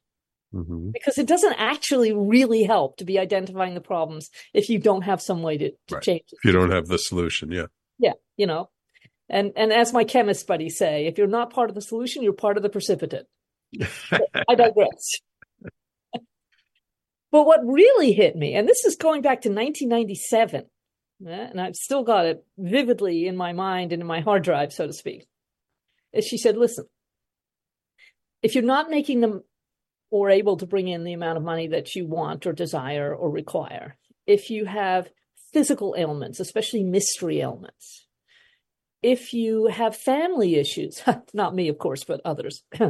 Mhm. 0.54 0.92
because 0.92 1.18
it 1.18 1.26
doesn't 1.26 1.54
actually 1.58 2.12
really 2.12 2.62
help 2.62 2.96
to 2.98 3.04
be 3.04 3.18
identifying 3.18 3.74
the 3.74 3.80
problems 3.80 4.30
if 4.54 4.70
you 4.70 4.78
don't 4.78 5.02
have 5.02 5.20
some 5.20 5.42
way 5.42 5.58
to, 5.58 5.70
to 5.70 5.94
Right. 5.96 6.02
change 6.02 6.20
it. 6.32 6.38
If 6.38 6.44
you 6.44 6.52
don't 6.52 6.70
have 6.70 6.86
the 6.86 6.98
solution, 6.98 7.50
yeah. 7.50 7.66
Yeah, 7.98 8.12
you 8.36 8.46
know. 8.46 8.70
And 9.28 9.52
and 9.56 9.72
as 9.72 9.92
my 9.92 10.04
chemist 10.04 10.46
buddies 10.46 10.78
say, 10.78 11.06
if 11.06 11.18
you're 11.18 11.26
not 11.26 11.52
part 11.52 11.70
of 11.70 11.74
the 11.74 11.80
solution, 11.82 12.22
you're 12.22 12.32
part 12.34 12.56
of 12.56 12.62
the 12.62 12.68
precipitate. 12.68 13.26
I 14.48 14.54
digress. 14.54 15.18
but 17.32 17.44
what 17.44 17.60
really 17.66 18.12
hit 18.12 18.36
me, 18.36 18.54
and 18.54 18.68
this 18.68 18.84
is 18.84 18.94
going 18.96 19.22
back 19.22 19.40
to 19.42 19.48
1997, 19.48 20.66
and 21.26 21.60
I've 21.60 21.74
still 21.74 22.04
got 22.04 22.26
it 22.26 22.44
vividly 22.58 23.26
in 23.26 23.36
my 23.36 23.52
mind 23.52 23.92
and 23.92 24.02
in 24.02 24.06
my 24.06 24.20
hard 24.20 24.44
drive, 24.44 24.72
so 24.72 24.86
to 24.86 24.92
speak, 24.92 25.26
is 26.12 26.24
she 26.26 26.38
said, 26.38 26.56
listen, 26.56 26.84
if 28.44 28.54
you're 28.54 28.62
not 28.64 28.90
making 28.90 29.20
them 29.20 29.42
or 30.10 30.30
able 30.30 30.56
to 30.58 30.66
bring 30.66 30.86
in 30.88 31.02
the 31.04 31.14
amount 31.14 31.38
of 31.38 31.42
money 31.42 31.68
that 31.68 31.94
you 31.96 32.06
want 32.06 32.46
or 32.46 32.52
desire 32.52 33.12
or 33.14 33.30
require, 33.30 33.96
if 34.26 34.50
you 34.50 34.64
have 34.66 35.08
physical 35.52 35.94
ailments, 35.96 36.40
especially 36.40 36.84
mystery 36.84 37.40
ailments, 37.40 38.06
if 39.02 39.32
you 39.32 39.66
have 39.66 39.96
family 39.96 40.54
issues, 40.56 41.02
not 41.34 41.54
me, 41.54 41.68
of 41.68 41.78
course, 41.78 42.04
but 42.04 42.20
others. 42.24 42.62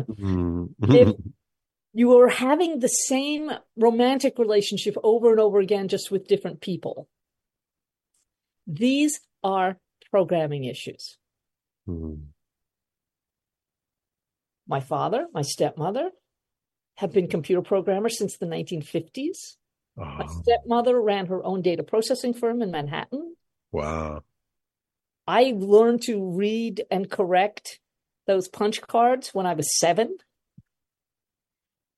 If- 0.83 1.17
you 1.97 2.19
are 2.19 2.29
having 2.29 2.81
the 2.81 2.89
same 2.89 3.51
romantic 3.77 4.39
relationship 4.39 4.97
over 5.05 5.31
and 5.31 5.39
over 5.39 5.61
again, 5.61 5.87
just 5.87 6.11
with 6.11 6.27
different 6.27 6.61
people. 6.61 7.09
These 8.67 9.21
are 9.45 9.79
programming 10.11 10.65
issues. 10.65 11.17
Mhm. 11.89 12.34
My 14.67 14.81
father, 14.81 15.27
my 15.33 15.43
stepmother 15.43 16.11
have 16.97 17.13
been 17.13 17.29
computer 17.29 17.63
programmers 17.63 18.19
since 18.19 18.37
the 18.37 18.47
1950s. 18.47 19.57
My 19.97 20.25
Oh, 20.29 20.43
stepmother 20.43 21.01
ran 21.01 21.27
her 21.27 21.45
own 21.45 21.63
data 21.63 21.83
processing 21.83 22.35
firm 22.35 22.63
in 22.63 22.71
Manhattan. 22.71 23.37
wow. 23.73 24.23
I 25.27 25.55
learned 25.57 26.03
to 26.03 26.23
read 26.37 26.85
and 26.91 27.11
correct 27.11 27.81
those 28.27 28.47
punch 28.49 28.83
cards 28.83 29.31
when 29.33 29.47
I 29.47 29.55
was 29.55 29.79
seven. 29.79 30.19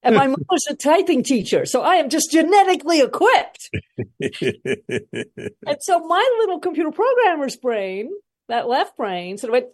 And 0.02 0.14
my 0.14 0.26
mother's 0.28 0.66
a 0.70 0.76
typing 0.76 1.24
teacher, 1.24 1.66
so 1.66 1.82
I 1.82 1.96
am 1.96 2.08
just 2.08 2.30
genetically 2.30 3.00
equipped. 3.00 3.70
And 5.66 5.78
so 5.80 5.98
my 6.06 6.36
little 6.40 6.60
computer 6.60 6.92
programmer's 6.92 7.56
brain, 7.56 8.10
that 8.48 8.68
left 8.68 8.96
brain, 8.96 9.38
sort 9.38 9.50
of 9.50 9.62
went, 9.62 9.66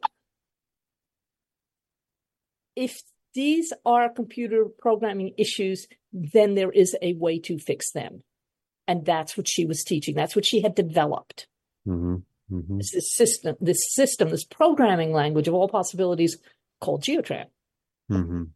if 2.76 3.00
these 3.34 3.72
are 3.84 4.08
computer 4.08 4.66
programming 4.78 5.34
issues, 5.38 5.86
then 6.12 6.54
there 6.54 6.70
is 6.70 6.96
a 7.00 7.14
way 7.14 7.38
to 7.40 7.58
fix 7.58 7.92
them. 7.92 8.22
And 8.86 9.04
that's 9.04 9.36
what 9.36 9.48
she 9.48 9.64
was 9.64 9.84
teaching. 9.84 10.14
That's 10.14 10.36
what 10.36 10.46
she 10.46 10.60
had 10.60 10.74
developed. 10.74 11.46
Mhm. 11.86 12.24
Mhm. 12.50 12.78
This 12.78 13.14
system, 13.14 13.56
this 13.60 13.78
system, 13.94 14.28
this 14.30 14.44
programming 14.44 15.12
language 15.12 15.48
of 15.48 15.54
all 15.54 15.68
possibilities 15.68 16.36
called 16.80 17.02
Geotran. 17.02 17.46
Mhm. 18.10 18.50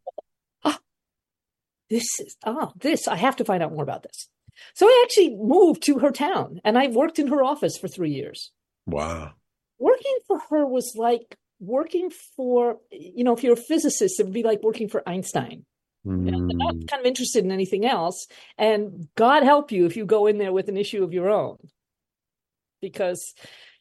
This 1.89 2.19
is 2.19 2.37
ah, 2.45 2.73
this 2.77 3.07
I 3.07 3.15
have 3.15 3.37
to 3.37 3.45
find 3.45 3.63
out 3.63 3.73
more 3.73 3.85
about 3.85 4.03
this. 4.03 4.29
So 4.75 4.87
I 4.87 5.03
actually 5.05 5.37
moved 5.37 5.85
to 5.85 6.01
her 6.01 6.11
town 6.11 6.61
and 6.65 6.77
I 6.77 6.89
worked 6.89 7.19
in 7.21 7.29
her 7.29 7.45
office 7.45 7.79
for 7.79 7.87
three 7.87 8.11
years. 8.11 8.51
Wow. 8.87 9.35
Working 9.79 10.19
for 10.27 10.41
her 10.51 10.67
was 10.67 10.95
like 10.97 11.37
working 11.61 12.11
for, 12.37 12.79
you 12.91 13.25
know, 13.25 13.33
if 13.35 13.43
you're 13.43 13.55
a 13.55 13.57
physicist, 13.57 14.21
it 14.21 14.25
would 14.25 14.33
be 14.33 14.43
like 14.43 14.63
working 14.63 14.89
for 14.89 15.07
Einstein. 15.09 15.65
You 16.05 16.13
know, 16.13 16.47
they're 16.47 16.57
not 16.57 16.77
Mm. 16.77 16.89
kind 16.89 17.01
of 17.01 17.07
interested 17.07 17.45
in 17.45 17.51
anything 17.51 17.85
else. 17.85 18.29
And 18.57 19.09
God 19.17 19.43
help 19.43 19.73
you 19.73 19.87
if 19.87 19.97
you 19.97 20.05
go 20.07 20.27
in 20.29 20.39
there 20.39 20.53
with 20.53 20.69
an 20.69 20.77
issue 20.77 21.03
of 21.03 21.13
your 21.13 21.29
own, 21.31 21.57
because 22.81 23.35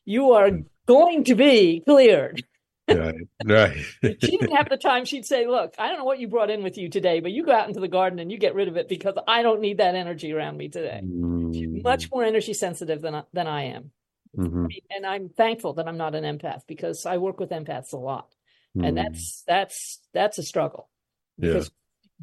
you 0.05 0.31
are 0.31 0.49
going 0.87 1.23
to 1.25 1.35
be 1.35 1.81
cleared. 1.85 2.43
Right. 2.87 3.15
Right. 3.45 3.77
She 4.03 4.37
didn't 4.37 4.55
have 4.55 4.69
the 4.69 4.77
time, 4.77 5.05
she'd 5.05 5.25
say, 5.25 5.47
Look, 5.47 5.73
I 5.77 5.87
don't 5.87 5.97
know 5.99 6.03
what 6.05 6.19
you 6.19 6.27
brought 6.27 6.49
in 6.51 6.63
with 6.63 6.77
you 6.77 6.89
today, 6.89 7.19
but 7.19 7.31
you 7.31 7.43
go 7.43 7.51
out 7.51 7.67
into 7.67 7.79
the 7.79 7.87
garden 7.87 8.19
and 8.19 8.31
you 8.31 8.37
get 8.37 8.55
rid 8.55 8.67
of 8.67 8.77
it 8.77 8.87
because 8.87 9.15
I 9.27 9.41
don't 9.41 9.61
need 9.61 9.77
that 9.79 9.95
energy 9.95 10.31
around 10.33 10.57
me 10.57 10.69
today. 10.69 11.01
Mm. 11.03 11.83
Much 11.83 12.11
more 12.11 12.23
energy 12.23 12.53
sensitive 12.53 13.01
than 13.01 13.15
I, 13.15 13.23
than 13.33 13.47
I 13.47 13.63
am. 13.65 13.91
Mhm. 14.37 14.67
And 14.89 15.05
I'm 15.05 15.29
thankful 15.29 15.73
that 15.73 15.87
I'm 15.87 15.97
not 15.97 16.15
an 16.15 16.23
empath 16.23 16.61
because 16.67 17.05
I 17.05 17.17
work 17.17 17.39
with 17.39 17.51
empaths 17.51 17.93
a 17.93 17.97
lot. 17.97 18.33
Mm. 18.77 18.87
And 18.87 18.97
that's 18.97 19.43
that's 19.47 20.01
that's 20.13 20.37
a 20.37 20.43
struggle. 20.43 20.89
Yeah. 21.37 21.53
Because 21.53 21.71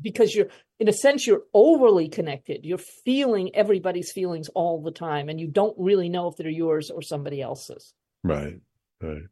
because 0.01 0.35
you're 0.35 0.48
in 0.79 0.88
a 0.88 0.92
sense 0.92 1.27
you're 1.27 1.44
overly 1.55 2.09
connected. 2.09 2.64
You're 2.64 2.79
feeling 2.79 3.55
everybody's 3.55 4.12
feelings 4.12 4.48
all 4.51 4.83
the 4.83 4.90
time 4.90 5.29
and 5.29 5.40
you 5.40 5.48
don't 5.48 5.77
really 5.79 6.09
know 6.09 6.29
if 6.29 6.37
they're 6.37 6.48
yours 6.48 6.90
or 6.90 7.03
somebody 7.03 7.40
else's. 7.40 7.94
right. 8.22 8.61
Right. 9.01 9.22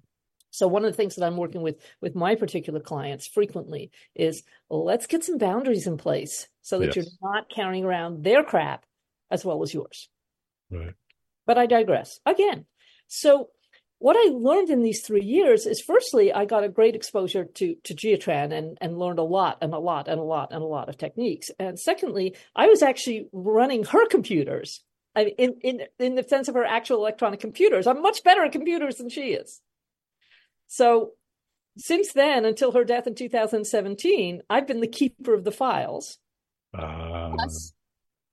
So 0.52 0.66
one 0.66 0.84
of 0.84 0.90
the 0.90 0.96
things 0.96 1.14
that 1.14 1.24
I'm 1.24 1.36
working 1.36 1.62
with 1.62 1.76
with 2.00 2.14
my 2.16 2.34
particular 2.34 2.80
clients 2.80 3.26
frequently 3.28 3.92
is 4.16 4.42
let's 4.68 5.06
get 5.06 5.22
some 5.24 5.38
boundaries 5.38 5.86
in 5.86 5.96
place 5.96 6.48
so 6.62 6.78
that 6.80 6.96
you're 6.96 7.04
not 7.22 7.48
carrying 7.50 7.84
around 7.84 8.24
their 8.24 8.42
crap 8.42 8.84
as 9.30 9.44
well 9.44 9.62
as 9.62 9.72
yours. 9.72 10.08
Right. 10.70 10.94
But 11.50 11.58
I 11.58 11.66
digress 11.66 12.20
again. 12.24 12.66
So 13.08 13.48
what 13.98 14.14
I 14.16 14.30
learned 14.30 14.70
in 14.70 14.84
these 14.84 15.04
three 15.04 15.24
years 15.24 15.66
is 15.66 15.80
firstly, 15.80 16.32
I 16.32 16.44
got 16.44 16.62
a 16.62 16.68
great 16.68 16.94
exposure 16.94 17.44
to, 17.44 17.74
to 17.82 17.92
Geotran 17.92 18.56
and, 18.56 18.78
and 18.80 19.00
learned 19.00 19.18
a 19.18 19.24
lot 19.24 19.58
and 19.60 19.74
a 19.74 19.80
lot 19.80 20.06
and 20.06 20.20
a 20.20 20.22
lot 20.22 20.52
and 20.52 20.62
a 20.62 20.66
lot 20.66 20.88
of 20.88 20.96
techniques. 20.96 21.50
And 21.58 21.76
secondly, 21.76 22.36
I 22.54 22.68
was 22.68 22.82
actually 22.84 23.26
running 23.32 23.82
her 23.82 24.06
computers 24.06 24.84
I 25.16 25.24
mean, 25.24 25.34
in, 25.38 25.54
in, 25.62 25.80
in 25.98 26.14
the 26.14 26.22
sense 26.22 26.46
of 26.46 26.54
her 26.54 26.64
actual 26.64 26.98
electronic 26.98 27.40
computers. 27.40 27.88
I'm 27.88 28.00
much 28.00 28.22
better 28.22 28.44
at 28.44 28.52
computers 28.52 28.98
than 28.98 29.08
she 29.08 29.32
is. 29.32 29.60
So 30.68 31.14
since 31.76 32.12
then, 32.12 32.44
until 32.44 32.70
her 32.70 32.84
death 32.84 33.08
in 33.08 33.16
2017, 33.16 34.42
I've 34.48 34.68
been 34.68 34.82
the 34.82 34.86
keeper 34.86 35.34
of 35.34 35.42
the 35.42 35.50
files. 35.50 36.18
Ah. 36.76 37.32
Plus, 37.34 37.72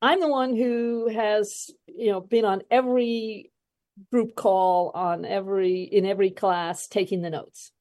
I'm 0.01 0.19
the 0.19 0.27
one 0.27 0.55
who 0.55 1.09
has, 1.09 1.71
you 1.87 2.11
know, 2.11 2.21
been 2.21 2.45
on 2.45 2.61
every 2.69 3.51
group 4.11 4.35
call, 4.35 4.91
on 4.93 5.25
every 5.25 5.81
in 5.81 6.05
every 6.05 6.29
class, 6.29 6.87
taking 6.87 7.21
the 7.21 7.29
notes. 7.29 7.71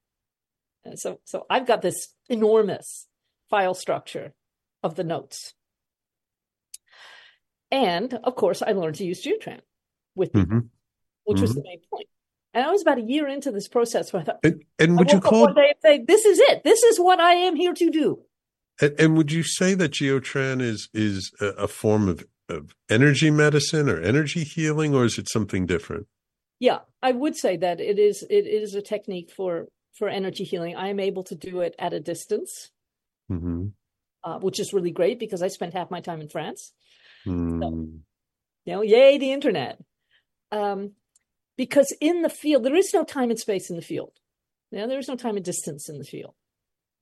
And 0.85 0.99
so, 0.99 1.21
so 1.25 1.45
I've 1.51 1.67
got 1.67 1.83
this 1.83 2.09
enormous 2.29 3.07
file 3.51 3.75
structure 3.75 4.33
of 4.83 4.95
the 4.95 5.05
notes. 5.05 5.55
And 7.71 8.15
of 8.15 8.37
course, 8.37 8.63
I 8.63 8.73
learned 8.73 8.97
to 8.97 9.05
use 9.05 9.23
Geotran 9.25 9.61
with 10.15 10.35
me, 10.35 10.43
Mhm. 10.43 10.69
which 11.25 11.41
was 11.41 11.55
the 11.55 11.63
main 11.63 11.81
point. 11.93 12.09
And 12.55 12.65
I 12.65 12.71
was 12.71 12.81
about 12.81 12.99
a 12.99 13.03
year 13.03 13.27
into 13.29 13.51
this 13.51 13.69
process 13.69 14.13
where 14.13 14.23
I 14.23 14.25
thought, 14.25 14.39
And, 14.43 14.65
and 14.79 14.99
would 14.99 15.13
you 15.13 15.21
call 15.21 15.43
one 15.43 15.55
day 15.55 15.71
and 15.71 15.83
say, 15.83 16.05
"This 16.05 16.25
is 16.25 16.39
it. 16.39 16.65
This 16.65 16.83
is 16.83 16.99
what 16.99 17.21
I 17.21 17.35
am 17.35 17.57
here 17.57 17.75
to 17.75 17.91
do." 17.91 18.25
And, 18.81 18.95
and 18.99 19.17
would 19.17 19.33
you 19.33 19.43
say 19.43 19.75
that 19.75 19.93
Geotran 19.93 20.61
is 20.61 20.89
is 20.93 21.33
a, 21.41 21.47
a 21.47 21.69
form 21.69 22.09
of, 22.09 22.25
of 22.49 22.75
energy 22.91 23.31
medicine 23.31 23.89
or 23.89 24.01
energy 24.01 24.45
healing, 24.45 24.95
or 24.95 25.05
is 25.05 25.19
it 25.19 25.29
something 25.29 25.67
different? 25.67 26.07
Yeah, 26.59 26.81
I 27.03 27.13
would 27.13 27.37
say 27.37 27.57
that 27.59 27.81
it 27.81 27.99
is 27.99 28.25
it 28.29 28.47
is 28.47 28.75
a 28.75 28.83
technique 28.83 29.31
for 29.31 29.67
for 29.99 30.09
energy 30.09 30.45
healing. 30.45 30.77
I 30.77 30.89
am 30.89 31.01
able 31.01 31.25
to 31.25 31.35
do 31.35 31.61
it 31.61 31.75
at 31.79 31.93
a 31.93 32.01
distance, 32.01 32.71
hmm 33.29 33.69
uh, 34.27 34.41
which 34.41 34.59
is 34.59 34.73
really 34.73 34.91
great 34.91 35.21
because 35.21 35.41
I 35.41 35.49
spent 35.49 35.73
half 35.73 35.91
my 35.91 36.01
time 36.01 36.21
in 36.21 36.29
France. 36.29 36.73
Mm. 37.25 38.01
You 38.65 38.73
know, 38.73 38.83
yay 38.83 39.19
the 39.19 39.33
internet. 39.33 39.79
Um, 40.51 40.93
because 41.57 41.95
in 42.01 42.23
the 42.23 42.29
field 42.29 42.65
there 42.65 42.75
is 42.75 42.93
no 42.93 43.05
time 43.05 43.31
and 43.31 43.39
space 43.39 43.71
in 43.71 43.77
the 43.77 43.83
field. 43.83 44.13
You 44.73 44.81
know, 44.81 44.89
there 44.89 44.99
is 44.99 45.09
no 45.09 45.15
time 45.15 45.37
and 45.37 45.45
distance 45.45 45.89
in 45.89 45.99
the 45.99 46.05
field. 46.05 46.35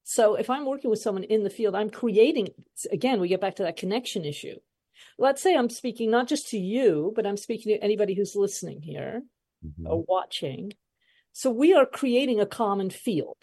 So 0.04 0.34
if 0.34 0.50
I'm 0.50 0.66
working 0.66 0.90
with 0.90 1.00
someone 1.00 1.24
in 1.24 1.42
the 1.42 1.50
field, 1.50 1.74
I'm 1.74 1.90
creating 1.90 2.50
again, 2.92 3.20
we 3.20 3.28
get 3.28 3.40
back 3.40 3.56
to 3.56 3.62
that 3.64 3.76
connection 3.76 4.24
issue. 4.24 4.56
Let's 5.18 5.42
say 5.42 5.56
I'm 5.56 5.70
speaking 5.70 6.10
not 6.10 6.28
just 6.28 6.48
to 6.50 6.58
you, 6.58 7.12
but 7.16 7.26
I'm 7.26 7.36
speaking 7.36 7.74
to 7.74 7.82
anybody 7.82 8.14
who's 8.14 8.36
listening 8.36 8.82
here. 8.82 9.22
Mhm. 9.64 9.88
or 9.88 10.02
watching. 10.02 10.74
So 11.32 11.50
we 11.50 11.72
are 11.72 11.86
creating 11.86 12.38
a 12.38 12.46
common 12.46 12.90
field. 12.90 13.38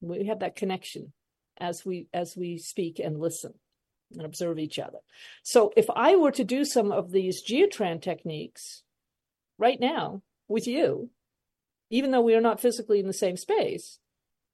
We 0.00 0.26
have 0.26 0.40
that 0.40 0.56
connection 0.56 1.12
as 1.58 1.84
we 1.84 2.08
as 2.12 2.36
we 2.36 2.58
speak 2.58 2.98
and 2.98 3.20
listen 3.20 3.54
and 4.12 4.22
observe 4.22 4.58
each 4.58 4.78
other. 4.78 4.98
So 5.42 5.72
if 5.76 5.88
I 5.94 6.16
were 6.16 6.32
to 6.32 6.42
do 6.42 6.64
some 6.64 6.90
of 6.90 7.12
these 7.12 7.44
geotran 7.44 8.02
techniques 8.02 8.82
right 9.58 9.78
now 9.78 10.22
with 10.48 10.66
you, 10.66 11.10
even 11.90 12.10
though 12.10 12.20
we 12.20 12.34
are 12.34 12.40
not 12.40 12.60
physically 12.60 12.98
in 12.98 13.06
the 13.06 13.12
same 13.12 13.36
space, 13.36 14.00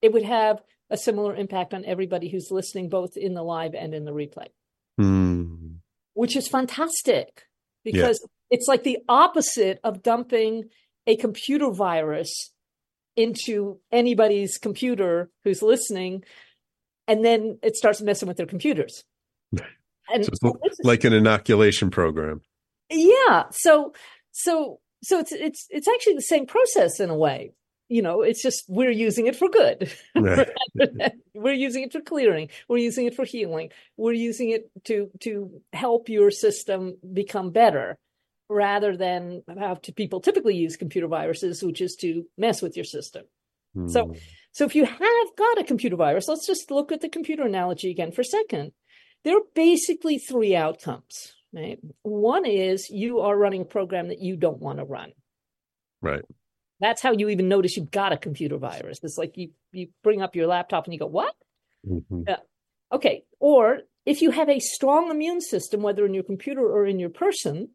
it 0.02 0.12
would 0.12 0.24
have 0.24 0.62
a 0.90 0.96
similar 0.96 1.34
impact 1.34 1.74
on 1.74 1.84
everybody 1.84 2.28
who's 2.28 2.48
listening 2.50 2.88
both 2.88 3.16
in 3.16 3.34
the 3.34 3.42
live 3.42 3.74
and 3.74 3.94
in 3.94 4.04
the 4.04 4.12
replay 4.12 4.46
Mm. 5.00 5.76
which 6.14 6.36
is 6.36 6.48
fantastic 6.48 7.42
because 7.84 8.26
it's 8.50 8.66
like 8.68 8.82
the 8.84 8.98
opposite 9.08 9.78
of 9.84 10.02
dumping 10.02 10.64
a 11.06 11.16
computer 11.16 11.70
virus 11.70 12.52
into 13.16 13.78
anybody's 13.92 14.58
computer 14.58 15.30
who's 15.44 15.62
listening 15.62 16.22
and 17.08 17.24
then 17.24 17.58
it 17.62 17.76
starts 17.76 18.00
messing 18.02 18.28
with 18.28 18.36
their 18.36 18.46
computers 18.46 19.04
and 19.52 19.60
So 20.24 20.30
it's 20.32 20.40
so 20.42 20.58
this 20.62 20.72
is- 20.72 20.80
like 20.84 21.04
an 21.04 21.12
inoculation 21.12 21.90
program. 21.90 22.40
yeah 22.90 23.44
so 23.50 23.92
so 24.32 24.80
so 25.02 25.18
it's 25.18 25.32
it's 25.32 25.66
it's 25.70 25.88
actually 25.88 26.14
the 26.14 26.22
same 26.22 26.46
process 26.46 27.00
in 27.00 27.10
a 27.10 27.16
way 27.16 27.52
you 27.88 28.02
know 28.02 28.22
it's 28.22 28.42
just 28.42 28.64
we're 28.68 28.90
using 28.90 29.26
it 29.26 29.36
for 29.36 29.48
good. 29.48 29.90
Right. 30.14 30.48
we're 31.34 31.54
using 31.54 31.82
it 31.84 31.92
for 31.92 32.00
clearing. 32.00 32.48
We're 32.68 32.78
using 32.78 33.06
it 33.06 33.14
for 33.14 33.24
healing. 33.24 33.70
We're 33.96 34.12
using 34.12 34.50
it 34.50 34.70
to 34.84 35.10
to 35.20 35.60
help 35.72 36.08
your 36.08 36.30
system 36.30 36.96
become 37.12 37.50
better 37.50 37.98
rather 38.48 38.96
than 38.96 39.42
how 39.58 39.74
to 39.74 39.92
people 39.92 40.20
typically 40.20 40.56
use 40.56 40.76
computer 40.76 41.08
viruses 41.08 41.62
which 41.62 41.80
is 41.80 41.96
to 41.96 42.24
mess 42.38 42.62
with 42.62 42.76
your 42.76 42.84
system. 42.84 43.24
So- 43.88 44.06
Mm. 44.06 44.20
so 44.52 44.64
if 44.64 44.74
you 44.74 44.84
have 44.86 45.28
got 45.36 45.58
a 45.58 45.64
computer 45.64 45.96
virus 45.96 46.28
let's 46.28 46.46
just 46.46 46.70
look 46.70 46.92
at 46.92 47.00
the 47.02 47.08
computer 47.10 47.42
analogy 47.44 47.90
again 47.90 48.12
for 48.12 48.22
a 48.22 48.24
second. 48.24 48.72
There 49.24 49.36
are 49.36 49.42
basically 49.54 50.18
three 50.18 50.54
outcomes 50.56 51.32
right? 51.52 51.78
One 52.02 52.44
is 52.46 52.90
you 52.90 53.20
are 53.20 53.36
running 53.36 53.62
a 53.62 53.64
program 53.76 54.08
that 54.08 54.20
you 54.20 54.36
don't 54.36 54.60
want 54.60 54.78
to 54.78 54.84
run. 54.84 55.12
Right. 56.02 56.22
That's 56.80 57.02
how 57.02 57.12
you 57.12 57.28
even 57.28 57.48
notice 57.48 57.76
you've 57.76 57.90
got 57.90 58.12
a 58.12 58.16
computer 58.16 58.58
virus 58.58 58.98
it's 59.02 59.18
like 59.18 59.36
you 59.36 59.50
you 59.72 59.88
bring 60.02 60.22
up 60.22 60.36
your 60.36 60.46
laptop 60.46 60.84
and 60.84 60.92
you 60.92 60.98
go 60.98 61.06
what 61.06 61.34
Mhm. 61.88 62.36
Okay. 62.92 63.24
Or 63.40 63.80
if 64.04 64.22
you 64.22 64.30
have 64.30 64.48
a 64.48 64.60
strong 64.60 65.10
immune 65.10 65.40
system, 65.40 65.82
whether 65.82 66.04
in 66.06 66.14
your 66.14 66.22
computer 66.22 66.62
or 66.62 66.86
in 66.86 66.98
your 66.98 67.10
person, 67.10 67.70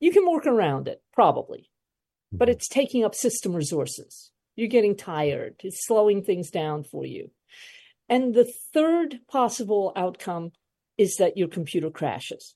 you 0.00 0.10
can 0.10 0.26
work 0.26 0.46
around 0.46 0.88
it, 0.88 1.02
probably. 1.12 1.70
But 2.32 2.48
it's 2.48 2.68
taking 2.68 3.04
up 3.04 3.14
system 3.14 3.54
resources. 3.54 4.30
You're 4.56 4.68
getting 4.68 4.96
tired. 4.96 5.56
It's 5.62 5.86
slowing 5.86 6.22
things 6.22 6.50
down 6.50 6.84
for 6.84 7.06
you. 7.06 7.30
And 8.08 8.34
the 8.34 8.50
third 8.72 9.20
possible 9.28 9.92
outcome 9.96 10.52
is 10.98 11.16
that 11.16 11.36
your 11.36 11.48
computer 11.48 11.90
crashes. 11.90 12.54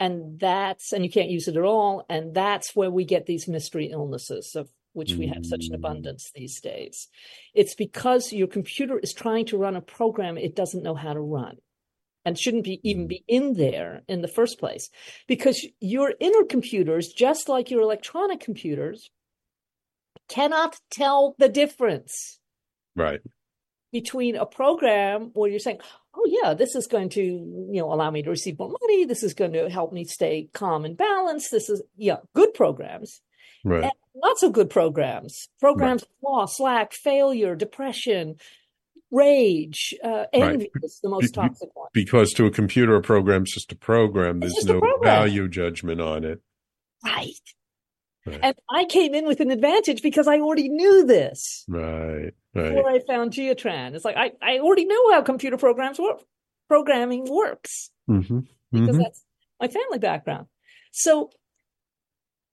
And 0.00 0.38
that's, 0.40 0.92
and 0.92 1.04
you 1.04 1.10
can't 1.10 1.30
use 1.30 1.48
it 1.48 1.56
at 1.56 1.62
all. 1.62 2.04
And 2.08 2.34
that's 2.34 2.74
where 2.74 2.90
we 2.90 3.04
get 3.04 3.26
these 3.26 3.46
mystery 3.48 3.86
illnesses 3.86 4.54
of 4.56 4.68
which 4.92 5.14
we 5.14 5.26
have 5.26 5.44
such 5.44 5.66
an 5.66 5.72
Mm. 5.72 5.76
abundance 5.76 6.30
these 6.34 6.60
days. 6.60 7.08
It's 7.52 7.74
because 7.74 8.32
your 8.32 8.46
computer 8.46 8.98
is 8.98 9.12
trying 9.12 9.44
to 9.46 9.58
run 9.58 9.74
a 9.76 9.80
program 9.80 10.38
it 10.38 10.54
doesn't 10.54 10.84
know 10.84 10.94
how 10.94 11.12
to 11.12 11.20
run 11.20 11.56
and 12.24 12.38
shouldn't 12.38 12.64
be 12.64 12.80
even 12.84 13.06
be 13.08 13.24
in 13.26 13.54
there 13.54 14.02
in 14.08 14.22
the 14.22 14.28
first 14.28 14.58
place 14.58 14.90
because 15.26 15.66
your 15.80 16.14
inner 16.20 16.44
computers 16.44 17.08
just 17.08 17.48
like 17.48 17.70
your 17.72 17.82
electronic 17.82 18.38
computers 18.40 19.10
cannot 20.28 20.76
tell 20.90 21.34
the 21.38 21.48
difference 21.48 22.38
Right. 22.96 23.20
Between 23.94 24.36
a 24.36 24.44
program 24.44 25.30
where 25.32 25.48
you're 25.48 25.58
saying 25.58 25.78
oh 26.14 26.26
yeah 26.26 26.52
this 26.52 26.74
is 26.74 26.86
going 26.86 27.08
to 27.08 27.22
you 27.22 27.80
know 27.80 27.90
allow 27.92 28.10
me 28.10 28.22
to 28.22 28.28
receive 28.28 28.58
more 28.58 28.74
money 28.82 29.06
this 29.06 29.22
is 29.22 29.32
going 29.32 29.52
to 29.52 29.70
help 29.70 29.92
me 29.92 30.04
stay 30.04 30.50
calm 30.52 30.84
and 30.84 30.96
balanced 30.96 31.50
this 31.50 31.70
is 31.70 31.82
yeah 31.96 32.16
good 32.34 32.52
programs 32.52 33.22
Right. 33.64 33.84
And 33.84 33.92
not 34.14 34.38
so 34.38 34.50
good 34.50 34.70
programs. 34.70 35.48
Programs 35.58 36.02
right. 36.02 36.30
loss, 36.30 36.60
lack, 36.60 36.92
failure, 36.92 37.56
depression, 37.56 38.36
rage, 39.10 39.94
uh, 40.04 40.26
envy 40.32 40.70
right. 40.74 40.84
is 40.84 41.00
the 41.02 41.08
most 41.08 41.32
toxic 41.34 41.70
one. 41.74 41.88
Because 41.92 42.32
to 42.34 42.46
a 42.46 42.50
computer, 42.50 42.94
a 42.94 43.02
program's 43.02 43.52
just 43.52 43.72
a 43.72 43.76
program. 43.76 44.40
There's 44.40 44.64
no 44.66 44.80
program. 44.80 45.02
value 45.02 45.48
judgment 45.48 46.00
on 46.00 46.24
it. 46.24 46.40
Right. 47.04 47.32
Right. 48.26 48.40
And 48.42 48.56
I 48.70 48.84
came 48.84 49.14
in 49.14 49.26
with 49.26 49.40
an 49.40 49.50
advantage 49.50 50.02
because 50.02 50.26
I 50.28 50.38
already 50.38 50.68
knew 50.68 51.04
this. 51.06 51.64
Right. 51.68 52.32
Right. 52.54 52.74
Before 52.74 52.88
I 52.88 53.00
found 53.06 53.32
Geotran. 53.32 53.94
It's 53.94 54.04
like 54.04 54.16
I, 54.16 54.32
I 54.42 54.58
already 54.58 54.84
know 54.84 55.12
how 55.12 55.22
computer 55.22 55.56
programs 55.56 55.98
work 55.98 56.22
programming 56.68 57.26
works 57.28 57.90
mm-hmm. 58.08 58.40
because 58.72 58.88
mm-hmm. 58.88 58.98
that's 58.98 59.24
my 59.60 59.68
family 59.68 59.98
background. 59.98 60.46
So, 60.92 61.30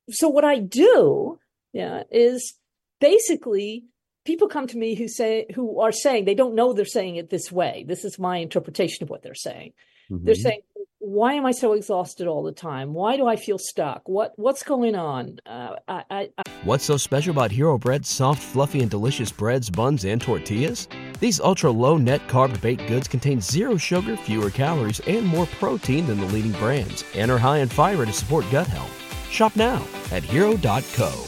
so 0.09 0.27
what 0.27 0.43
I 0.43 0.59
do, 0.59 1.39
yeah, 1.73 2.03
is 2.11 2.55
basically 2.99 3.85
people 4.25 4.47
come 4.47 4.67
to 4.67 4.77
me 4.77 4.95
who 4.95 5.07
say 5.07 5.45
who 5.53 5.79
are 5.79 5.91
saying 5.91 6.25
they 6.25 6.35
don't 6.35 6.55
know 6.55 6.73
they're 6.73 6.85
saying 6.85 7.15
it 7.15 7.29
this 7.29 7.51
way. 7.51 7.85
This 7.87 8.03
is 8.03 8.19
my 8.19 8.37
interpretation 8.37 9.03
of 9.03 9.09
what 9.09 9.23
they're 9.23 9.35
saying. 9.35 9.73
Mm-hmm. 10.11 10.25
They're 10.25 10.35
saying, 10.35 10.61
"Why 11.03 11.33
am 11.33 11.47
I 11.47 11.51
so 11.51 11.73
exhausted 11.73 12.27
all 12.27 12.43
the 12.43 12.51
time? 12.51 12.93
Why 12.93 13.17
do 13.17 13.25
I 13.27 13.35
feel 13.35 13.57
stuck? 13.57 14.07
What 14.07 14.33
what's 14.35 14.61
going 14.61 14.93
on?" 14.95 15.39
Uh, 15.47 15.75
I, 15.87 16.03
I, 16.09 16.29
I... 16.37 16.43
What's 16.63 16.83
so 16.83 16.95
special 16.95 17.31
about 17.31 17.51
Hero 17.51 17.79
Bread's 17.79 18.07
soft, 18.07 18.41
fluffy, 18.41 18.81
and 18.81 18.91
delicious 18.91 19.31
breads, 19.31 19.69
buns, 19.69 20.05
and 20.05 20.21
tortillas? 20.21 20.87
These 21.19 21.39
ultra 21.39 21.71
low 21.71 21.97
net 21.97 22.21
carb 22.27 22.61
baked 22.61 22.87
goods 22.87 23.07
contain 23.07 23.41
zero 23.41 23.77
sugar, 23.77 24.15
fewer 24.15 24.51
calories, 24.51 24.99
and 25.01 25.25
more 25.25 25.47
protein 25.47 26.05
than 26.05 26.19
the 26.19 26.27
leading 26.27 26.53
brands, 26.53 27.03
and 27.15 27.31
are 27.31 27.39
high 27.39 27.57
in 27.57 27.69
fiber 27.69 28.05
to 28.05 28.13
support 28.13 28.45
gut 28.51 28.67
health. 28.67 28.95
Shop 29.31 29.55
now 29.55 29.83
at 30.11 30.23
hero.co. 30.23 31.25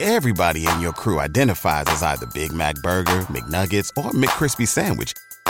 Everybody 0.00 0.66
in 0.66 0.80
your 0.80 0.92
crew 0.92 1.20
identifies 1.20 1.84
as 1.86 2.02
either 2.02 2.26
Big 2.34 2.52
Mac 2.52 2.74
Burger, 2.82 3.20
McNuggets, 3.30 3.90
or 3.96 4.10
McCrispy 4.10 4.66
Sandwich, 4.66 5.12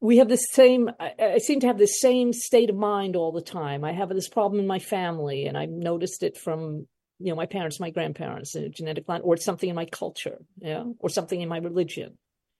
we 0.00 0.18
have 0.18 0.28
the 0.28 0.36
same 0.36 0.90
I, 1.00 1.12
I, 1.18 1.38
seem 1.38 1.60
to 1.60 1.66
have 1.66 1.78
the 1.78 1.86
same 1.86 2.32
state 2.32 2.70
of 2.70 2.76
mind 2.76 3.16
all 3.16 3.32
the 3.32 3.42
time. 3.42 3.84
I 3.84 3.92
have 3.92 4.08
this 4.10 4.28
problem 4.28 4.60
in 4.60 4.66
my 4.66 4.78
family 4.78 5.46
and 5.46 5.56
i've 5.56 5.70
noticed 5.70 6.22
it 6.22 6.36
from 6.36 6.86
you 7.18 7.30
know 7.30 7.36
my 7.36 7.46
parents 7.46 7.80
my 7.80 7.90
grandparents 7.90 8.54
a 8.54 8.68
genetic 8.68 9.08
line 9.08 9.22
or 9.22 9.36
something 9.36 9.68
in 9.68 9.76
my 9.76 9.86
culture 9.86 10.38
yeah 10.58 10.84
or 10.98 11.08
something 11.08 11.40
in 11.40 11.48
my 11.48 11.58
religion. 11.58 12.18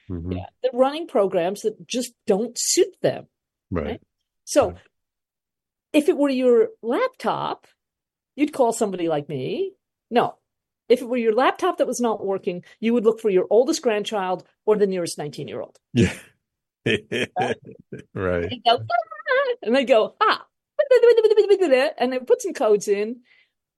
Mm-hmm. 0.08 0.32
yeah 0.32 0.46
they're 0.62 0.70
running 0.72 1.08
programs 1.08 1.62
that 1.62 1.86
just 1.86 2.12
don't 2.26 2.56
suit 2.56 2.94
them 3.02 3.26
right, 3.72 3.86
right? 3.86 4.00
so 4.44 4.68
right. 4.68 4.78
if 5.92 6.08
it 6.08 6.16
were 6.16 6.30
your 6.30 6.68
laptop 6.82 7.66
you'd 8.36 8.52
call 8.52 8.72
somebody 8.72 9.08
like 9.08 9.28
me. 9.28 9.72
No. 10.10 10.36
If 10.88 11.00
it 11.00 11.08
were 11.08 11.16
your 11.16 11.34
laptop 11.34 11.78
that 11.78 11.88
was 11.88 12.00
not 12.00 12.24
working 12.24 12.62
you 12.78 12.94
would 12.94 13.04
look 13.04 13.20
for 13.20 13.30
your 13.30 13.46
oldest 13.50 13.82
grandchild 13.82 14.44
or 14.64 14.76
the 14.76 14.86
nearest 14.86 15.18
19 15.18 15.48
year 15.48 15.60
old 15.60 15.78
yeah 15.92 16.12
right 18.14 18.52
and, 18.52 18.64
go, 18.64 18.78
ah, 18.78 19.54
and 19.62 19.74
they 19.74 19.84
go 19.84 20.14
ah 20.20 20.44
and 21.98 22.12
they 22.12 22.18
put 22.20 22.42
some 22.42 22.52
codes 22.52 22.88
in 22.88 23.16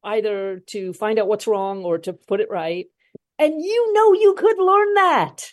either 0.04 0.62
to 0.66 0.92
find 0.92 1.18
out 1.18 1.28
what's 1.28 1.46
wrong 1.46 1.84
or 1.84 1.98
to 1.98 2.12
put 2.12 2.40
it 2.40 2.50
right. 2.50 2.86
And 3.38 3.62
you 3.62 3.92
know 3.92 4.12
you 4.12 4.34
could 4.34 4.58
learn 4.58 4.94
that. 4.94 5.52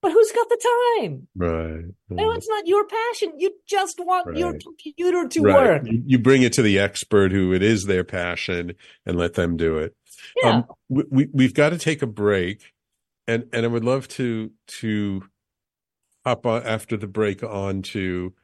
But 0.00 0.10
who's 0.10 0.32
got 0.32 0.48
the 0.48 0.98
time? 1.00 1.28
Right. 1.36 1.84
No, 2.10 2.32
it's 2.32 2.48
not 2.48 2.66
your 2.66 2.84
passion. 2.86 3.34
You 3.38 3.52
just 3.68 4.00
want 4.00 4.26
right. 4.26 4.36
your 4.36 4.58
computer 4.58 5.28
to 5.28 5.42
right. 5.42 5.54
work. 5.54 5.82
You 5.86 6.18
bring 6.18 6.42
it 6.42 6.52
to 6.54 6.62
the 6.62 6.80
expert 6.80 7.30
who 7.30 7.52
it 7.52 7.62
is 7.62 7.84
their 7.84 8.02
passion 8.02 8.72
and 9.06 9.16
let 9.16 9.34
them 9.34 9.56
do 9.56 9.78
it. 9.78 9.94
Yeah. 10.42 10.50
Um, 10.50 10.64
we, 10.88 11.28
we, 11.32 11.44
have 11.44 11.54
got 11.54 11.70
to 11.70 11.78
take 11.78 12.02
a 12.02 12.08
break. 12.08 12.72
And, 13.28 13.44
and 13.52 13.64
I 13.64 13.68
would 13.68 13.84
love 13.84 14.08
to, 14.08 14.50
to 14.80 15.22
hop 16.24 16.46
on 16.46 16.62
after 16.64 16.96
the 16.96 17.06
break 17.06 17.42
on 17.42 17.82
to 17.82 18.34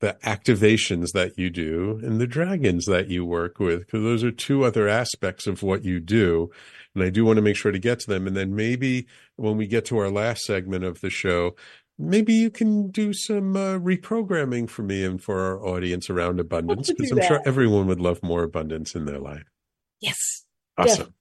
the 0.00 0.16
activations 0.24 1.12
that 1.12 1.38
you 1.38 1.50
do 1.50 2.00
and 2.02 2.18
the 2.20 2.26
dragons 2.26 2.86
that 2.86 3.08
you 3.08 3.24
work 3.24 3.58
with, 3.58 3.80
because 3.80 4.02
those 4.02 4.24
are 4.24 4.30
two 4.30 4.64
other 4.64 4.88
aspects 4.88 5.46
of 5.46 5.62
what 5.62 5.84
you 5.84 6.00
do. 6.00 6.50
And 6.94 7.04
I 7.04 7.10
do 7.10 7.24
want 7.24 7.36
to 7.36 7.42
make 7.42 7.56
sure 7.56 7.70
to 7.70 7.78
get 7.78 8.00
to 8.00 8.06
them. 8.08 8.26
And 8.26 8.34
then 8.34 8.56
maybe 8.56 9.06
when 9.36 9.58
we 9.58 9.66
get 9.66 9.84
to 9.86 9.98
our 9.98 10.10
last 10.10 10.42
segment 10.42 10.84
of 10.84 11.02
the 11.02 11.10
show, 11.10 11.54
maybe 11.98 12.32
you 12.32 12.50
can 12.50 12.90
do 12.90 13.12
some 13.12 13.54
uh, 13.54 13.78
reprogramming 13.78 14.70
for 14.70 14.82
me 14.82 15.04
and 15.04 15.22
for 15.22 15.38
our 15.38 15.62
audience 15.62 16.08
around 16.08 16.40
abundance, 16.40 16.90
because 16.90 17.10
I'm 17.10 17.18
that. 17.18 17.28
sure 17.28 17.42
everyone 17.44 17.86
would 17.86 18.00
love 18.00 18.22
more 18.22 18.42
abundance 18.42 18.94
in 18.94 19.04
their 19.04 19.18
life. 19.18 19.44
Yes. 20.00 20.16
Awesome. 20.78 21.12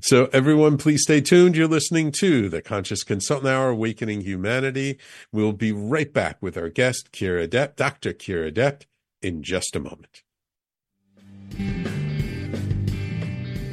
So, 0.00 0.28
everyone, 0.32 0.78
please 0.78 1.02
stay 1.02 1.20
tuned. 1.20 1.56
You're 1.56 1.68
listening 1.68 2.12
to 2.20 2.48
the 2.48 2.62
Conscious 2.62 3.02
Consultant 3.02 3.48
Hour, 3.48 3.70
Awakening 3.70 4.22
Humanity. 4.22 4.98
We'll 5.32 5.52
be 5.52 5.72
right 5.72 6.12
back 6.12 6.38
with 6.40 6.56
our 6.56 6.68
guest, 6.68 7.12
Kyre 7.12 7.38
Adept, 7.38 7.76
Dr. 7.76 8.12
Kyre 8.12 8.46
Adept, 8.46 8.86
in 9.22 9.42
just 9.42 9.76
a 9.76 9.80
moment. 9.80 10.22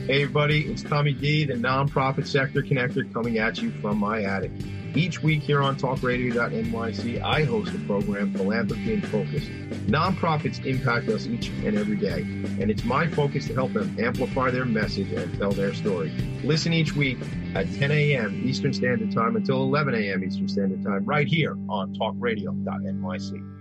Hey, 0.06 0.24
everybody, 0.24 0.66
it's 0.66 0.84
Tommy 0.84 1.14
D, 1.14 1.46
the 1.46 1.54
nonprofit 1.54 2.28
sector 2.28 2.62
connector, 2.62 3.12
coming 3.14 3.38
at 3.38 3.62
you 3.62 3.72
from 3.72 3.98
my 3.98 4.22
attic. 4.24 4.52
Each 4.96 5.24
week 5.24 5.42
here 5.42 5.64
on 5.64 5.76
talkradio.nyc, 5.76 7.22
I 7.24 7.44
host 7.44 7.74
a 7.74 7.80
program, 7.80 8.32
Philanthropy 8.32 8.94
in 8.94 9.02
Focus. 9.02 9.46
Nonprofits 9.88 10.64
impact 10.66 11.10
us 11.10 11.26
each 11.26 11.50
and 11.50 11.76
every 11.76 11.96
day, 11.96 12.22
and 12.62 12.70
it's 12.70 12.84
my 12.84 13.08
focus 13.08 13.48
to 13.48 13.56
help 13.56 13.74
them 13.74 13.96
amplify 14.00 14.52
their 14.52 14.66
message 14.66 15.12
and 15.12 15.36
tell 15.40 15.52
their 15.52 15.74
story. 15.74 16.12
Listen 16.44 16.74
each 16.74 16.96
week 16.96 17.18
at 17.56 17.66
10 17.74 17.90
a.m. 17.90 18.44
Eastern 18.46 18.72
Standard 18.72 19.12
Time 19.12 19.36
until 19.36 19.64
11 19.64 19.96
a.m. 19.96 20.24
Eastern 20.24 20.48
Standard 20.48 20.84
Time, 20.84 21.04
right 21.06 21.28
here 21.28 21.58
on 21.70 21.96
talkradio.nyc. 21.96 23.60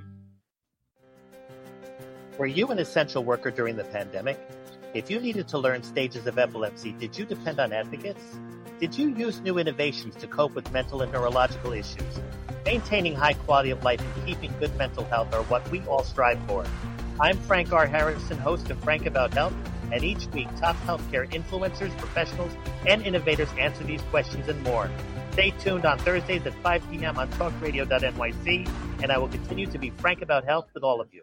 Were 2.37 2.47
you 2.47 2.67
an 2.69 2.79
essential 2.79 3.25
worker 3.25 3.51
during 3.51 3.77
the 3.77 3.85
pandemic? 3.85 4.39
If 4.93 5.11
you 5.11 5.19
needed 5.19 5.49
to 5.49 5.59
learn 5.59 5.83
stages 5.83 6.27
of 6.27 6.39
epilepsy, 6.39 6.93
did 6.93 7.17
you 7.17 7.25
depend 7.25 7.59
on 7.59 7.73
advocates? 7.73 8.23
Did 8.83 8.99
you 8.99 9.11
use 9.11 9.41
new 9.43 9.59
innovations 9.59 10.17
to 10.17 10.27
cope 10.27 10.57
with 10.57 10.73
mental 10.73 11.03
and 11.03 11.13
neurological 11.13 11.73
issues? 11.73 12.19
Maintaining 12.65 13.15
high 13.15 13.35
quality 13.35 13.71
of 13.71 13.85
life 13.85 14.01
and 14.01 14.27
keeping 14.27 14.53
good 14.59 14.77
mental 14.77 15.05
health 15.05 15.33
are 15.33 15.45
what 15.45 15.71
we 15.71 15.83
all 15.83 16.03
strive 16.03 16.41
for. 16.49 16.65
I'm 17.21 17.39
Frank 17.39 17.73
R. 17.73 17.87
Harrison, 17.87 18.39
host 18.39 18.71
of 18.71 18.83
Frank 18.83 19.07
About 19.07 19.35
Health, 19.35 19.55
and 19.93 20.03
each 20.03 20.27
week 20.33 20.49
top 20.57 20.75
healthcare 20.79 21.31
influencers, 21.31 21.97
professionals, 21.97 22.51
and 22.85 23.07
innovators 23.07 23.51
answer 23.57 23.85
these 23.85 24.03
questions 24.11 24.49
and 24.49 24.61
more. 24.65 24.91
Stay 25.35 25.53
tuned 25.61 25.87
on 25.87 26.01
Thursdays 26.01 26.45
at 26.45 26.55
5 26.55 26.91
p.m. 26.91 27.21
on 27.21 27.31
talkradio.nyc, 27.31 28.69
and 29.01 29.13
I 29.13 29.19
will 29.19 29.29
continue 29.29 29.67
to 29.67 29.79
be 29.79 29.91
frank 29.91 30.23
about 30.23 30.45
health 30.45 30.67
with 30.75 30.83
all 30.83 31.01
of 31.01 31.07
you. 31.15 31.23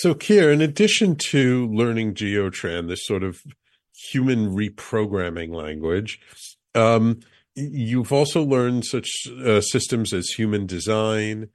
So, 0.00 0.14
Kyre, 0.14 0.52
in 0.52 0.60
addition 0.60 1.16
to 1.30 1.66
learning 1.72 2.14
Geotran, 2.14 2.86
this 2.86 3.04
sort 3.04 3.24
of 3.24 3.42
human 4.12 4.54
reprogramming 4.54 5.52
language, 5.52 6.20
um, 6.76 7.18
you've 7.56 8.12
also 8.12 8.44
learned 8.44 8.84
such 8.84 9.10
uh, 9.44 9.60
systems 9.60 10.12
as 10.12 10.28
human 10.28 10.66
design, 10.66 11.48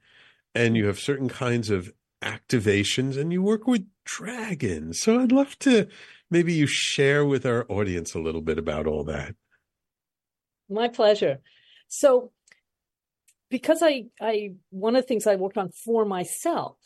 and 0.54 0.76
you 0.76 0.86
have 0.88 0.98
certain 0.98 1.30
kinds 1.30 1.70
of 1.70 1.94
activations, 2.20 3.16
and 3.16 3.32
you 3.32 3.40
work 3.40 3.66
with 3.66 3.86
dragons. 4.04 5.00
So, 5.00 5.18
I'd 5.20 5.32
love 5.32 5.58
to 5.60 5.88
maybe 6.30 6.52
you 6.52 6.66
share 6.66 7.24
with 7.24 7.46
our 7.46 7.64
audience 7.70 8.12
a 8.12 8.20
little 8.20 8.42
bit 8.42 8.58
about 8.58 8.86
all 8.86 9.04
that. 9.04 9.36
My 10.68 10.88
pleasure. 10.88 11.38
So, 11.88 12.30
because 13.48 13.78
I, 13.82 14.08
I, 14.20 14.52
one 14.68 14.96
of 14.96 15.04
the 15.04 15.08
things 15.08 15.26
I 15.26 15.36
worked 15.36 15.56
on 15.56 15.70
for 15.70 16.04
myself 16.04 16.76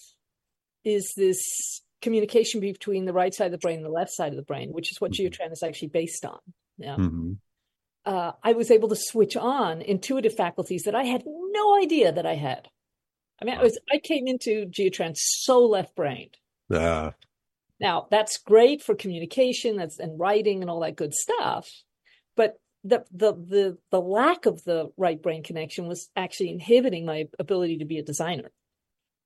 is 0.85 1.13
this 1.17 1.83
communication 2.01 2.61
between 2.61 3.05
the 3.05 3.13
right 3.13 3.35
side 3.35 3.47
of 3.47 3.53
the 3.53 3.59
brain 3.59 3.79
and 3.79 3.87
the 3.87 3.91
left 3.91 4.13
side 4.13 4.33
of 4.33 4.37
the 4.37 4.43
brain, 4.43 4.71
which 4.71 4.93
is 4.93 5.01
what 5.01 5.13
mm-hmm. 5.13 5.27
Geotran 5.27 5.53
is 5.53 5.63
actually 5.63 5.89
based 5.89 6.25
on. 6.25 6.39
Yeah. 6.79 6.97
Mm-hmm. 6.97 7.33
Uh, 8.05 8.33
I 8.43 8.53
was 8.53 8.71
able 8.71 8.89
to 8.89 8.97
switch 8.97 9.37
on 9.37 9.83
intuitive 9.83 10.35
faculties 10.35 10.85
that 10.85 10.95
I 10.95 11.05
had 11.05 11.25
no 11.27 11.77
idea 11.77 12.13
that 12.13 12.27
I 12.27 12.37
had. 12.37 12.69
I 13.41 13.45
mean, 13.45 13.57
I 13.59 13.63
was 13.63 13.79
I 13.93 13.99
came 13.99 14.27
into 14.27 14.67
Geotran 14.67 15.15
so 15.17 15.67
left 15.67 15.95
brained. 15.95 16.37
Uh. 16.71 17.13
Now 17.81 18.09
that's 18.11 18.39
great 18.39 18.83
for 18.83 18.95
communication, 18.95 19.77
that's 19.77 19.99
and 19.99 20.19
writing 20.19 20.63
and 20.63 20.71
all 20.71 20.81
that 20.81 20.97
good 20.97 21.15
stuff. 21.15 21.69
But 22.37 22.59
the 22.83 23.05
the 23.13 23.33
the 23.33 23.79
the 23.91 24.01
lack 24.01 24.47
of 24.47 24.65
the 24.65 24.91
right 24.97 25.21
brain 25.21 25.43
connection 25.43 25.87
was 25.87 26.09
actually 26.17 26.51
inhibiting 26.51 27.05
my 27.05 27.29
ability 27.39 27.79
to 27.79 27.85
be 27.85 27.99
a 27.99 28.03
designer 28.03 28.51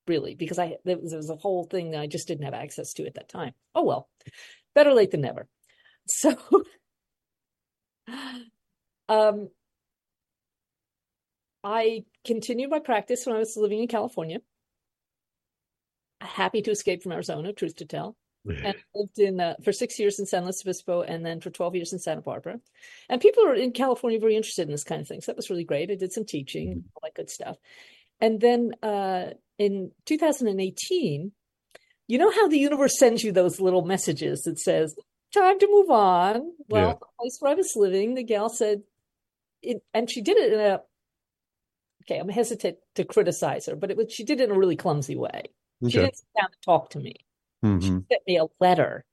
really, 0.06 0.34
because 0.34 0.58
I 0.58 0.76
there 0.84 0.98
was, 0.98 1.10
there 1.10 1.18
was 1.18 1.30
a 1.30 1.36
whole 1.36 1.64
thing 1.64 1.92
that 1.92 2.00
I 2.00 2.06
just 2.06 2.28
didn't 2.28 2.44
have 2.44 2.54
access 2.54 2.92
to 2.94 3.06
at 3.06 3.14
that 3.14 3.28
time. 3.28 3.52
Oh 3.74 3.84
well, 3.84 4.08
better 4.74 4.92
late 4.92 5.10
than 5.10 5.22
never. 5.22 5.48
So, 6.08 6.36
um, 9.08 9.48
I 11.62 12.04
continued 12.24 12.70
my 12.70 12.80
practice 12.80 13.24
when 13.24 13.36
I 13.36 13.38
was 13.38 13.56
living 13.56 13.80
in 13.80 13.86
California. 13.86 14.38
Happy 16.20 16.60
to 16.62 16.72
escape 16.72 17.04
from 17.04 17.12
Arizona, 17.12 17.52
truth 17.52 17.76
to 17.76 17.84
tell. 17.84 18.16
and 18.44 18.66
I 18.66 18.74
lived 18.96 19.18
in 19.20 19.40
uh, 19.40 19.54
for 19.62 19.72
six 19.72 20.00
years 20.00 20.18
in 20.18 20.26
San 20.26 20.42
Luis 20.42 20.62
Obispo, 20.64 21.02
and 21.02 21.24
then 21.24 21.40
for 21.40 21.50
twelve 21.50 21.76
years 21.76 21.92
in 21.92 22.00
Santa 22.00 22.20
Barbara. 22.22 22.58
And 23.08 23.20
people 23.20 23.46
are 23.46 23.54
in 23.54 23.70
California 23.70 24.18
very 24.18 24.34
interested 24.34 24.62
in 24.62 24.72
this 24.72 24.82
kind 24.82 25.00
of 25.00 25.06
thing, 25.06 25.20
so 25.20 25.30
that 25.30 25.36
was 25.36 25.50
really 25.50 25.62
great. 25.62 25.92
I 25.92 25.94
did 25.94 26.12
some 26.12 26.24
teaching, 26.24 26.70
mm-hmm. 26.70 26.88
all 26.96 27.00
that 27.04 27.14
good 27.14 27.30
stuff. 27.30 27.56
And 28.20 28.40
then 28.40 28.72
uh, 28.82 29.30
in 29.62 29.92
2018, 30.06 31.32
you 32.08 32.18
know 32.18 32.30
how 32.30 32.48
the 32.48 32.58
universe 32.58 32.98
sends 32.98 33.22
you 33.22 33.32
those 33.32 33.60
little 33.60 33.84
messages 33.84 34.42
that 34.42 34.58
says, 34.58 34.94
time 35.32 35.58
to 35.58 35.68
move 35.68 35.90
on. 35.90 36.52
Well, 36.68 36.88
yeah. 36.88 36.94
the 36.94 37.06
place 37.18 37.38
where 37.40 37.52
I 37.52 37.54
was 37.54 37.72
living, 37.76 38.14
the 38.14 38.22
gal 38.22 38.48
said, 38.48 38.82
it, 39.62 39.82
and 39.94 40.10
she 40.10 40.20
did 40.20 40.36
it 40.36 40.52
in 40.52 40.60
a, 40.60 40.80
okay, 42.04 42.18
I'm 42.18 42.28
hesitant 42.28 42.78
to 42.96 43.04
criticize 43.04 43.66
her, 43.66 43.76
but 43.76 43.90
it 43.90 43.96
was, 43.96 44.12
she 44.12 44.24
did 44.24 44.40
it 44.40 44.50
in 44.50 44.54
a 44.54 44.58
really 44.58 44.76
clumsy 44.76 45.16
way. 45.16 45.44
Okay. 45.82 45.90
She 45.90 45.98
didn't 45.98 46.16
sit 46.16 46.26
down 46.38 46.50
to 46.50 46.58
talk 46.64 46.90
to 46.90 46.98
me. 46.98 47.14
Mm-hmm. 47.64 47.80
She 47.80 47.88
sent 47.88 48.22
me 48.26 48.38
a 48.38 48.46
letter, 48.60 49.04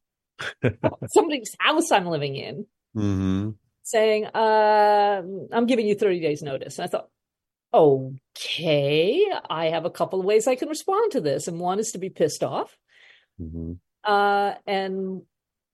somebody's 1.12 1.56
house 1.60 1.92
I'm 1.92 2.08
living 2.08 2.36
in, 2.36 2.66
mm-hmm. 2.96 3.50
saying, 3.84 4.26
uh, 4.26 5.22
I'm 5.52 5.68
giving 5.68 5.88
you 5.88 5.96
30 5.96 6.20
days 6.20 6.42
notice. 6.42 6.80
And 6.80 6.86
I 6.86 6.88
thought, 6.90 7.10
okay, 7.74 9.26
I 9.50 9.68
have 9.68 9.86
a 9.86 9.92
couple 9.92 10.20
of 10.20 10.26
ways 10.26 10.48
I 10.48 10.56
can 10.56 10.70
respond 10.70 11.12
to 11.12 11.22
this. 11.22 11.48
And 11.48 11.60
one 11.60 11.80
is 11.80 11.92
to 11.92 12.00
be 12.00 12.10
pissed 12.10 12.44
off. 12.44 12.78
Mm-hmm. 13.40 13.74
Uh, 14.04 14.54
and 14.66 15.22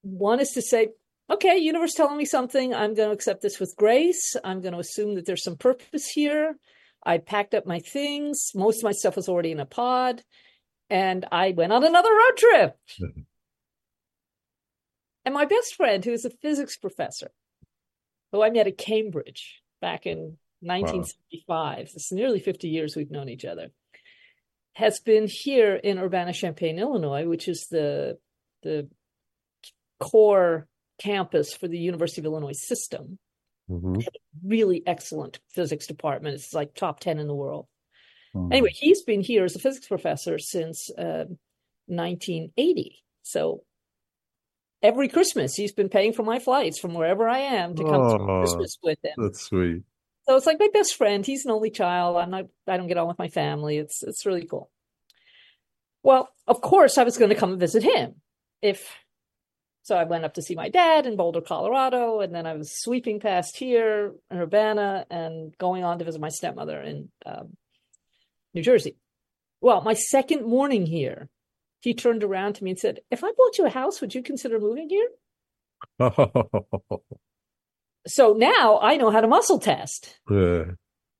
one 0.01 0.39
is 0.39 0.51
to 0.51 0.61
say, 0.61 0.89
okay, 1.29 1.57
universe 1.57 1.93
telling 1.93 2.17
me 2.17 2.25
something. 2.25 2.73
I'm 2.73 2.93
going 2.93 3.09
to 3.09 3.15
accept 3.15 3.41
this 3.41 3.59
with 3.59 3.75
grace. 3.77 4.35
I'm 4.43 4.61
going 4.61 4.73
to 4.73 4.79
assume 4.79 5.15
that 5.15 5.25
there's 5.25 5.43
some 5.43 5.57
purpose 5.57 6.07
here. 6.07 6.55
I 7.03 7.19
packed 7.19 7.53
up 7.53 7.65
my 7.65 7.79
things. 7.79 8.51
Most 8.55 8.79
of 8.79 8.83
my 8.83 8.91
stuff 8.91 9.15
was 9.15 9.29
already 9.29 9.51
in 9.51 9.59
a 9.59 9.65
pod. 9.65 10.23
And 10.89 11.25
I 11.31 11.51
went 11.51 11.71
on 11.71 11.83
another 11.83 12.11
road 12.11 12.37
trip. 12.37 12.77
and 15.25 15.33
my 15.33 15.45
best 15.45 15.75
friend, 15.75 16.03
who 16.03 16.11
is 16.11 16.25
a 16.25 16.29
physics 16.29 16.77
professor, 16.77 17.31
who 18.31 18.43
I 18.43 18.49
met 18.49 18.67
at 18.67 18.77
Cambridge 18.77 19.61
back 19.81 20.05
in 20.05 20.37
1975. 20.65 21.47
Wow. 21.47 21.81
It's 21.81 22.11
nearly 22.11 22.39
50 22.39 22.67
years 22.67 22.95
we've 22.95 23.11
known 23.11 23.29
each 23.29 23.45
other. 23.45 23.71
Has 24.73 24.99
been 24.99 25.27
here 25.27 25.75
in 25.75 25.99
Urbana 25.99 26.33
Champaign, 26.33 26.79
Illinois, 26.79 27.27
which 27.27 27.47
is 27.47 27.67
the 27.67 28.17
the 28.63 28.89
core 29.99 30.67
campus 31.01 31.53
for 31.53 31.67
the 31.67 31.77
University 31.77 32.21
of 32.21 32.25
Illinois 32.25 32.59
system. 32.59 33.19
Mm-hmm. 33.69 34.01
Really 34.43 34.83
excellent 34.85 35.39
physics 35.49 35.87
department. 35.87 36.35
It's 36.35 36.53
like 36.53 36.73
top 36.73 36.99
10 36.99 37.19
in 37.19 37.27
the 37.27 37.35
world. 37.35 37.67
Mm-hmm. 38.35 38.51
Anyway, 38.51 38.71
he's 38.73 39.03
been 39.03 39.21
here 39.21 39.45
as 39.45 39.55
a 39.55 39.59
physics 39.59 39.87
professor 39.87 40.37
since 40.37 40.89
uh, 40.97 41.25
1980. 41.87 43.03
So 43.23 43.63
every 44.83 45.07
Christmas, 45.07 45.55
he's 45.55 45.73
been 45.73 45.89
paying 45.89 46.13
for 46.13 46.23
my 46.23 46.39
flights 46.39 46.79
from 46.79 46.93
wherever 46.93 47.27
I 47.27 47.39
am 47.39 47.75
to 47.75 47.83
come 47.83 48.01
oh, 48.01 48.17
to 48.17 48.39
Christmas 48.39 48.77
with 48.83 48.99
him. 49.03 49.13
That's 49.17 49.41
sweet. 49.41 49.83
So 50.27 50.35
it's 50.35 50.45
like 50.45 50.59
my 50.59 50.69
best 50.73 50.95
friend. 50.95 51.25
He's 51.25 51.45
an 51.45 51.51
only 51.51 51.69
child. 51.69 52.17
I'm 52.17 52.31
not. 52.31 52.45
I 52.67 52.77
don't 52.77 52.87
get 52.87 52.97
on 52.97 53.07
with 53.07 53.19
my 53.19 53.27
family. 53.27 53.77
It's 53.77 54.01
it's 54.03 54.25
really 54.25 54.45
cool. 54.45 54.71
Well, 56.03 56.29
of 56.47 56.61
course, 56.61 56.97
I 56.97 57.03
was 57.03 57.17
going 57.17 57.29
to 57.29 57.35
come 57.35 57.51
and 57.51 57.59
visit 57.59 57.83
him. 57.83 58.15
If 58.61 58.87
so, 59.83 59.95
I 59.95 60.03
went 60.05 60.25
up 60.25 60.33
to 60.35 60.41
see 60.41 60.55
my 60.55 60.69
dad 60.69 61.05
in 61.05 61.15
Boulder, 61.15 61.41
Colorado, 61.41 62.19
and 62.21 62.33
then 62.33 62.47
I 62.47 62.53
was 62.53 62.81
sweeping 62.81 63.19
past 63.19 63.55
here 63.55 64.13
in 64.31 64.37
Urbana 64.39 65.05
and 65.11 65.55
going 65.59 65.83
on 65.83 65.99
to 65.99 66.05
visit 66.05 66.19
my 66.19 66.29
stepmother 66.29 66.81
in 66.81 67.09
um, 67.23 67.55
New 68.55 68.63
Jersey. 68.63 68.97
Well, 69.61 69.81
my 69.81 69.93
second 69.93 70.43
morning 70.47 70.87
here, 70.87 71.29
he 71.81 71.93
turned 71.93 72.23
around 72.23 72.53
to 72.55 72.63
me 72.63 72.71
and 72.71 72.79
said, 72.79 73.01
"If 73.11 73.23
I 73.23 73.31
bought 73.37 73.59
you 73.59 73.67
a 73.67 73.69
house, 73.69 74.01
would 74.01 74.15
you 74.15 74.23
consider 74.23 74.59
moving 74.59 74.89
here?" 74.89 75.09
so 78.07 78.33
now 78.33 78.79
I 78.79 78.97
know 78.97 79.11
how 79.11 79.21
to 79.21 79.27
muscle 79.27 79.59
test. 79.59 80.19
Yeah. 80.29 80.65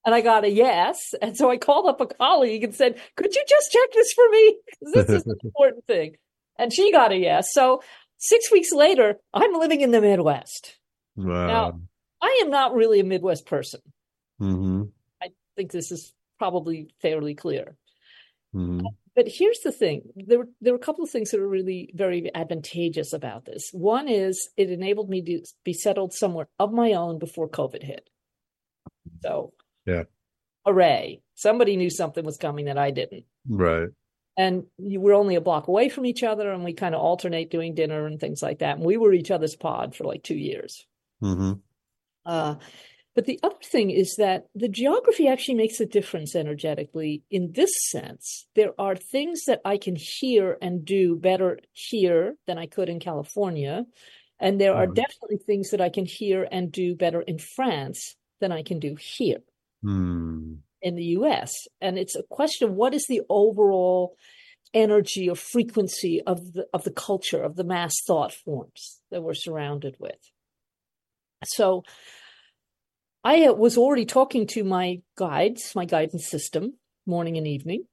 And 0.06 0.14
I 0.14 0.22
got 0.22 0.44
a 0.44 0.50
yes. 0.50 1.16
And 1.22 1.36
so 1.36 1.50
I 1.50 1.58
called 1.58 1.88
up 1.88 2.00
a 2.00 2.06
colleague 2.06 2.64
and 2.64 2.76
said, 2.76 3.00
could 3.16 3.34
you 3.34 3.44
just 3.48 3.72
check 3.72 3.90
this 3.94 4.14
for 4.14 4.30
me? 4.30 4.58
This 4.94 5.10
is 5.10 5.26
an 5.26 5.36
important 5.44 5.86
thing. 5.88 6.18
And 6.60 6.72
she 6.72 6.92
got 6.92 7.12
a 7.12 7.18
yes. 7.18 7.48
So 7.52 7.82
six 8.18 8.52
weeks 8.52 8.72
later, 8.72 9.18
I'm 9.34 9.54
living 9.54 9.82
in 9.82 9.92
the 9.92 10.02
Midwest. 10.02 10.78
Wow. 11.16 11.48
Now, 11.48 11.80
I 12.22 12.40
am 12.44 12.52
not 12.52 12.76
really 12.76 13.00
a 13.00 13.04
Midwest 13.04 13.46
person. 13.46 13.82
Mm-hmm. 14.40 14.84
I 15.22 15.30
think 15.56 15.72
this 15.72 15.92
is 15.92 16.14
probably 16.38 16.90
fairly 17.02 17.34
clear. 17.34 17.76
Mm-hmm 18.54 18.86
but 19.16 19.28
here's 19.30 19.60
the 19.60 19.72
thing. 19.72 20.02
There 20.16 20.40
were 20.40 20.50
there 20.60 20.74
were 20.74 20.80
a 20.80 20.84
couple 20.84 21.04
of 21.04 21.10
things 21.10 21.32
that 21.32 21.40
are 21.40 21.48
really 21.48 21.92
very 21.96 22.30
advantageous 22.36 23.14
about 23.14 23.46
this. 23.46 23.70
One 23.72 24.10
is 24.10 24.50
it 24.58 24.70
enabled 24.70 25.10
me 25.10 25.22
to 25.22 25.42
be 25.64 25.74
settled 25.74 26.14
somewhere 26.14 26.48
of 26.60 26.74
my 26.74 26.94
own 26.94 27.18
before 27.18 27.48
covid 27.48 27.82
hit. 27.82 28.10
So 29.24 29.54
yeah. 29.86 30.04
hooray. 30.66 31.22
Somebody 31.36 31.78
knew 31.78 31.90
something 31.90 32.26
was 32.26 32.38
coming 32.38 32.66
that 32.66 32.78
i 32.78 32.92
didn't. 32.92 33.26
Right. 33.48 33.90
And 34.38 34.66
you 34.78 35.00
were 35.00 35.14
only 35.14 35.36
a 35.36 35.42
block 35.42 35.70
away 35.70 35.88
from 35.88 36.06
each 36.06 36.22
other 36.22 36.52
and 36.52 36.66
we 36.66 36.74
kind 36.74 36.94
of 36.94 37.02
alternate 37.02 37.50
doing 37.50 37.74
dinner 37.74 38.06
and 38.06 38.20
things 38.20 38.44
like 38.44 38.60
that. 38.60 38.78
And 38.78 38.86
we 38.86 38.98
were 38.98 39.14
each 39.14 39.32
other's 39.32 39.56
pod 39.56 39.96
for 39.96 40.04
like 40.04 40.24
two 40.24 40.36
years. 40.36 40.86
Mm-hmm. 41.24 41.54
uh, 42.26 42.56
but 43.16 43.26
the 43.26 43.40
other 43.44 43.56
thing 43.64 43.92
is 43.92 44.16
that 44.18 44.48
the 44.54 44.68
geography 44.68 45.28
actually 45.30 45.56
makes 45.56 45.80
a 45.80 45.86
difference 45.86 46.36
energetically 46.36 47.24
in 47.32 47.54
this 47.54 47.72
sense. 47.90 48.46
There 48.56 48.74
are 48.78 48.96
things 48.96 49.46
that 49.46 49.62
I 49.64 49.78
can 49.78 49.96
hear 49.96 50.58
and 50.62 50.84
do 50.84 51.16
better 51.16 51.60
here 51.72 52.36
than 52.46 52.58
I 52.58 52.66
could 52.66 52.90
in 52.90 53.00
California. 53.00 53.86
And 54.38 54.60
there 54.60 54.76
are 54.76 54.86
mm. 54.86 54.96
definitely 54.96 55.38
things 55.38 55.70
that 55.72 55.80
I 55.80 55.88
can 55.88 56.06
hear 56.06 56.46
and 56.52 56.70
do 56.72 56.94
better 56.94 57.22
in 57.22 57.40
France 57.40 58.16
than 58.42 58.52
I 58.52 58.64
can 58.64 58.80
do 58.80 58.98
here 59.00 59.40
mm. 59.84 60.58
in 60.82 60.96
the 60.96 61.04
US. 61.20 61.54
And 61.80 61.98
it's 61.98 62.18
a 62.18 62.24
question 62.24 62.68
of 62.68 62.76
what 62.76 62.94
is 62.94 63.06
the 63.08 63.22
overall 63.30 64.18
energy 64.74 65.30
or 65.30 65.36
frequency 65.36 66.22
of 66.28 66.52
the 66.52 66.68
of 66.74 66.84
the 66.84 66.92
culture, 66.92 67.42
of 67.42 67.56
the 67.56 67.64
mass 67.64 67.94
thought 68.06 68.34
forms 68.34 69.00
that 69.10 69.24
we're 69.24 69.34
surrounded 69.34 69.96
with. 70.00 70.20
So 71.46 71.84
I 73.26 73.50
was 73.50 73.76
already 73.76 74.06
talking 74.06 74.46
to 74.50 74.64
my 74.64 75.02
guides, 75.18 75.74
my 75.76 75.86
guidance 75.86 76.28
system, 76.28 76.76
morning 77.08 77.38
and 77.38 77.48
evening. 77.48 77.86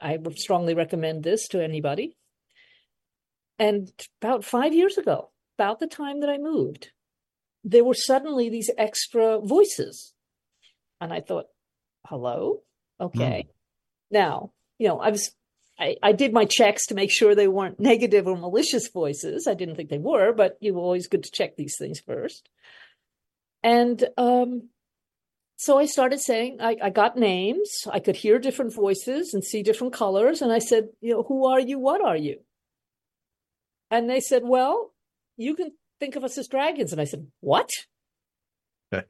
I 0.00 0.16
would 0.16 0.40
strongly 0.40 0.74
recommend 0.74 1.22
this 1.22 1.46
to 1.48 1.62
anybody. 1.62 2.16
And 3.60 3.88
about 4.20 4.44
five 4.44 4.74
years 4.74 4.98
ago, 4.98 5.30
about 5.56 5.78
the 5.78 5.86
time 5.86 6.20
that 6.20 6.28
I 6.28 6.38
moved, 6.38 6.90
there 7.62 7.84
were 7.84 7.94
suddenly 7.94 8.48
these 8.48 8.68
extra 8.76 9.38
voices. 9.38 10.12
And 11.00 11.12
I 11.12 11.20
thought, 11.20 11.46
hello? 12.04 12.62
Okay. 13.00 13.46
Mm. 13.46 13.52
Now, 14.10 14.52
you 14.78 14.88
know, 14.88 14.98
I 14.98 15.10
was 15.10 15.30
I, 15.78 15.96
I 16.02 16.10
did 16.12 16.32
my 16.32 16.44
checks 16.44 16.86
to 16.86 16.94
make 16.94 17.12
sure 17.12 17.34
they 17.34 17.48
weren't 17.48 17.78
negative 17.78 18.26
or 18.26 18.36
malicious 18.36 18.88
voices. 18.88 19.46
I 19.46 19.54
didn't 19.54 19.76
think 19.76 19.90
they 19.90 19.98
were, 19.98 20.32
but 20.32 20.56
you 20.60 20.74
were 20.74 20.80
always 20.80 21.06
good 21.06 21.22
to 21.22 21.30
check 21.30 21.56
these 21.56 21.76
things 21.78 22.00
first. 22.00 22.48
And 23.62 24.04
um, 24.16 24.68
so 25.56 25.78
I 25.78 25.86
started 25.86 26.20
saying, 26.20 26.58
I, 26.60 26.76
I 26.82 26.90
got 26.90 27.16
names. 27.16 27.70
I 27.90 27.98
could 27.98 28.16
hear 28.16 28.38
different 28.38 28.74
voices 28.74 29.32
and 29.32 29.42
see 29.42 29.62
different 29.62 29.94
colors. 29.94 30.42
And 30.42 30.52
I 30.52 30.58
said, 30.58 30.88
you 31.00 31.14
know, 31.14 31.22
who 31.22 31.46
are 31.46 31.60
you? 31.60 31.78
What 31.78 32.02
are 32.02 32.16
you? 32.16 32.40
And 33.90 34.08
they 34.08 34.20
said, 34.20 34.42
well, 34.44 34.92
you 35.36 35.54
can 35.54 35.72
think 35.98 36.16
of 36.16 36.24
us 36.24 36.36
as 36.36 36.48
dragons. 36.48 36.92
And 36.92 37.00
I 37.00 37.04
said, 37.04 37.26
what? 37.40 37.70
you 38.92 39.02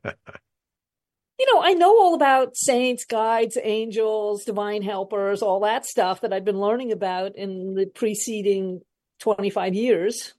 know, 1.53 1.61
I 1.63 1.73
know 1.73 1.91
all 1.99 2.15
about 2.15 2.57
saints, 2.57 3.05
guides, 3.05 3.59
angels, 3.63 4.45
divine 4.45 4.83
helpers, 4.83 5.43
all 5.43 5.61
that 5.61 5.85
stuff 5.85 6.21
that 6.21 6.33
I've 6.33 6.45
been 6.45 6.61
learning 6.61 6.93
about 6.93 7.37
in 7.37 7.75
the 7.75 7.87
preceding 7.87 8.81
25 9.21 9.75
years. 9.75 10.35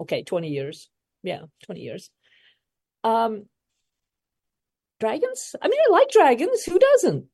Okay, 0.00 0.22
20 0.22 0.48
years. 0.48 0.88
Yeah, 1.22 1.42
20 1.66 1.80
years. 1.80 2.10
Um, 3.04 3.46
dragons? 4.98 5.54
I 5.62 5.68
mean, 5.68 5.80
I 5.88 5.92
like 5.92 6.10
dragons. 6.10 6.64
Who 6.64 6.78
doesn't? 6.78 7.26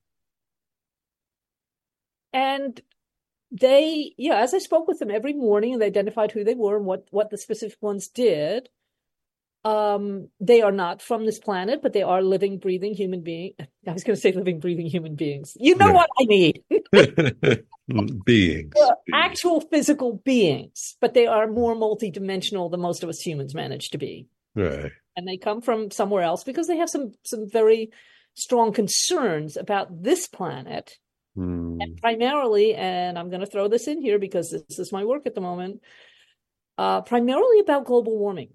And 2.32 2.80
they, 3.50 4.12
yeah, 4.16 4.36
as 4.36 4.54
I 4.54 4.58
spoke 4.58 4.86
with 4.86 4.98
them 4.98 5.10
every 5.10 5.32
morning 5.32 5.72
and 5.72 5.82
they 5.82 5.86
identified 5.86 6.32
who 6.32 6.44
they 6.44 6.54
were 6.54 6.76
and 6.76 6.86
what, 6.86 7.06
what 7.10 7.30
the 7.30 7.38
specific 7.38 7.78
ones 7.80 8.08
did, 8.08 8.68
um, 9.64 10.28
they 10.40 10.62
are 10.62 10.72
not 10.72 11.02
from 11.02 11.26
this 11.26 11.38
planet, 11.38 11.82
but 11.82 11.92
they 11.92 12.02
are 12.02 12.22
living, 12.22 12.58
breathing 12.58 12.94
human 12.94 13.22
beings. 13.22 13.54
I 13.86 13.92
was 13.92 14.04
going 14.04 14.14
to 14.14 14.20
say 14.20 14.32
living, 14.32 14.60
breathing 14.60 14.86
human 14.86 15.16
beings. 15.16 15.56
You 15.58 15.76
know 15.76 15.88
yeah. 15.88 15.92
what 15.92 16.10
I 16.18 16.24
mean. 16.26 16.54
beings. 18.24 18.74
Actual 19.12 19.60
physical 19.60 20.20
beings, 20.24 20.96
but 21.00 21.14
they 21.14 21.26
are 21.26 21.46
more 21.46 21.74
multidimensional 21.74 22.70
than 22.70 22.80
most 22.80 23.02
of 23.02 23.08
us 23.08 23.20
humans 23.20 23.54
manage 23.54 23.90
to 23.90 23.98
be. 23.98 24.28
Right. 24.54 24.92
And 25.20 25.28
they 25.28 25.36
come 25.36 25.60
from 25.60 25.90
somewhere 25.90 26.22
else 26.22 26.44
because 26.44 26.66
they 26.66 26.78
have 26.78 26.88
some 26.88 27.12
some 27.26 27.46
very 27.46 27.90
strong 28.32 28.72
concerns 28.72 29.58
about 29.58 30.02
this 30.02 30.26
planet. 30.26 30.96
Mm. 31.36 31.76
And 31.78 31.96
primarily, 31.98 32.74
and 32.74 33.18
I'm 33.18 33.28
going 33.28 33.42
to 33.42 33.46
throw 33.46 33.68
this 33.68 33.86
in 33.86 34.00
here 34.00 34.18
because 34.18 34.48
this 34.50 34.78
is 34.78 34.92
my 34.92 35.04
work 35.04 35.26
at 35.26 35.34
the 35.34 35.42
moment, 35.42 35.82
uh, 36.78 37.02
primarily 37.02 37.60
about 37.60 37.84
global 37.84 38.18
warming. 38.18 38.54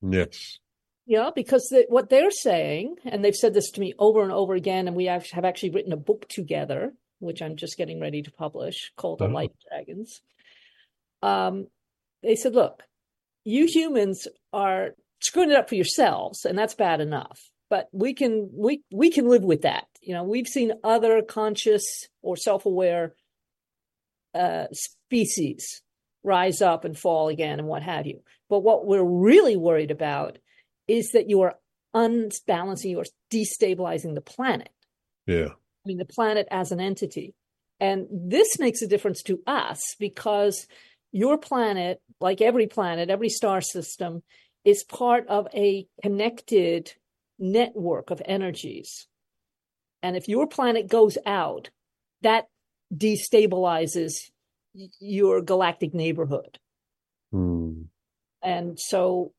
Yes. 0.00 0.58
Yeah, 1.04 1.28
because 1.34 1.68
the, 1.68 1.84
what 1.90 2.08
they're 2.08 2.30
saying, 2.30 2.96
and 3.04 3.22
they've 3.22 3.36
said 3.36 3.52
this 3.52 3.70
to 3.72 3.80
me 3.80 3.92
over 3.98 4.22
and 4.22 4.32
over 4.32 4.54
again, 4.54 4.88
and 4.88 4.96
we 4.96 5.04
have, 5.04 5.28
have 5.32 5.44
actually 5.44 5.70
written 5.70 5.92
a 5.92 5.98
book 5.98 6.26
together, 6.30 6.94
which 7.18 7.42
I'm 7.42 7.56
just 7.56 7.76
getting 7.76 8.00
ready 8.00 8.22
to 8.22 8.32
publish, 8.32 8.90
called 8.96 9.20
oh. 9.20 9.26
"The 9.26 9.34
Light 9.34 9.52
Dragons." 9.68 10.22
Um, 11.20 11.66
they 12.22 12.36
said, 12.36 12.54
"Look, 12.54 12.84
you 13.44 13.66
humans 13.66 14.28
are 14.50 14.94
screwing 15.20 15.50
it 15.50 15.56
up 15.56 15.68
for 15.68 15.74
yourselves, 15.74 16.44
and 16.44 16.58
that's 16.58 16.74
bad 16.74 17.00
enough. 17.00 17.40
But 17.68 17.88
we 17.92 18.14
can 18.14 18.50
we 18.52 18.82
we 18.92 19.10
can 19.10 19.28
live 19.28 19.44
with 19.44 19.62
that. 19.62 19.86
You 20.02 20.14
know, 20.14 20.24
we've 20.24 20.48
seen 20.48 20.72
other 20.82 21.22
conscious 21.22 22.08
or 22.22 22.36
self-aware 22.36 23.14
uh, 24.34 24.66
species 24.72 25.82
rise 26.22 26.60
up 26.62 26.84
and 26.84 26.98
fall 26.98 27.28
again, 27.28 27.58
and 27.58 27.68
what 27.68 27.82
have 27.82 28.06
you. 28.06 28.20
But 28.48 28.60
what 28.60 28.86
we're 28.86 29.04
really 29.04 29.56
worried 29.56 29.90
about 29.90 30.38
is 30.88 31.12
that 31.12 31.30
you 31.30 31.42
are 31.42 31.56
unbalancing, 31.94 32.90
you 32.90 33.00
are 33.00 33.04
destabilizing 33.32 34.14
the 34.14 34.20
planet. 34.20 34.70
Yeah. 35.26 35.48
I 35.50 35.88
mean, 35.88 35.98
the 35.98 36.04
planet 36.04 36.46
as 36.50 36.72
an 36.72 36.80
entity. 36.80 37.34
And 37.78 38.06
this 38.10 38.58
makes 38.58 38.82
a 38.82 38.86
difference 38.86 39.22
to 39.22 39.40
us 39.46 39.80
because 39.98 40.66
your 41.12 41.38
planet, 41.38 42.00
like 42.20 42.40
every 42.40 42.66
planet, 42.66 43.08
every 43.08 43.30
star 43.30 43.60
system, 43.60 44.22
is 44.64 44.84
part 44.84 45.26
of 45.28 45.48
a 45.54 45.86
connected 46.02 46.92
network 47.38 48.10
of 48.10 48.22
energies. 48.24 49.06
And 50.02 50.16
if 50.16 50.28
your 50.28 50.46
planet 50.46 50.88
goes 50.88 51.18
out, 51.26 51.70
that 52.22 52.46
destabilizes 52.94 54.30
your 55.00 55.40
galactic 55.42 55.94
neighborhood. 55.94 56.58
Hmm. 57.32 57.82
And 58.42 58.78
so 58.78 59.32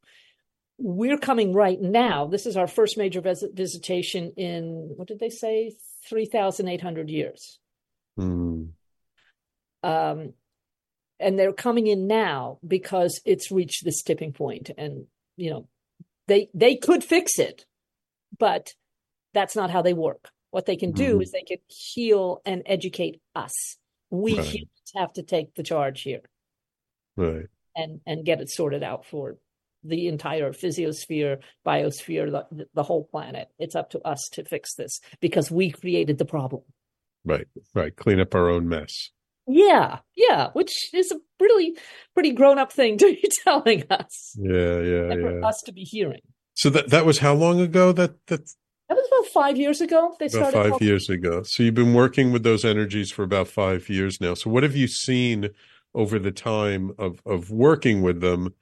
we're 0.78 1.18
coming 1.18 1.54
right 1.54 1.80
now. 1.80 2.28
This 2.28 2.46
is 2.46 2.58
our 2.58 2.68
first 2.68 2.98
major 2.98 3.22
vis- 3.22 3.44
visitation 3.54 4.34
in, 4.38 4.94
what 4.96 5.08
did 5.08 5.20
they 5.20 5.30
say? 5.30 5.76
3,800 6.10 7.10
years. 7.10 7.60
Hmm. 8.18 8.66
Um, 9.84 10.34
and 11.22 11.38
they're 11.38 11.54
coming 11.54 11.88
in 11.88 12.08
now 12.08 12.58
because 12.68 13.22
it's 13.26 13.52
reached 13.52 13.86
this 13.86 14.02
tipping 14.02 14.34
point 14.34 14.70
and 14.78 15.06
you 15.38 15.50
know 15.50 15.68
they 16.28 16.50
they 16.54 16.76
could 16.76 17.04
fix 17.04 17.40
it 17.40 17.66
but 18.38 18.74
that's 19.34 19.56
not 19.56 19.72
how 19.72 19.82
they 19.82 19.94
work. 19.94 20.30
What 20.52 20.66
they 20.66 20.76
can 20.76 20.92
do 20.92 21.14
mm-hmm. 21.14 21.22
is 21.22 21.32
they 21.32 21.44
can 21.44 21.60
heal 21.68 22.42
and 22.46 22.64
educate 22.66 23.22
us. 23.36 23.78
We 24.10 24.38
right. 24.38 24.46
humans 24.46 24.92
have 24.96 25.14
to 25.14 25.24
take 25.24 25.56
the 25.56 25.64
charge 25.64 26.02
here. 26.02 26.22
Right. 27.16 27.46
And 27.76 28.02
and 28.06 28.26
get 28.26 28.42
it 28.42 28.50
sorted 28.50 28.84
out 28.84 29.06
for 29.06 29.38
the 29.84 30.08
entire 30.08 30.52
physiosphere 30.52 31.38
biosphere 31.66 32.30
the, 32.52 32.68
the 32.74 32.84
whole 32.84 33.06
planet. 33.06 33.48
It's 33.58 33.76
up 33.76 33.92
to 33.92 34.00
us 34.02 34.30
to 34.34 34.44
fix 34.44 34.76
this 34.76 35.00
because 35.22 35.50
we 35.50 35.72
created 35.72 36.18
the 36.18 36.26
problem. 36.26 36.64
Right. 37.24 37.48
Right. 37.74 37.96
Clean 37.96 38.20
up 38.20 38.36
our 38.36 38.50
own 38.50 38.68
mess 38.68 39.12
yeah, 39.48 40.00
yeah, 40.16 40.50
which 40.54 40.74
is 40.94 41.12
a 41.12 41.20
really 41.40 41.76
pretty 42.14 42.32
grown 42.32 42.60
up 42.60 42.72
thing 42.72 42.98
to 42.98 43.06
be 43.06 43.30
telling 43.44 43.84
us. 43.90 44.36
Yeah, 44.38 44.80
yeah, 44.80 45.14
yeah. 45.14 45.48
us 45.48 45.62
to 45.66 45.74
be 45.74 45.82
hearing. 45.82 46.22
So 46.54 46.70
that 46.70 46.90
that 46.90 47.06
was 47.06 47.20
how 47.20 47.34
long 47.34 47.60
ago? 47.60 47.92
That 47.92 48.26
that 48.28 48.46
that 48.90 48.96
was 48.96 49.08
about 49.08 49.32
five 49.32 49.58
years 49.58 49.82
ago. 49.82 50.16
They 50.20 50.26
about 50.26 50.52
started 50.52 50.72
five 50.72 50.82
years 50.82 51.10
ago. 51.10 51.44
So 51.44 51.64
you've 51.64 51.74
been 51.76 51.94
working 51.94 52.32
with 52.32 52.44
those 52.44 52.66
energies 52.66 53.12
for 53.12 53.24
about 53.24 53.48
five 53.48 53.90
years 53.90 54.20
now. 54.22 54.34
So 54.34 54.50
what 54.50 54.64
have 54.64 54.76
you 54.76 54.88
seen 54.88 55.50
over 55.94 56.20
the 56.20 56.32
time 56.32 56.92
of 56.98 57.22
of 57.26 57.50
working 57.50 58.02
with 58.02 58.22
them? 58.22 58.54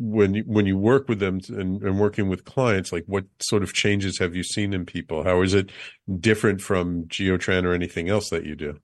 When 0.00 0.34
you, 0.34 0.44
when 0.46 0.64
you 0.64 0.78
work 0.78 1.08
with 1.08 1.18
them 1.18 1.40
and, 1.48 1.82
and 1.82 1.98
working 1.98 2.28
with 2.28 2.44
clients, 2.44 2.92
like 2.92 3.02
what 3.06 3.24
sort 3.40 3.64
of 3.64 3.72
changes 3.72 4.20
have 4.20 4.36
you 4.36 4.44
seen 4.44 4.72
in 4.72 4.86
people? 4.86 5.24
How 5.24 5.42
is 5.42 5.54
it 5.54 5.72
different 6.20 6.60
from 6.60 7.06
Geotran 7.06 7.64
or 7.64 7.72
anything 7.72 8.08
else 8.08 8.30
that 8.30 8.44
you 8.44 8.54
do? 8.54 8.78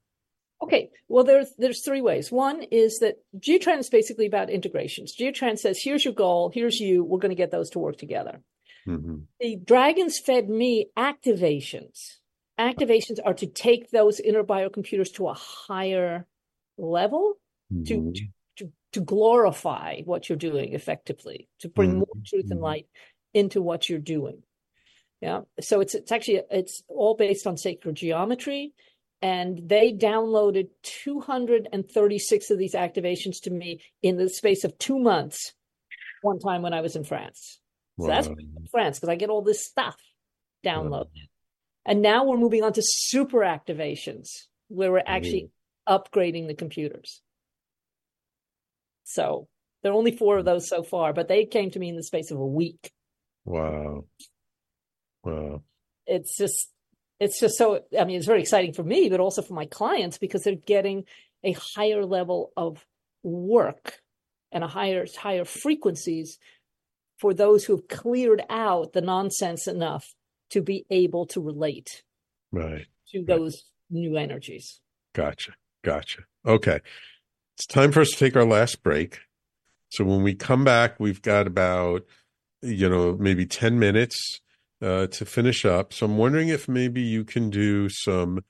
Okay, 0.65 0.89
well, 1.09 1.25
there's 1.25 1.53
there's 1.59 1.85
three 1.85 2.01
ways. 2.01 2.33
One 2.33 2.63
is 2.63 3.01
that 3.01 3.17
Geotran 3.39 3.81
is 3.81 3.91
basically 3.91 4.25
about 4.25 4.49
integrations. 4.49 5.15
Geotran 5.15 5.59
says, 5.59 5.79
"Here's 5.79 6.07
your 6.07 6.15
goal. 6.15 6.51
Here's 6.55 6.81
you. 6.81 7.05
We're 7.05 7.19
going 7.19 7.37
to 7.37 7.37
get 7.37 7.51
those 7.51 7.69
to 7.71 7.79
work 7.79 7.99
together." 7.99 8.41
Mm-hmm. 8.89 9.17
The 9.41 9.57
dragons 9.57 10.19
fed 10.19 10.49
me 10.49 10.87
activations. 10.97 12.17
Activations 12.59 13.19
are 13.23 13.35
to 13.35 13.47
take 13.47 13.91
those 13.91 14.21
inner 14.21 14.43
biocomputers 14.43 15.13
to 15.17 15.29
a 15.29 15.35
higher 15.35 16.27
level, 16.79 17.35
mm-hmm. 17.71 18.13
to, 18.13 18.13
to 18.57 18.73
to 18.93 19.01
glorify 19.01 20.01
what 20.07 20.31
you're 20.31 20.39
doing 20.39 20.73
effectively, 20.73 21.47
to 21.61 21.69
bring 21.69 21.91
mm-hmm. 21.91 21.99
more 21.99 22.25
truth 22.25 22.51
and 22.51 22.63
light 22.63 22.87
into 23.35 23.61
what 23.61 23.91
you're 23.91 23.99
doing. 23.99 24.43
Yeah. 25.21 25.43
So 25.61 25.83
it's 25.83 25.95
it's 25.95 26.11
actually 26.11 26.41
it's 26.51 26.83
all 26.89 27.17
based 27.17 27.47
on 27.47 27.59
sacred 27.59 27.97
geometry 27.97 28.73
and 29.23 29.69
they 29.69 29.93
downloaded 29.93 30.69
236 30.83 32.51
of 32.51 32.59
these 32.59 32.75
activations 32.75 33.41
to 33.43 33.51
me 33.51 33.81
in 34.03 34.17
the 34.17 34.29
space 34.29 34.65
of 34.65 34.77
two 34.79 34.99
months 34.99 35.55
one 36.23 36.39
time 36.39 36.63
when 36.63 36.73
i 36.73 36.81
was 36.81 36.97
in 36.97 37.05
france. 37.05 37.61
So 37.99 38.07
wow. 38.07 38.15
that's 38.15 38.29
france 38.71 38.99
because 38.99 39.09
i 39.09 39.17
get 39.17 39.31
all 39.31 39.43
this 39.43 39.65
stuff 39.65 39.97
downloaded. 40.65 40.91
Wow. 40.91 41.07
and 41.87 42.03
now 42.03 42.25
we're 42.25 42.39
moving 42.39 42.63
on 42.63 42.73
to 42.75 42.83
super 42.83 43.41
activations 43.41 44.29
where 44.69 44.91
we're 44.91 45.03
actually 45.05 45.51
upgrading 45.89 46.47
the 46.47 46.55
computers. 46.55 47.21
So 49.05 49.49
there 49.83 49.93
are 49.93 49.97
only 49.97 50.17
four 50.17 50.39
of 50.39 50.45
hmm. 50.45 50.51
those 50.51 50.69
so 50.69 50.83
far 50.83 51.13
but 51.13 51.29
they 51.29 51.45
came 51.45 51.71
to 51.71 51.79
me 51.79 51.89
in 51.89 51.97
the 51.97 52.03
space 52.03 52.31
of 52.31 52.39
a 52.39 52.47
week. 52.47 52.93
Wow. 53.45 54.05
Wow. 55.23 55.63
It's 56.07 56.37
just 56.37 56.71
it's 57.21 57.41
just 57.41 57.57
so 57.57 57.81
i 57.99 58.05
mean 58.05 58.17
it's 58.17 58.27
very 58.27 58.41
exciting 58.41 58.73
for 58.73 58.83
me 58.83 59.09
but 59.09 59.21
also 59.21 59.43
for 59.43 59.55
my 59.55 59.67
clients 59.67 60.19
because 60.19 60.43
they're 60.43 60.55
getting 60.55 61.05
a 61.43 61.53
higher 61.53 62.05
level 62.05 62.53
of 62.57 62.85
work 63.23 64.01
and 64.53 64.65
a 64.65 64.69
higher 64.69 65.07
higher 65.19 65.45
frequencies 65.45 66.39
for 67.19 67.35
those 67.35 67.65
who 67.65 67.77
have 67.77 67.89
cleared 67.89 68.43
out 68.49 68.93
the 68.93 69.01
nonsense 69.01 69.67
enough 69.67 70.15
to 70.51 70.63
be 70.63 70.87
able 70.91 71.27
to 71.27 71.41
relate 71.41 72.03
right. 72.53 72.87
to 73.09 73.25
those 73.25 73.65
new 73.91 74.17
energies. 74.17 74.81
Gotcha. 75.15 75.53
Gotcha. 75.83 76.23
Okay. 76.47 76.81
It's 77.57 77.67
time 77.67 77.93
for 77.93 78.01
us 78.01 78.11
to 78.11 78.17
take 78.17 78.37
our 78.37 78.45
last 78.45 78.83
break. 78.83 79.21
So 79.91 80.05
when 80.05 80.23
we 80.23 80.35
come 80.35 80.65
back 80.65 80.99
we've 80.99 81.23
got 81.23 81.47
about 81.47 82.05
you 82.63 82.89
know 82.89 83.17
maybe 83.19 83.47
10 83.47 83.79
minutes 83.79 84.41
uh, 84.85 85.07
to 85.07 85.25
finish 85.25 85.65
up. 85.65 85.93
So 85.93 86.07
I'm 86.07 86.19
wondering 86.19 86.49
if 86.49 86.69
maybe 86.69 87.01
you 87.01 87.25
can 87.25 87.49
do 87.49 87.89
some 87.89 88.45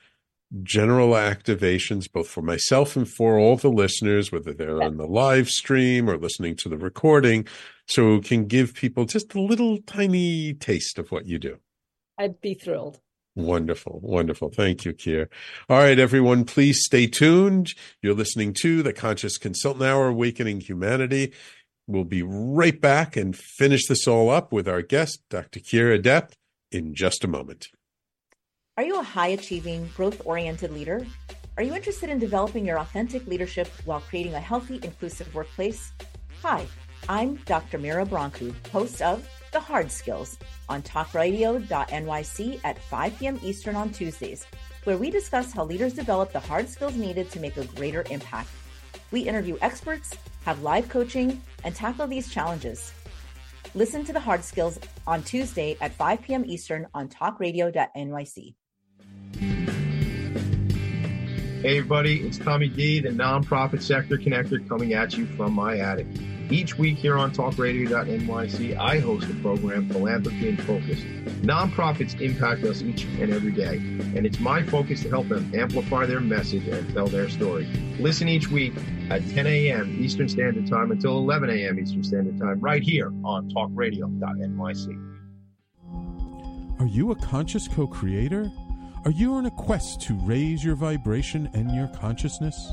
general 0.63 1.11
activations, 1.11 2.11
both 2.11 2.29
for 2.29 2.43
myself 2.43 2.97
and 2.97 3.09
for 3.09 3.39
all 3.39 3.57
the 3.57 3.71
listeners, 3.71 4.31
whether 4.31 4.53
they're 4.53 4.83
on 4.83 4.97
the 4.97 5.07
live 5.07 5.49
stream 5.49 6.09
or 6.09 6.17
listening 6.17 6.57
to 6.57 6.69
the 6.69 6.77
recording, 6.77 7.47
so 7.87 8.21
can 8.21 8.47
give 8.47 8.75
people 8.75 9.05
just 9.05 9.35
a 9.35 9.41
little 9.41 9.79
tiny 9.83 10.55
taste 10.55 10.99
of 10.99 11.11
what 11.11 11.27
you 11.27 11.39
do. 11.39 11.59
I'd 12.19 12.41
be 12.41 12.55
thrilled. 12.55 13.01
Wonderful, 13.37 13.99
wonderful. 14.01 14.51
Thank 14.51 14.85
you, 14.85 14.93
Kyre. 14.93 15.29
All 15.69 15.79
right, 15.79 15.99
everyone, 15.99 16.45
please 16.45 16.81
stay 16.85 17.09
tuned. 17.09 17.75
You're 18.01 18.15
listening 18.15 18.55
to 18.61 18.85
the 18.85 18.93
Conscious 18.93 19.39
Consultant 19.39 19.85
Hour, 19.85 20.09
Awakening 20.09 20.61
Humanity. 20.61 21.33
We'll 21.87 22.05
be 22.05 22.23
right 22.23 22.81
back 22.81 23.15
and 23.15 23.37
finish 23.37 23.87
this 23.87 24.09
all 24.09 24.31
up 24.31 24.53
with 24.53 24.67
our 24.67 24.81
guest, 24.81 25.23
Dr. 25.29 25.61
Kyre 25.61 25.93
Adept, 25.93 26.35
in 26.73 26.95
just 26.95 27.25
a 27.25 27.29
moment. 27.29 27.69
Are 28.79 28.83
you 28.83 28.99
a 28.99 29.03
high 29.03 29.29
achieving, 29.29 29.91
growth 29.95 30.23
oriented 30.25 30.73
leader? 30.73 31.07
Are 31.59 31.63
you 31.63 31.75
interested 31.75 32.09
in 32.09 32.19
developing 32.19 32.65
your 32.65 32.79
authentic 32.79 33.27
leadership 33.27 33.69
while 33.85 34.01
creating 34.01 34.35
a 34.35 34.41
healthy, 34.41 34.81
inclusive 34.83 35.33
workplace? 35.35 35.93
Hi, 36.43 36.67
I'm 37.07 37.37
Dr. 37.45 37.79
Mira 37.79 38.07
Brancu, 38.07 38.55
host 38.69 39.03
of 39.03 39.29
The 39.53 39.61
Hard 39.61 39.93
Skills 39.93 40.39
on 40.71 40.83
talkradio.nyc 40.83 42.61
at 42.65 42.83
5 42.83 43.19
p.m. 43.19 43.39
Eastern 43.45 43.77
on 43.77 43.91
Tuesdays, 43.91 44.47
where 44.85 44.97
we 44.97 45.11
discuss 45.11 45.53
how 45.53 45.65
leaders 45.65 45.93
develop 45.93 46.33
the 46.33 46.41
hard 46.41 46.69
skills 46.71 46.97
needed 46.97 47.31
to 47.31 47.41
make 47.41 47.59
a 47.59 47.67
greater 47.67 48.05
impact. 48.11 48.49
We 49.11 49.21
interview 49.21 49.59
experts, 49.61 50.17
have 50.45 50.63
live 50.63 50.89
coaching, 50.89 51.41
and 51.65 51.75
tackle 51.75 52.07
these 52.07 52.31
challenges. 52.33 52.93
Listen 53.75 54.05
to 54.05 54.13
The 54.13 54.21
Hard 54.21 54.45
Skills 54.45 54.79
on 55.07 55.23
Tuesday 55.23 55.77
at 55.81 55.93
5 55.93 56.23
p.m. 56.23 56.45
Eastern 56.45 56.87
on 56.95 57.09
talkradio.nyc. 57.09 58.55
Hey, 61.63 61.79
everybody, 61.79 62.21
it's 62.21 62.37
Tommy 62.37 62.69
D, 62.69 63.01
the 63.01 63.09
nonprofit 63.09 63.81
sector 63.81 64.19
connector, 64.19 64.69
coming 64.69 64.93
at 64.93 65.17
you 65.17 65.25
from 65.25 65.55
my 65.55 65.79
attic. 65.79 66.07
Each 66.51 66.77
week 66.77 66.99
here 66.99 67.17
on 67.17 67.33
talkradio.nyc, 67.33 68.77
I 68.77 68.99
host 68.99 69.31
a 69.31 69.35
program, 69.37 69.89
Philanthropy 69.89 70.51
in 70.51 70.59
Focus. 70.59 71.01
Nonprofits 71.41 72.21
impact 72.21 72.65
us 72.65 72.83
each 72.83 73.05
and 73.05 73.33
every 73.33 73.51
day, 73.51 73.77
and 74.15 74.27
it's 74.27 74.39
my 74.41 74.63
focus 74.63 75.03
to 75.05 75.09
help 75.09 75.29
them 75.29 75.51
amplify 75.55 76.05
their 76.05 76.21
message 76.21 76.69
and 76.69 76.93
tell 76.93 77.07
their 77.07 77.31
story. 77.31 77.65
Listen 77.99 78.29
each 78.29 78.49
week 78.49 78.75
at 79.11 79.29
10 79.31 79.47
a.m. 79.47 79.97
Eastern 80.01 80.29
Standard 80.29 80.67
Time 80.67 80.91
until 80.91 81.19
11 81.19 81.51
a.m. 81.51 81.79
Eastern 81.79 82.03
Standard 82.05 82.39
Time, 82.39 82.61
right 82.61 82.83
here 82.83 83.09
on 83.25 83.51
talkradio.nyc. 83.51 85.11
Are 86.81 86.87
you 86.87 87.13
a 87.13 87.17
conscious 87.17 87.69
co 87.69 87.87
creator? 87.87 88.51
Are 89.05 89.11
you 89.11 89.35
on 89.35 89.47
a 89.47 89.51
quest 89.51 90.01
to 90.03 90.15
raise 90.15 90.65
your 90.65 90.77
vibration 90.77 91.51
and 91.53 91.71
your 91.75 91.89
consciousness? 91.89 92.73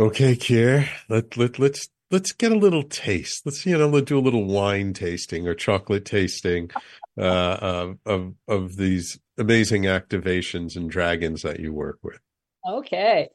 Okay, 0.00 0.34
Kyre, 0.34 0.88
let, 1.10 1.36
let, 1.36 1.58
let's 1.58 1.90
let's 2.10 2.32
get 2.32 2.52
a 2.52 2.56
little 2.56 2.84
taste. 2.84 3.42
Let's 3.44 3.66
you 3.66 3.76
know, 3.76 3.86
let's 3.86 4.06
do 4.06 4.18
a 4.18 4.20
little 4.20 4.46
wine 4.46 4.94
tasting 4.94 5.46
or 5.46 5.54
chocolate 5.54 6.06
tasting 6.06 6.70
uh, 7.18 7.58
of, 7.60 7.98
of 8.06 8.34
of 8.48 8.76
these 8.76 9.20
amazing 9.36 9.82
activations 9.82 10.74
and 10.74 10.90
dragons 10.90 11.42
that 11.42 11.60
you 11.60 11.74
work 11.74 11.98
with. 12.02 12.18
Okay. 12.66 13.28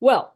Well, 0.00 0.34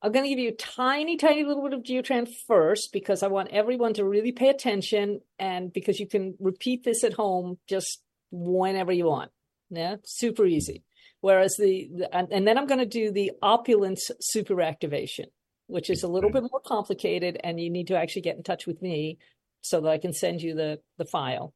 I'm 0.00 0.10
going 0.10 0.24
to 0.24 0.30
give 0.30 0.38
you 0.38 0.48
a 0.48 0.52
tiny, 0.52 1.18
tiny 1.18 1.44
little 1.44 1.64
bit 1.64 1.74
of 1.74 1.82
Geotran 1.82 2.26
first 2.46 2.88
because 2.90 3.22
I 3.22 3.26
want 3.26 3.50
everyone 3.50 3.92
to 3.94 4.06
really 4.06 4.32
pay 4.32 4.48
attention 4.48 5.20
and 5.38 5.70
because 5.70 6.00
you 6.00 6.06
can 6.06 6.34
repeat 6.40 6.82
this 6.82 7.04
at 7.04 7.12
home 7.12 7.58
just 7.68 8.00
whenever 8.30 8.90
you 8.90 9.04
want. 9.04 9.32
Yeah, 9.68 9.96
super 10.02 10.46
easy. 10.46 10.82
Whereas 11.20 11.56
the, 11.58 11.90
the 11.94 12.16
and, 12.16 12.28
and, 12.32 12.46
then 12.46 12.56
I'm 12.56 12.66
going 12.66 12.80
to 12.80 12.86
do 12.86 13.12
the 13.12 13.32
opulence 13.42 14.10
superactivation, 14.34 15.26
which 15.66 15.90
is 15.90 16.02
a 16.02 16.08
little 16.08 16.30
bit 16.30 16.44
more 16.50 16.62
complicated, 16.64 17.38
and 17.44 17.60
you 17.60 17.68
need 17.68 17.88
to 17.88 17.98
actually 17.98 18.22
get 18.22 18.36
in 18.36 18.42
touch 18.42 18.66
with 18.66 18.80
me 18.80 19.18
so 19.60 19.82
that 19.82 19.90
I 19.90 19.98
can 19.98 20.14
send 20.14 20.40
you 20.40 20.54
the 20.54 20.80
the 20.96 21.04
file. 21.04 21.52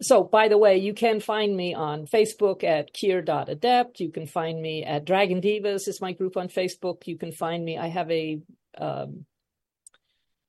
So, 0.00 0.22
by 0.22 0.48
the 0.48 0.58
way, 0.58 0.78
you 0.78 0.94
can 0.94 1.18
find 1.18 1.56
me 1.56 1.74
on 1.74 2.06
Facebook 2.06 2.62
at 2.62 2.90
kyre.adept. 2.92 3.98
You 3.98 4.10
can 4.10 4.26
find 4.26 4.60
me 4.60 4.84
at 4.84 5.04
Dragon 5.04 5.40
Divas 5.40 5.88
is 5.88 6.00
my 6.00 6.12
group 6.12 6.36
on 6.36 6.48
Facebook. 6.48 7.06
You 7.06 7.18
can 7.18 7.32
find 7.32 7.64
me. 7.64 7.78
I 7.78 7.88
have 7.88 8.10
a 8.10 8.40
um, 8.76 9.26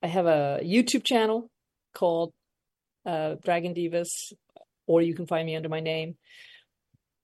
I 0.04 0.08
have 0.08 0.28
a 0.28 0.60
YouTube 0.64 1.04
channel 1.04 1.50
called 1.94 2.32
uh, 3.06 3.36
Dragon 3.44 3.74
Divas, 3.74 4.34
or 4.86 5.02
you 5.02 5.16
can 5.16 5.26
find 5.26 5.46
me 5.46 5.56
under 5.56 5.70
my 5.70 5.80
name. 5.80 6.16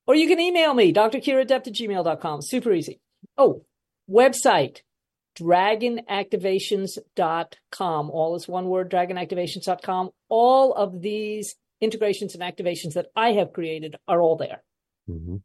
Or 0.07 0.15
you 0.15 0.27
can 0.27 0.39
email 0.39 0.73
me, 0.73 0.91
drkyreadept 0.93 1.67
at 1.67 1.73
gmail.com. 1.73 2.41
Super 2.41 2.73
easy. 2.73 2.99
Oh, 3.37 3.65
website, 4.09 4.79
dragonactivations.com. 5.37 8.11
All 8.11 8.35
is 8.35 8.47
one 8.47 8.67
word, 8.67 8.89
dragonactivations.com. 8.91 10.11
All 10.29 10.73
of 10.73 11.01
these 11.01 11.55
integrations 11.81 12.35
and 12.35 12.43
activations 12.43 12.93
that 12.93 13.07
I 13.15 13.31
have 13.33 13.51
created 13.53 13.95
are 14.07 14.21
all 14.21 14.37
there. 14.37 14.63
Mm-hmm. 15.09 15.37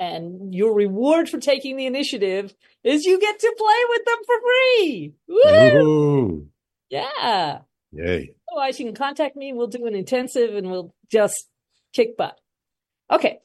And 0.00 0.54
your 0.54 0.74
reward 0.74 1.28
for 1.28 1.38
taking 1.38 1.76
the 1.76 1.86
initiative 1.86 2.54
is 2.84 3.04
you 3.04 3.18
get 3.20 3.40
to 3.40 3.54
play 3.58 3.84
with 3.88 4.04
them 4.04 4.18
for 4.26 4.36
free. 4.40 5.12
Woo! 5.26 6.46
Yeah. 6.88 7.58
Yay. 7.92 8.32
Otherwise, 8.50 8.78
you 8.78 8.86
can 8.86 8.94
contact 8.94 9.36
me. 9.36 9.52
We'll 9.52 9.66
do 9.66 9.84
an 9.86 9.94
intensive 9.94 10.54
and 10.54 10.70
we'll 10.70 10.94
just 11.10 11.48
kick 11.92 12.16
butt. 12.16 12.38
Okay. 13.10 13.40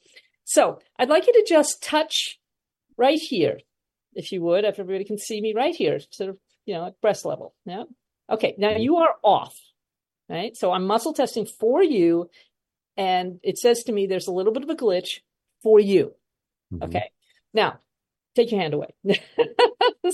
So 0.53 0.77
I'd 0.99 1.09
like 1.09 1.25
you 1.25 1.33
to 1.33 1.45
just 1.49 1.81
touch 1.81 2.39
right 2.95 3.17
here, 3.17 3.57
if 4.13 4.31
you 4.31 4.43
would, 4.43 4.65
if 4.65 4.77
everybody 4.77 5.03
can 5.03 5.17
see 5.17 5.41
me 5.41 5.55
right 5.55 5.75
here, 5.75 5.99
sort 6.11 6.29
of, 6.29 6.37
you 6.67 6.75
know, 6.75 6.85
at 6.85 7.01
breast 7.01 7.25
level. 7.25 7.55
Yeah. 7.65 7.85
Okay. 8.29 8.53
Now 8.59 8.77
you 8.77 8.97
are 8.97 9.15
off. 9.23 9.55
Right. 10.29 10.55
So 10.55 10.71
I'm 10.71 10.85
muscle 10.85 11.11
testing 11.11 11.47
for 11.47 11.81
you. 11.81 12.29
And 12.95 13.39
it 13.41 13.57
says 13.57 13.83
to 13.85 13.91
me 13.91 14.05
there's 14.05 14.27
a 14.27 14.31
little 14.31 14.53
bit 14.53 14.61
of 14.61 14.69
a 14.69 14.75
glitch 14.75 15.21
for 15.63 15.79
you. 15.79 16.13
Mm-hmm. 16.71 16.83
Okay. 16.83 17.09
Now 17.55 17.79
take 18.35 18.51
your 18.51 18.61
hand 18.61 18.75
away. 18.75 18.93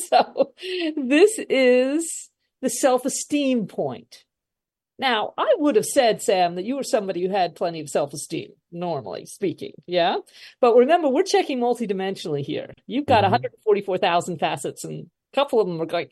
so 0.10 0.54
this 0.96 1.38
is 1.50 2.30
the 2.62 2.70
self 2.70 3.04
esteem 3.04 3.68
point. 3.68 4.24
Now, 5.00 5.34
I 5.38 5.56
would 5.58 5.78
have 5.78 5.86
said, 5.86 6.22
Sam, 6.22 6.56
that 6.56 6.66
you 6.66 6.76
were 6.76 6.84
somebody 6.84 7.24
who 7.24 7.30
had 7.30 7.56
plenty 7.56 7.80
of 7.80 7.90
self 7.90 8.14
esteem, 8.14 8.52
normally 8.70 9.26
speaking. 9.26 9.72
Yeah. 9.88 10.18
But 10.60 10.76
remember, 10.76 11.08
we're 11.08 11.24
checking 11.24 11.60
multidimensionally 11.60 12.44
here. 12.44 12.74
You've 12.86 13.06
got 13.06 13.24
mm-hmm. 13.24 13.32
144,000 13.32 14.40
facets, 14.40 14.84
and 14.84 15.08
a 15.34 15.36
couple 15.36 15.62
of 15.62 15.68
them 15.68 15.82
are 15.82 15.86
going, 15.86 16.10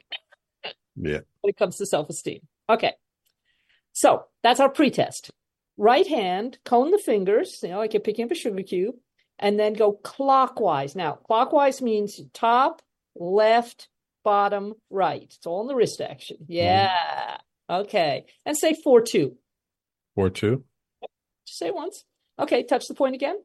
yeah. 0.96 1.20
When 1.42 1.50
it 1.50 1.58
comes 1.58 1.76
to 1.78 1.86
self 1.86 2.10
esteem. 2.10 2.40
Okay. 2.70 2.94
So 3.92 4.26
that's 4.42 4.62
our 4.62 4.70
pretest. 4.70 5.32
Right 5.76 6.08
hand, 6.08 6.58
cone 6.66 6.92
the 6.92 6.98
fingers, 6.98 7.60
you 7.62 7.70
know, 7.70 7.78
like 7.80 7.94
you're 7.94 8.02
picking 8.02 8.26
up 8.26 8.32
a 8.32 8.36
sugar 8.36 8.64
cube, 8.64 8.96
and 9.38 9.60
then 9.60 9.74
go 9.74 9.92
clockwise. 9.92 10.96
Now, 10.96 11.14
clockwise 11.14 11.82
means 11.82 12.22
top, 12.34 12.82
left, 13.16 13.90
bottom, 14.24 14.76
right. 14.90 15.24
It's 15.24 15.46
all 15.46 15.62
in 15.62 15.68
the 15.68 15.76
wrist 15.76 16.00
action. 16.00 16.38
Mm-hmm. 16.44 16.54
Yeah. 16.54 16.98
Mm-hmm. 16.98 17.47
Okay. 17.70 18.26
And 18.45 18.57
say 18.57 18.74
4 18.84 19.01
2. 19.01 19.36
4 20.15 20.30
2? 20.30 20.63
Just 21.45 21.59
say 21.59 21.72
once. 21.72 22.03
Okay, 22.39 22.63
touch 22.63 22.88
the 22.88 22.93
point 22.93 23.15
again. 23.15 23.38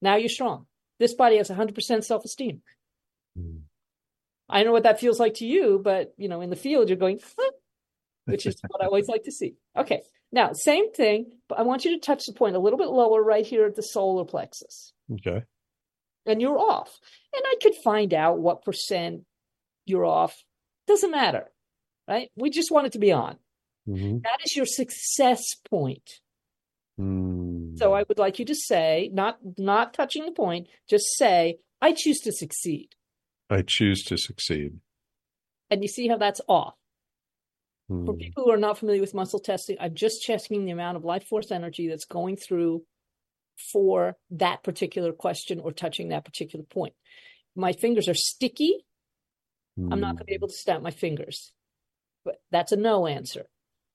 Now 0.00 0.16
you're 0.16 0.28
strong. 0.28 0.66
This 0.98 1.14
body 1.14 1.36
has 1.36 1.50
100% 1.50 2.04
self 2.04 2.24
esteem. 2.24 2.62
I 4.48 4.64
know 4.64 4.72
what 4.72 4.82
that 4.82 5.00
feels 5.00 5.18
like 5.18 5.34
to 5.34 5.46
you, 5.46 5.80
but 5.82 6.12
you 6.18 6.28
know, 6.28 6.40
in 6.40 6.50
the 6.50 6.56
field, 6.56 6.88
you're 6.88 6.98
going, 6.98 7.18
"Huh," 7.38 7.50
which 8.26 8.44
is 8.44 8.56
what 8.68 8.82
I 8.82 8.86
always 8.86 9.08
like 9.08 9.22
to 9.24 9.32
see. 9.32 9.54
Okay, 9.76 10.02
now 10.30 10.52
same 10.52 10.92
thing, 10.92 11.32
but 11.48 11.58
I 11.58 11.62
want 11.62 11.84
you 11.86 11.92
to 11.94 12.00
touch 12.04 12.24
the 12.26 12.34
point 12.34 12.54
a 12.56 12.58
little 12.58 12.78
bit 12.78 12.88
lower 12.88 13.22
right 13.22 13.46
here 13.46 13.64
at 13.64 13.76
the 13.76 13.82
solar 13.82 14.24
plexus, 14.26 14.92
Okay. 15.10 15.42
and 16.26 16.42
you're 16.42 16.58
off. 16.58 16.98
And 17.32 17.42
I 17.46 17.54
could 17.62 17.74
find 17.82 18.12
out 18.12 18.38
what 18.40 18.62
percent 18.62 19.24
you're 19.86 20.04
off. 20.04 20.36
Doesn't 20.92 21.10
matter, 21.10 21.50
right? 22.06 22.28
We 22.36 22.50
just 22.50 22.70
want 22.70 22.86
it 22.86 22.92
to 22.92 22.98
be 22.98 23.12
on. 23.12 23.38
hmm 23.86 24.18
That 24.18 24.40
is 24.44 24.54
your 24.54 24.66
success 24.66 25.42
point. 25.70 26.20
Mm. 27.00 27.78
So 27.78 27.94
I 27.94 28.04
would 28.06 28.18
like 28.18 28.38
you 28.38 28.44
to 28.44 28.54
say, 28.54 29.08
not 29.10 29.38
not 29.56 29.94
touching 29.94 30.26
the 30.26 30.32
point, 30.32 30.68
just 30.90 31.06
say, 31.16 31.60
I 31.80 31.92
choose 31.92 32.20
to 32.20 32.32
succeed. 32.32 32.90
I 33.48 33.62
choose 33.66 34.02
to 34.04 34.18
succeed. 34.18 34.80
And 35.70 35.80
you 35.80 35.88
see 35.88 36.08
how 36.08 36.18
that's 36.18 36.42
off. 36.46 36.74
For 37.88 38.12
Mm. 38.12 38.18
people 38.20 38.44
who 38.44 38.50
are 38.50 38.58
not 38.58 38.76
familiar 38.76 39.00
with 39.00 39.14
muscle 39.14 39.40
testing, 39.40 39.78
I'm 39.80 39.94
just 39.94 40.20
checking 40.20 40.66
the 40.66 40.72
amount 40.72 40.98
of 40.98 41.04
life 41.06 41.24
force 41.24 41.50
energy 41.50 41.88
that's 41.88 42.04
going 42.04 42.36
through 42.36 42.84
for 43.72 44.18
that 44.30 44.62
particular 44.62 45.12
question 45.12 45.58
or 45.58 45.72
touching 45.72 46.10
that 46.10 46.26
particular 46.26 46.66
point. 46.66 46.92
My 47.56 47.72
fingers 47.72 48.08
are 48.08 48.14
sticky. 48.14 48.84
I'm 49.78 50.00
not 50.00 50.14
going 50.16 50.18
to 50.18 50.24
be 50.24 50.34
able 50.34 50.48
to 50.48 50.54
snap 50.54 50.82
my 50.82 50.90
fingers. 50.90 51.52
But 52.24 52.36
that's 52.50 52.72
a 52.72 52.76
no 52.76 53.06
answer. 53.06 53.46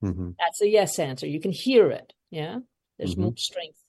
hmm 0.02 0.32
That's 0.40 0.62
a 0.62 0.68
yes 0.70 1.00
answer. 1.00 1.28
You 1.28 1.40
can 1.40 1.52
hear 1.52 1.90
it. 1.92 2.14
Yeah. 2.32 2.60
There's 2.98 3.16
Mhm. 3.16 3.20
more 3.20 3.34
strength 3.38 3.80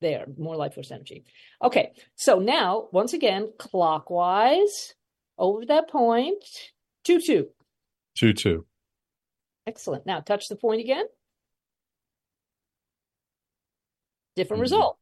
there, 0.00 0.26
more 0.36 0.56
life 0.56 0.74
force 0.74 0.90
energy. 0.90 1.24
Okay. 1.62 1.92
So 2.16 2.38
now, 2.38 2.88
once 2.92 3.12
again, 3.12 3.52
clockwise 3.58 4.94
over 5.38 5.64
that 5.66 5.88
point, 5.88 6.44
2 7.04 7.20
2. 7.20 7.50
Two 8.18 8.32
two. 8.34 8.66
Excellent. 9.66 10.04
Now 10.06 10.20
touch 10.20 10.48
the 10.48 10.56
point 10.56 10.80
again. 10.80 11.06
Different 14.36 14.58
Mhm. 14.60 14.62
result. 14.62 14.98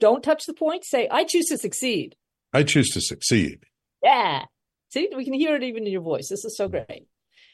Don't 0.00 0.22
touch 0.22 0.46
the 0.46 0.54
point. 0.54 0.84
Say, 0.84 1.08
I 1.08 1.24
choose 1.24 1.46
to 1.46 1.58
succeed. 1.58 2.16
I 2.52 2.62
choose 2.62 2.88
to 2.90 3.00
succeed. 3.00 3.64
Yeah. 4.02 4.46
See, 4.90 5.08
we 5.14 5.24
can 5.24 5.34
hear 5.34 5.54
it 5.54 5.62
even 5.62 5.86
in 5.86 5.92
your 5.92 6.02
voice. 6.02 6.28
This 6.28 6.44
is 6.44 6.56
so 6.56 6.68
great. 6.68 7.06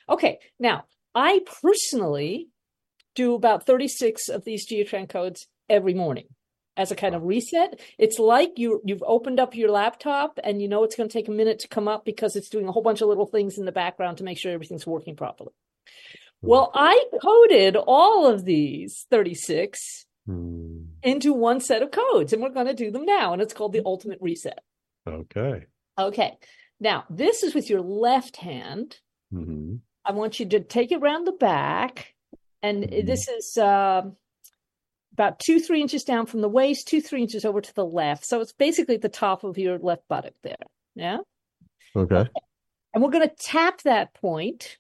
Okay. 0.09 0.39
Now, 0.59 0.85
I 1.15 1.41
personally 1.63 2.49
do 3.15 3.35
about 3.35 3.67
36 3.67 4.29
of 4.29 4.45
these 4.45 4.69
Geotran 4.69 5.09
codes 5.09 5.47
every 5.69 5.95
morning 5.95 6.27
as 6.77 6.91
a 6.91 6.97
kind 6.97 7.15
of 7.15 7.23
reset. 7.23 7.81
It's 7.99 8.19
like 8.19 8.53
you 8.57 8.81
you've 8.85 9.05
opened 9.07 9.39
up 9.41 9.55
your 9.55 9.71
laptop 9.71 10.39
and 10.43 10.61
you 10.61 10.69
know 10.69 10.83
it's 10.85 10.97
going 10.97 11.09
to 11.09 11.13
take 11.13 11.29
a 11.29 11.33
minute 11.33 11.61
to 11.61 11.69
come 11.69 11.87
up 11.89 12.05
because 12.05 12.35
it's 12.37 12.49
doing 12.49 12.69
a 12.69 12.73
whole 12.73 12.83
bunch 12.83 13.01
of 13.01 13.09
little 13.09 13.27
things 13.27 13.59
in 13.59 13.65
the 13.65 13.73
background 13.73 14.19
to 14.19 14.25
make 14.25 14.39
sure 14.39 14.53
everything's 14.53 14.87
working 14.87 15.15
properly. 15.17 15.53
Well, 16.43 16.71
I 16.75 17.05
coded 17.23 17.77
all 17.77 18.27
of 18.27 18.45
these 18.45 19.07
36 19.11 20.07
Mm. 20.29 20.87
into 21.03 21.35
one 21.35 21.61
set 21.61 21.83
of 21.83 21.91
codes, 21.91 22.33
and 22.33 22.43
we're 22.43 22.49
going 22.49 22.67
to 22.67 22.73
do 22.73 22.91
them 22.91 23.05
now. 23.05 23.35
And 23.35 23.43
it's 23.43 23.53
called 23.53 23.75
the 23.75 23.83
ultimate 23.85 24.17
reset. 24.23 24.61
Okay. 25.07 25.67
Okay. 25.99 26.33
Now, 26.85 27.05
this 27.09 27.43
is 27.43 27.55
with 27.55 27.71
your 27.71 27.81
left 27.81 28.37
hand. 28.37 29.01
hmm 29.33 29.77
I 30.05 30.13
want 30.13 30.39
you 30.39 30.45
to 30.51 30.61
take 30.61 30.93
it 30.93 31.01
around 31.01 31.25
the 31.25 31.33
back. 31.33 32.15
And 32.63 32.85
this 32.85 33.27
is 33.27 33.57
um 33.57 34.17
about 35.15 35.39
two, 35.39 35.61
three 35.61 35.81
inches 35.81 36.05
down 36.05 36.27
from 36.27 36.43
the 36.43 36.49
waist, 36.49 36.87
two, 36.89 37.01
three 37.01 37.23
inches 37.23 37.45
over 37.47 37.63
to 37.63 37.75
the 37.75 37.87
left. 37.87 38.27
So 38.27 38.41
it's 38.43 38.53
basically 38.53 38.97
at 38.97 39.01
the 39.01 39.09
top 39.09 39.45
of 39.45 39.57
your 39.57 39.79
left 39.79 40.07
buttock 40.09 40.35
there. 40.43 40.57
Yeah. 40.95 41.19
Okay. 41.97 42.29
And 42.93 43.03
we're 43.03 43.11
going 43.11 43.29
to 43.29 43.35
tap 43.35 43.81
that 43.83 44.13
point 44.15 44.77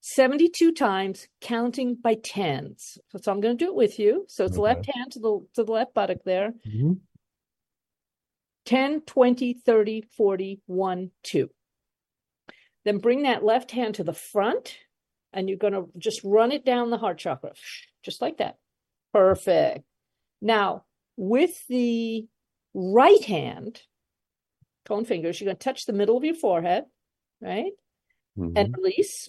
72 0.00 0.72
times, 0.72 1.26
counting 1.40 1.94
by 1.94 2.16
tens. 2.16 2.98
So, 3.12 3.18
so 3.22 3.32
I'm 3.32 3.40
going 3.40 3.56
to 3.56 3.64
do 3.64 3.70
it 3.70 3.76
with 3.76 3.98
you. 3.98 4.24
So 4.28 4.44
it's 4.44 4.58
Okay. 4.58 4.62
left 4.74 4.86
hand 4.92 5.12
to 5.12 5.20
the 5.20 5.46
to 5.54 5.64
the 5.64 5.72
left 5.72 5.94
buttock 5.94 6.18
there. 6.24 6.52
hmm 6.70 6.92
10, 8.66 9.02
20, 9.02 9.54
30, 9.54 10.02
40, 10.16 10.60
1, 10.66 11.10
2. 11.22 11.50
Then 12.84 12.98
bring 12.98 13.22
that 13.22 13.44
left 13.44 13.70
hand 13.70 13.96
to 13.96 14.04
the 14.04 14.12
front 14.12 14.76
and 15.32 15.48
you're 15.48 15.58
going 15.58 15.72
to 15.72 15.88
just 15.98 16.20
run 16.24 16.52
it 16.52 16.64
down 16.64 16.90
the 16.90 16.98
heart 16.98 17.18
chakra, 17.18 17.52
just 18.02 18.22
like 18.22 18.38
that. 18.38 18.56
Perfect. 19.12 19.84
Now, 20.40 20.84
with 21.16 21.66
the 21.68 22.26
right 22.74 23.24
hand, 23.24 23.82
cone 24.86 25.04
fingers, 25.04 25.40
you're 25.40 25.46
going 25.46 25.56
to 25.56 25.64
touch 25.64 25.86
the 25.86 25.92
middle 25.92 26.16
of 26.16 26.24
your 26.24 26.34
forehead, 26.34 26.84
right? 27.40 27.72
Mm-hmm. 28.38 28.56
And 28.56 28.76
release. 28.76 29.28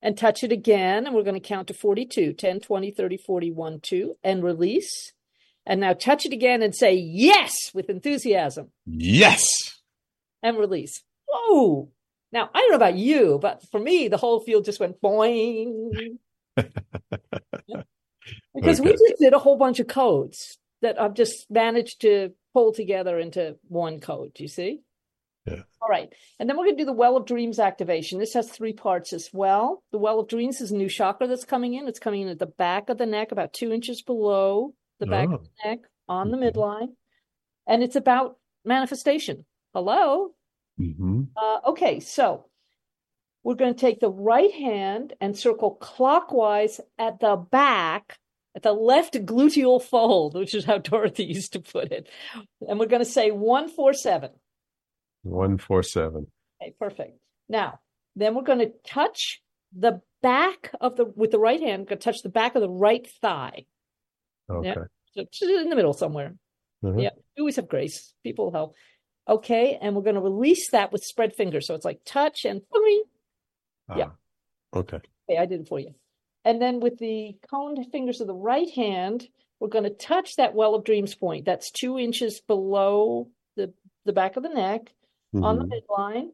And 0.00 0.18
touch 0.18 0.42
it 0.42 0.52
again. 0.52 1.06
And 1.06 1.14
we're 1.14 1.22
going 1.22 1.40
to 1.40 1.48
count 1.48 1.68
to 1.68 1.74
42 1.74 2.32
10, 2.32 2.60
20, 2.60 2.90
30, 2.90 3.16
40, 3.18 3.50
1, 3.50 3.80
2. 3.80 4.16
And 4.24 4.42
release. 4.42 5.12
And 5.64 5.80
now 5.80 5.92
touch 5.92 6.26
it 6.26 6.32
again 6.32 6.62
and 6.62 6.74
say 6.74 6.94
yes 6.94 7.54
with 7.72 7.88
enthusiasm 7.88 8.70
Yes. 8.86 9.44
and 10.42 10.58
release. 10.58 11.02
Whoa. 11.28 11.88
Now, 12.32 12.50
I 12.54 12.58
don't 12.60 12.70
know 12.70 12.76
about 12.76 12.96
you, 12.96 13.38
but 13.40 13.62
for 13.70 13.78
me, 13.78 14.08
the 14.08 14.16
whole 14.16 14.40
field 14.40 14.64
just 14.64 14.80
went 14.80 15.00
boing. 15.00 16.18
because 18.54 18.80
we 18.80 18.90
just 18.92 19.18
did 19.18 19.34
a 19.34 19.38
whole 19.38 19.56
bunch 19.56 19.80
of 19.80 19.86
codes 19.86 20.58
that 20.80 21.00
I've 21.00 21.14
just 21.14 21.46
managed 21.50 22.00
to 22.02 22.32
pull 22.54 22.72
together 22.72 23.18
into 23.18 23.56
one 23.68 24.00
code. 24.00 24.32
You 24.38 24.48
see? 24.48 24.80
Yeah. 25.46 25.62
All 25.80 25.88
right. 25.88 26.12
And 26.38 26.48
then 26.48 26.56
we're 26.56 26.64
going 26.66 26.76
to 26.76 26.82
do 26.82 26.86
the 26.86 26.92
Well 26.92 27.16
of 27.16 27.26
Dreams 27.26 27.58
activation. 27.58 28.18
This 28.18 28.34
has 28.34 28.50
three 28.50 28.72
parts 28.72 29.12
as 29.12 29.28
well. 29.32 29.82
The 29.92 29.98
Well 29.98 30.20
of 30.20 30.28
Dreams 30.28 30.60
is 30.60 30.70
a 30.70 30.76
new 30.76 30.88
chakra 30.88 31.26
that's 31.26 31.44
coming 31.44 31.74
in. 31.74 31.88
It's 31.88 31.98
coming 31.98 32.22
in 32.22 32.28
at 32.28 32.38
the 32.38 32.46
back 32.46 32.88
of 32.88 32.98
the 32.98 33.06
neck, 33.06 33.32
about 33.32 33.52
two 33.52 33.72
inches 33.72 34.02
below 34.02 34.74
the 35.04 35.10
back 35.10 35.28
Oh. 35.30 35.34
of 35.34 35.44
the 35.44 35.50
neck 35.68 35.78
on 36.08 36.30
the 36.30 36.36
midline. 36.36 36.94
And 37.66 37.82
it's 37.82 37.96
about 37.96 38.38
manifestation. 38.64 39.44
Hello. 39.74 40.34
hmm 40.78 41.22
Uh, 41.36 41.60
okay, 41.66 42.00
so 42.00 42.46
we're 43.44 43.54
going 43.56 43.74
to 43.74 43.80
take 43.80 44.00
the 44.00 44.10
right 44.10 44.52
hand 44.52 45.14
and 45.20 45.36
circle 45.36 45.72
clockwise 45.74 46.80
at 46.98 47.18
the 47.20 47.36
back, 47.36 48.18
at 48.54 48.62
the 48.62 48.72
left 48.72 49.14
gluteal 49.14 49.82
fold, 49.82 50.34
which 50.34 50.54
is 50.54 50.64
how 50.64 50.78
Dorothy 50.78 51.24
used 51.38 51.52
to 51.54 51.60
put 51.60 51.90
it. 51.92 52.08
And 52.68 52.78
we're 52.78 52.86
going 52.86 53.04
to 53.04 53.10
say 53.10 53.30
147. 53.30 54.30
One 55.24 55.56
four 55.58 55.82
seven. 55.84 56.26
Okay, 56.60 56.74
perfect. 56.78 57.18
Now, 57.48 57.78
then 58.16 58.34
we're 58.34 58.42
going 58.42 58.58
to 58.58 58.72
touch 58.84 59.40
the 59.76 60.00
back 60.20 60.70
of 60.80 60.96
the, 60.96 61.04
with 61.04 61.30
the 61.30 61.38
right 61.38 61.60
hand, 61.60 61.86
going 61.86 61.98
to 61.98 62.04
touch 62.04 62.22
the 62.22 62.28
back 62.28 62.54
of 62.56 62.60
the 62.60 62.68
right 62.68 63.06
thigh. 63.20 63.66
Okay. 64.50 64.74
Yeah. 65.14 65.24
So 65.32 65.46
in 65.48 65.68
the 65.68 65.76
middle 65.76 65.92
somewhere. 65.92 66.34
Mhm. 66.82 67.02
Yeah, 67.02 67.10
we 67.36 67.40
always 67.42 67.56
have 67.56 67.68
grace. 67.68 68.12
People 68.22 68.50
help. 68.50 68.74
Okay, 69.28 69.78
and 69.80 69.94
we're 69.94 70.02
going 70.02 70.16
to 70.16 70.20
release 70.20 70.70
that 70.72 70.90
with 70.90 71.04
spread 71.04 71.34
fingers. 71.36 71.66
So 71.68 71.74
it's 71.74 71.84
like 71.84 72.00
touch 72.04 72.44
and 72.44 72.60
boing. 72.74 73.02
Yeah. 73.96 74.06
Ah, 74.72 74.78
Okay. 74.78 74.96
Okay, 75.28 75.38
I 75.38 75.46
did 75.46 75.60
it 75.60 75.68
for 75.68 75.78
you. 75.78 75.94
And 76.44 76.60
then 76.60 76.80
with 76.80 76.98
the 76.98 77.36
coned 77.48 77.78
fingers 77.92 78.20
of 78.20 78.26
the 78.26 78.34
right 78.34 78.68
hand, 78.70 79.28
we're 79.60 79.68
going 79.68 79.84
to 79.84 79.90
touch 79.90 80.36
that 80.36 80.54
well 80.54 80.74
of 80.74 80.82
dreams 80.82 81.14
point. 81.14 81.44
That's 81.44 81.70
two 81.70 81.98
inches 82.00 82.40
below 82.40 83.28
the, 83.54 83.72
the 84.06 84.12
back 84.12 84.36
of 84.36 84.42
the 84.42 84.48
neck 84.48 84.92
on 85.34 85.58
the 85.58 85.64
Mhm. 85.66 86.30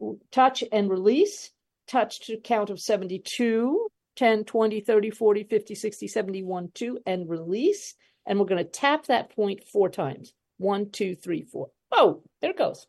midline. 0.00 0.18
Touch 0.30 0.62
and 0.70 0.90
release. 0.90 1.50
Touch 1.86 2.20
to 2.26 2.36
count 2.38 2.68
of 2.68 2.78
72, 2.78 3.88
10, 4.18 4.44
20, 4.44 4.80
30, 4.80 5.10
40, 5.10 5.44
50, 5.44 5.74
60, 5.76 6.08
71, 6.08 6.70
2, 6.74 6.98
and 7.06 7.28
release. 7.28 7.94
And 8.26 8.38
we're 8.38 8.46
going 8.46 8.62
to 8.64 8.70
tap 8.70 9.06
that 9.06 9.30
point 9.34 9.62
four 9.64 9.88
times. 9.88 10.34
One, 10.58 10.90
two, 10.90 11.14
three, 11.14 11.42
four. 11.44 11.68
Oh, 11.92 12.22
there 12.42 12.50
it 12.50 12.58
goes. 12.58 12.86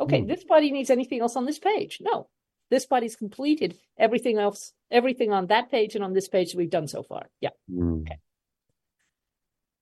Okay, 0.00 0.20
Hmm. 0.20 0.26
this 0.26 0.42
body 0.44 0.70
needs 0.72 0.90
anything 0.90 1.20
else 1.20 1.36
on 1.36 1.46
this 1.46 1.58
page? 1.60 1.98
No. 2.00 2.28
This 2.70 2.86
body's 2.86 3.16
completed 3.16 3.76
everything 3.96 4.36
else, 4.38 4.72
everything 4.90 5.32
on 5.32 5.46
that 5.46 5.70
page 5.70 5.94
and 5.94 6.04
on 6.04 6.12
this 6.12 6.28
page 6.28 6.50
that 6.52 6.58
we've 6.58 6.68
done 6.68 6.88
so 6.88 7.02
far. 7.02 7.30
Yeah. 7.40 7.50
Mm. 7.72 8.06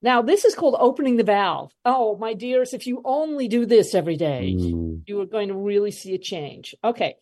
Now, 0.02 0.22
this 0.22 0.44
is 0.44 0.54
called 0.54 0.76
opening 0.78 1.16
the 1.16 1.24
valve. 1.24 1.72
Oh, 1.84 2.16
my 2.16 2.34
dears, 2.34 2.74
if 2.74 2.86
you 2.86 3.00
only 3.04 3.48
do 3.48 3.66
this 3.66 3.94
every 3.94 4.16
day, 4.16 4.54
Mm. 4.56 5.02
you 5.06 5.20
are 5.20 5.26
going 5.26 5.48
to 5.48 5.54
really 5.54 5.90
see 5.90 6.14
a 6.14 6.18
change. 6.18 6.74
Okay. 6.84 7.16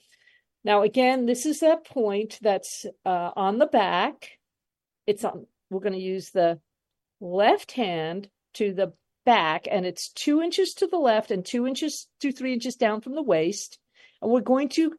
Now, 0.65 0.83
again, 0.83 1.27
this 1.27 1.45
is 1.45 1.61
that 1.61 1.85
point 1.85 2.39
that's 2.41 2.87
uh, 3.05 3.31
on 3.37 3.59
the 3.59 3.67
back. 3.67 4.31
It's 5.07 5.25
on, 5.25 5.47
we're 5.71 5.81
going 5.81 5.93
to 5.93 5.99
use 5.99 6.31
the 6.31 6.59
left 7.21 7.73
hand 7.73 8.31
to 8.55 8.73
the 8.73 8.95
back, 9.27 9.67
and 9.71 9.85
it's 9.85 10.11
two 10.11 10.41
inches 10.41 10.73
to 10.75 10.87
the 10.87 10.99
left 10.99 11.31
and 11.31 11.45
two 11.45 11.67
inches 11.67 12.09
to 12.21 12.33
three 12.33 12.55
inches 12.55 12.77
down 12.77 13.03
from 13.03 13.15
the 13.15 13.23
waist. 13.23 13.79
And 14.23 14.31
we're 14.31 14.41
going 14.41 14.71
to 14.71 14.95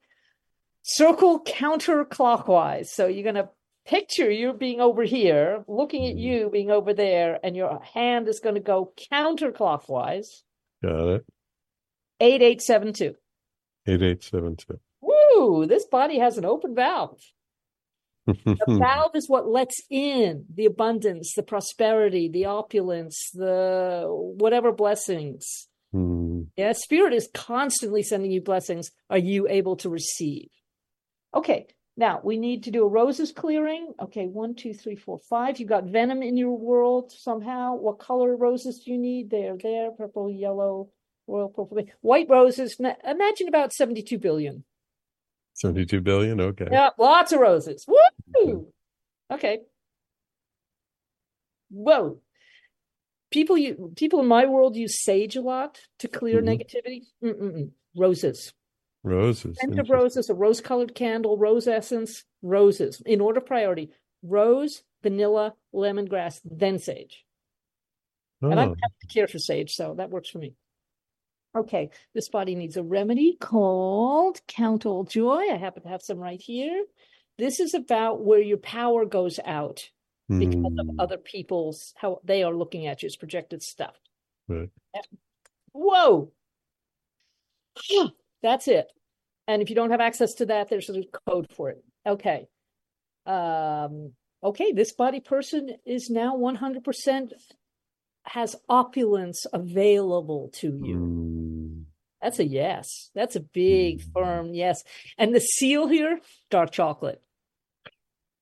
circle 0.83 1.43
counterclockwise. 1.43 2.87
So 2.87 3.07
you're 3.07 3.23
going 3.23 3.35
to 3.35 3.49
picture 3.87 4.29
you 4.29 4.53
being 4.53 4.81
over 4.81 5.03
here, 5.03 5.63
looking 5.67 6.07
at 6.07 6.15
you 6.15 6.49
being 6.51 6.69
over 6.69 6.93
there, 6.93 7.39
and 7.43 7.55
your 7.55 7.81
hand 7.81 8.27
is 8.27 8.39
going 8.39 8.55
to 8.55 8.61
go 8.61 8.93
counterclockwise. 9.11 10.27
Got 10.83 11.07
it. 11.07 11.25
8872. 12.19 13.15
8872. 13.87 14.79
Woo! 15.35 15.65
This 15.65 15.85
body 15.85 16.19
has 16.19 16.37
an 16.37 16.45
open 16.45 16.75
valve. 16.75 17.19
The 18.25 18.35
valve 18.67 19.15
is 19.15 19.29
what 19.29 19.47
lets 19.47 19.81
in 19.89 20.45
the 20.53 20.65
abundance, 20.65 21.33
the 21.35 21.43
prosperity, 21.43 22.27
the 22.27 22.45
opulence, 22.45 23.29
the 23.33 24.05
whatever 24.07 24.71
blessings. 24.71 25.67
Hmm. 25.91 26.43
Yeah, 26.57 26.73
spirit 26.73 27.13
is 27.13 27.29
constantly 27.33 28.03
sending 28.03 28.31
you 28.31 28.41
blessings. 28.41 28.91
Are 29.09 29.17
you 29.17 29.47
able 29.47 29.75
to 29.77 29.89
receive? 29.89 30.49
Okay, 31.33 31.67
now 31.97 32.19
we 32.23 32.37
need 32.37 32.63
to 32.63 32.71
do 32.71 32.83
a 32.83 32.89
roses 32.89 33.31
clearing. 33.31 33.93
Okay, 34.01 34.25
one, 34.25 34.55
two, 34.55 34.73
three, 34.73 34.95
four, 34.95 35.19
five. 35.29 35.59
You 35.59 35.67
got 35.67 35.85
venom 35.85 36.23
in 36.23 36.35
your 36.35 36.57
world 36.57 37.11
somehow. 37.11 37.75
What 37.75 37.99
color 37.99 38.35
roses 38.35 38.81
do 38.83 38.91
you 38.91 38.97
need? 38.97 39.29
They're 39.29 39.57
there 39.57 39.91
purple, 39.91 40.31
yellow, 40.31 40.89
royal 41.27 41.49
purple, 41.49 41.83
white 42.01 42.27
roses. 42.29 42.77
Imagine 42.79 43.47
about 43.47 43.71
72 43.71 44.17
billion. 44.17 44.63
72 45.55 46.01
billion? 46.01 46.39
Okay. 46.39 46.67
Yeah, 46.71 46.89
lots 46.97 47.31
of 47.31 47.39
roses. 47.39 47.85
Woo! 47.87 48.67
Okay. 49.31 49.59
Whoa. 51.69 52.19
People 53.31 53.57
you 53.57 53.91
people 53.95 54.19
in 54.19 54.27
my 54.27 54.45
world 54.45 54.75
use 54.75 55.03
sage 55.03 55.35
a 55.35 55.41
lot 55.41 55.81
to 55.99 56.07
clear 56.07 56.41
Mhm. 56.41 56.45
negativity. 56.61 57.01
Mm-mm-mm. 57.23 57.71
Roses. 57.95 58.53
Roses. 59.03 59.57
Scent 59.59 59.79
of 59.79 59.89
roses, 59.89 60.29
a 60.29 60.33
rose 60.33 60.61
colored 60.61 60.95
candle, 60.95 61.37
rose 61.37 61.67
essence, 61.67 62.23
roses. 62.41 63.01
In 63.05 63.21
order 63.21 63.39
of 63.39 63.45
priority. 63.45 63.91
Rose, 64.23 64.83
vanilla, 65.03 65.55
lemongrass, 65.73 66.41
then 66.43 66.79
sage. 66.79 67.23
And 68.41 68.59
I'm 68.59 68.69
Oh, 68.71 68.75
happy 68.81 68.95
to 69.01 69.07
care 69.07 69.27
for 69.27 69.37
sage, 69.39 69.73
so 69.73 69.93
that 69.95 70.09
works 70.09 70.29
for 70.29 70.39
me. 70.39 70.55
Okay, 71.55 71.89
this 72.13 72.27
body 72.27 72.53
needs 72.53 72.75
a 72.75 72.83
remedy 72.83 73.37
called 73.39 74.41
Count 74.47 74.85
All 74.85 75.05
Joy. 75.05 75.49
I 75.51 75.55
happen 75.55 75.83
to 75.83 75.89
have 75.89 76.01
some 76.01 76.19
right 76.19 76.41
here. 76.41 76.85
This 77.37 77.59
is 77.59 77.73
about 77.73 78.23
where 78.23 78.41
your 78.41 78.57
power 78.57 79.05
goes 79.05 79.39
out 79.45 79.89
because 80.27 80.73
of 80.79 80.87
hmm, 80.87 80.99
other 80.99 81.17
people's 81.17 81.93
how 81.97 82.19
they 82.23 82.43
are 82.43 82.53
looking 82.53 82.87
at 82.87 83.03
you 83.03 83.07
as 83.07 83.15
projected 83.15 83.61
stuff. 83.61 83.95
right. 84.47 84.69
Whoa, 85.71 86.31
that's 88.41 88.67
it. 88.67 88.91
And 89.47 89.61
if 89.61 89.69
you 89.69 89.75
don't 89.75 89.91
have 89.91 90.01
access 90.01 90.33
to 90.35 90.47
that, 90.47 90.69
there's 90.69 90.89
a 90.89 91.03
code 91.27 91.47
for 91.55 91.69
it. 91.69 91.83
Okay. 92.05 92.47
Um, 93.25 94.13
okay, 94.43 94.71
this 94.71 94.91
body 94.91 95.19
person 95.19 95.75
is 95.85 96.09
now 96.09 96.35
100% 96.35 97.31
has 98.23 98.55
opulence 98.67 99.45
available 99.53 100.49
to 100.55 100.79
you. 100.83 100.97
Hmm. 100.97 101.44
That's 102.25 102.39
a 102.39 102.43
yes. 102.43 103.11
That's 103.13 103.35
a 103.35 103.39
big, 103.39 104.01
firm 104.11 104.55
yes. 104.55 104.83
And 105.15 105.35
the 105.35 105.39
seal 105.39 105.87
here, 105.87 106.19
dark 106.49 106.71
chocolate. 106.71 107.21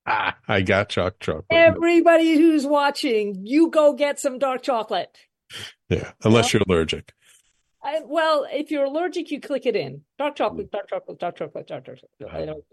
Ah, 0.08 0.38
I 0.48 0.62
got 0.62 0.88
chalk 0.88 1.20
chocolate. 1.20 1.46
Everybody 1.50 2.36
who's 2.38 2.66
watching, 2.66 3.46
you 3.46 3.70
go 3.70 3.92
get 3.92 4.22
some 4.22 4.40
dark 4.40 4.64
chocolate. 4.64 5.18
Yeah, 5.90 6.12
unless 6.24 6.54
you're 6.54 6.62
allergic. 6.66 7.12
I, 7.84 8.00
well, 8.06 8.48
if 8.50 8.72
you're 8.72 8.86
allergic, 8.86 9.32
you 9.32 9.42
click 9.42 9.66
it 9.66 9.76
in. 9.76 10.04
Dark 10.18 10.38
chocolate, 10.38 10.72
dark 10.72 10.90
chocolate, 10.90 11.20
dark 11.20 11.36
chocolate, 11.38 11.68
dark 11.68 11.84
chocolate. 11.84 12.10
Don't, 12.22 12.64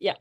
yeah. 0.00 0.14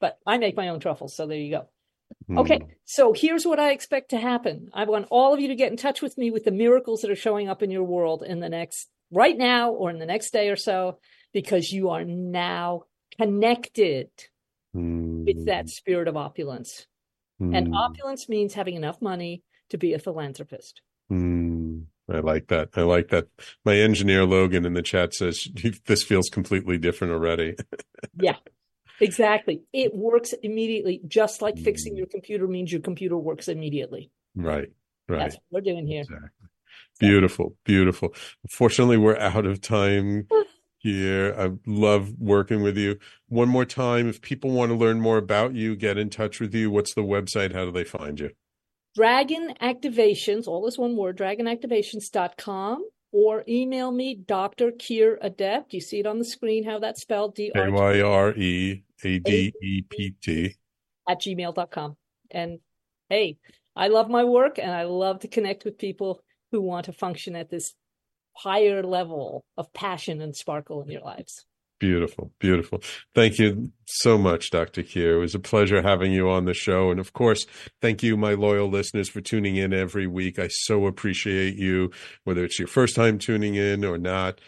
But 0.00 0.20
I 0.24 0.38
make 0.38 0.56
my 0.56 0.68
own 0.68 0.78
truffles, 0.78 1.16
so 1.16 1.26
there 1.26 1.38
you 1.38 1.50
go. 1.50 2.38
Okay, 2.38 2.58
Hmm. 2.58 2.66
so 2.84 3.12
here's 3.12 3.44
what 3.44 3.58
I 3.58 3.72
expect 3.72 4.10
to 4.10 4.18
happen. 4.20 4.70
I 4.72 4.84
want 4.84 5.08
all 5.10 5.34
of 5.34 5.40
you 5.40 5.48
to 5.48 5.56
get 5.56 5.72
in 5.72 5.76
touch 5.76 6.00
with 6.02 6.16
me 6.16 6.30
with 6.30 6.44
the 6.44 6.52
miracles 6.52 7.00
that 7.00 7.10
are 7.10 7.16
showing 7.16 7.48
up 7.48 7.64
in 7.64 7.72
your 7.72 7.82
world 7.82 8.22
in 8.22 8.38
the 8.38 8.48
next, 8.48 8.88
right 9.10 9.36
now, 9.36 9.70
or 9.72 9.90
in 9.90 9.98
the 9.98 10.06
next 10.06 10.32
day 10.32 10.48
or 10.48 10.56
so, 10.56 10.98
because 11.32 11.72
you 11.72 11.90
are 11.90 12.04
now 12.04 12.84
connected 13.18 14.08
Hmm. 14.72 15.24
with 15.24 15.46
that 15.46 15.68
spirit 15.68 16.06
of 16.08 16.16
opulence. 16.16 16.86
And 17.40 17.68
Hmm. 17.68 17.74
opulence 17.74 18.28
means 18.28 18.54
having 18.54 18.74
enough 18.76 19.00
money 19.02 19.42
to 19.70 19.78
be 19.78 19.94
a 19.94 19.98
philanthropist. 19.98 20.82
Hmm. 21.08 21.80
I 22.08 22.18
like 22.20 22.48
that. 22.48 22.70
I 22.74 22.82
like 22.82 23.08
that. 23.08 23.28
My 23.64 23.76
engineer 23.76 24.24
Logan 24.24 24.64
in 24.66 24.74
the 24.74 24.82
chat 24.82 25.14
says 25.14 25.48
this 25.86 26.02
feels 26.02 26.28
completely 26.28 26.76
different 26.78 27.12
already. 27.12 27.56
Yeah, 28.20 28.36
exactly. 29.00 29.62
It 29.72 29.94
works 29.94 30.32
immediately, 30.42 31.00
just 31.06 31.40
like 31.42 31.54
Mm. 31.56 31.64
fixing 31.64 31.96
your 31.96 32.06
computer 32.06 32.46
means 32.48 32.72
your 32.72 32.80
computer 32.80 33.16
works 33.16 33.48
immediately. 33.48 34.10
Right. 34.34 34.68
Right. 35.08 35.18
That's 35.18 35.34
what 35.36 35.42
we're 35.64 35.72
doing 35.72 35.86
here. 35.86 36.00
Exactly. 36.02 36.48
Beautiful, 37.00 37.56
beautiful. 37.64 38.14
Unfortunately, 38.44 38.96
we're 38.96 39.16
out 39.16 39.46
of 39.46 39.60
time 39.60 40.28
here. 40.78 41.34
I 41.38 41.50
love 41.66 42.12
working 42.18 42.62
with 42.62 42.76
you. 42.76 42.98
One 43.28 43.48
more 43.48 43.64
time, 43.64 44.08
if 44.08 44.20
people 44.20 44.50
want 44.50 44.70
to 44.70 44.76
learn 44.76 45.00
more 45.00 45.16
about 45.18 45.54
you, 45.54 45.76
get 45.76 45.98
in 45.98 46.10
touch 46.10 46.40
with 46.40 46.54
you. 46.54 46.70
What's 46.70 46.94
the 46.94 47.02
website? 47.02 47.52
How 47.54 47.64
do 47.64 47.72
they 47.72 47.84
find 47.84 48.20
you? 48.20 48.30
Dragon 48.94 49.54
Activations, 49.62 50.46
all 50.46 50.66
is 50.66 50.76
one 50.76 50.96
word, 50.96 51.16
dragonactivations.com, 51.16 52.84
or 53.12 53.44
email 53.48 53.92
me, 53.92 54.14
Dr. 54.14 54.72
Kyre 54.72 55.16
Adept. 55.22 55.72
You 55.72 55.80
see 55.80 56.00
it 56.00 56.06
on 56.06 56.18
the 56.18 56.24
screen, 56.24 56.64
how 56.64 56.80
that's 56.80 57.02
spelled, 57.02 57.34
D 57.34 57.52
Y 57.54 58.00
R 58.00 58.32
E 58.32 58.82
A 59.04 59.18
D 59.20 59.52
E 59.62 59.82
P 59.88 60.14
T. 60.20 60.56
at 61.08 61.20
gmail.com. 61.20 61.96
And 62.32 62.58
hey, 63.08 63.38
I 63.76 63.88
love 63.88 64.08
my 64.10 64.24
work 64.24 64.58
and 64.58 64.70
I 64.70 64.84
love 64.84 65.20
to 65.20 65.28
connect 65.28 65.64
with 65.64 65.78
people 65.78 66.20
who 66.50 66.60
want 66.60 66.86
to 66.86 66.92
function 66.92 67.36
at 67.36 67.50
this 67.50 67.74
higher 68.36 68.82
level 68.82 69.44
of 69.56 69.72
passion 69.72 70.20
and 70.20 70.34
sparkle 70.34 70.82
in 70.82 70.88
your 70.88 71.02
lives. 71.02 71.44
Beautiful, 71.78 72.30
beautiful. 72.38 72.82
Thank 73.14 73.38
you 73.38 73.72
so 73.86 74.18
much, 74.18 74.50
Dr. 74.50 74.82
Kyre. 74.82 75.16
It 75.16 75.20
was 75.20 75.34
a 75.34 75.38
pleasure 75.38 75.80
having 75.80 76.12
you 76.12 76.28
on 76.28 76.44
the 76.44 76.52
show. 76.52 76.90
And 76.90 77.00
of 77.00 77.14
course, 77.14 77.46
thank 77.80 78.02
you, 78.02 78.18
my 78.18 78.34
loyal 78.34 78.68
listeners, 78.68 79.08
for 79.08 79.22
tuning 79.22 79.56
in 79.56 79.72
every 79.72 80.06
week. 80.06 80.38
I 80.38 80.48
so 80.48 80.86
appreciate 80.86 81.56
you, 81.56 81.90
whether 82.24 82.44
it's 82.44 82.58
your 82.58 82.68
first 82.68 82.94
time 82.94 83.18
tuning 83.18 83.54
in 83.54 83.82
or 83.82 83.96
not. 83.96 84.42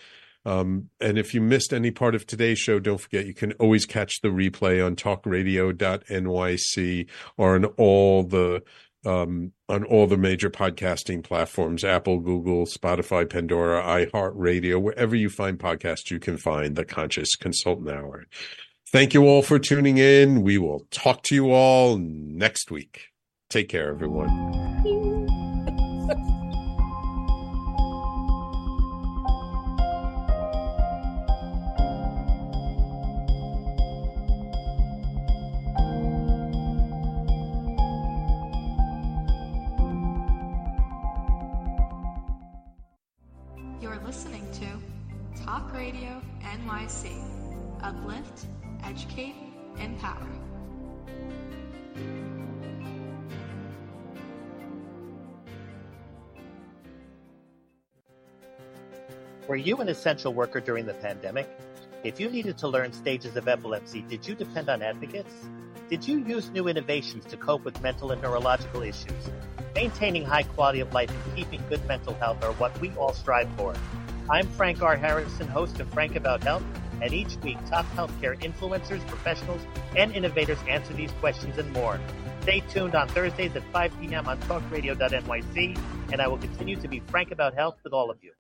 Um, 0.45 0.91
and 1.01 1.17
if 1.17 1.33
you 1.33 1.41
missed 1.41 1.73
any 1.73 1.91
part 1.91 2.15
of 2.15 2.27
today's 2.27 2.59
show, 2.59 2.79
don't 2.79 3.01
forget 3.01 3.27
you 3.27 3.35
can 3.35 3.53
always 3.53 3.87
catch 3.87 4.21
the 4.21 4.29
replay 4.29 4.85
on 4.85 4.95
talkradio.nyc 4.95 7.09
or 7.39 7.55
on 7.55 7.65
all 7.65 8.25
the 8.25 8.63
um, 9.05 9.53
on 9.69 9.85
all 9.85 10.07
the 10.07 10.17
major 10.17 10.51
podcasting 10.51 11.25
platforms 11.25 11.85
Apple, 11.85 12.21
Google, 12.21 12.67
Spotify, 12.67 13.29
Pandora, 13.29 13.83
iHeartRadio, 13.83 14.81
wherever 14.81 15.17
you 15.17 15.29
find 15.29 15.59
podcasts, 15.59 16.11
you 16.11 16.19
can 16.19 16.37
find 16.37 16.77
the 16.77 16.85
Conscious 16.85 17.35
Consultant 17.37 17.91
Hour. 17.91 18.27
Thank 18.91 19.15
you 19.15 19.25
all 19.25 19.43
for 19.43 19.59
tuning 19.59 19.99
in. 19.99 20.43
We 20.43 20.59
will 20.59 20.87
talk 20.91 21.23
to 21.25 21.35
you 21.35 21.51
all 21.51 21.97
next 21.97 22.71
week. 22.71 23.09
Take 23.49 23.69
care, 23.69 23.89
everyone. 23.89 24.92
Uplift, 47.93 48.47
educate, 48.85 49.35
empower. 49.79 50.27
Were 59.47 59.57
you 59.57 59.77
an 59.79 59.89
essential 59.89 60.33
worker 60.33 60.61
during 60.61 60.87
the 60.87 60.95
pandemic? 60.95 61.49
If 62.03 62.19
you 62.19 62.31
needed 62.31 62.57
to 62.59 62.69
learn 62.69 62.93
stages 62.93 63.37
of 63.37 63.47
epilepsy, 63.47 64.03
did 64.03 64.27
you 64.27 64.35
depend 64.35 64.71
on 64.71 64.81
advocates? 64.81 65.35
Did 65.91 66.09
you 66.09 66.25
use 66.25 66.49
new 66.51 66.69
innovations 66.69 67.27
to 67.27 67.37
cope 67.37 67.65
with 67.65 67.81
mental 67.83 68.13
and 68.13 68.23
neurological 68.23 68.83
issues? 68.83 69.13
Maintaining 69.75 70.25
high 70.25 70.45
quality 70.45 70.81
of 70.81 70.95
life 70.95 71.11
and 71.11 71.37
keeping 71.37 71.63
good 71.69 71.85
mental 71.87 72.15
health 72.15 72.43
are 72.43 72.53
what 72.53 72.79
we 72.81 72.91
all 72.93 73.13
strive 73.13 73.51
for. 73.57 73.75
I'm 74.31 74.47
Frank 74.47 74.81
R. 74.81 74.97
Harrison, 74.97 75.49
host 75.49 75.81
of 75.81 75.89
Frank 75.93 76.17
About 76.17 76.43
Health, 76.43 76.65
and 77.03 77.13
each 77.13 77.37
week 77.43 77.59
top 77.69 77.85
healthcare 77.97 78.39
influencers, 78.41 79.05
professionals, 79.09 79.61
and 79.97 80.15
innovators 80.15 80.59
answer 80.69 80.95
these 80.95 81.11
questions 81.21 81.59
and 81.59 81.71
more. 81.73 82.01
Stay 82.43 82.61
tuned 82.71 82.95
on 82.95 83.09
Thursdays 83.09 83.55
at 83.57 83.63
5 83.73 84.01
p.m. 84.01 84.27
on 84.27 84.39
talkradio.nyc, 84.41 85.79
and 86.13 86.23
I 86.23 86.29
will 86.29 86.39
continue 86.39 86.77
to 86.77 86.89
be 86.89 87.01
frank 87.01 87.33
about 87.33 87.55
health 87.55 87.77
with 87.85 87.93
all 87.93 88.11
of 88.11 88.19
you. 88.23 88.33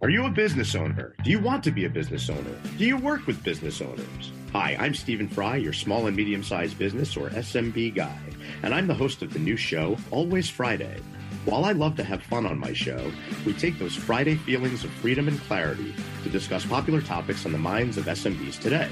Are 0.00 0.10
you 0.10 0.26
a 0.26 0.30
business 0.30 0.74
owner? 0.74 1.14
Do 1.24 1.30
you 1.30 1.38
want 1.38 1.64
to 1.64 1.70
be 1.70 1.86
a 1.86 1.88
business 1.88 2.28
owner? 2.28 2.60
Do 2.76 2.84
you 2.84 2.98
work 2.98 3.26
with 3.26 3.42
business 3.42 3.80
owners? 3.80 4.32
Hi, 4.52 4.76
I'm 4.78 4.94
Stephen 4.94 5.28
Fry, 5.28 5.56
your 5.56 5.72
small 5.72 6.06
and 6.06 6.16
medium 6.16 6.42
sized 6.42 6.78
business 6.78 7.16
or 7.16 7.30
SMB 7.30 7.94
guy, 7.94 8.18
and 8.62 8.74
I'm 8.74 8.86
the 8.86 8.94
host 8.94 9.22
of 9.22 9.32
the 9.32 9.38
new 9.38 9.56
show, 9.56 9.96
Always 10.10 10.50
Friday. 10.50 11.00
While 11.44 11.66
I 11.66 11.72
love 11.72 11.94
to 11.96 12.04
have 12.04 12.22
fun 12.22 12.46
on 12.46 12.58
my 12.58 12.72
show, 12.72 13.12
we 13.44 13.52
take 13.52 13.78
those 13.78 13.94
Friday 13.94 14.36
feelings 14.36 14.82
of 14.82 14.90
freedom 14.90 15.28
and 15.28 15.38
clarity 15.40 15.94
to 16.22 16.30
discuss 16.30 16.64
popular 16.64 17.02
topics 17.02 17.44
on 17.44 17.52
the 17.52 17.58
minds 17.58 17.98
of 17.98 18.06
SMBs 18.06 18.58
today. 18.58 18.88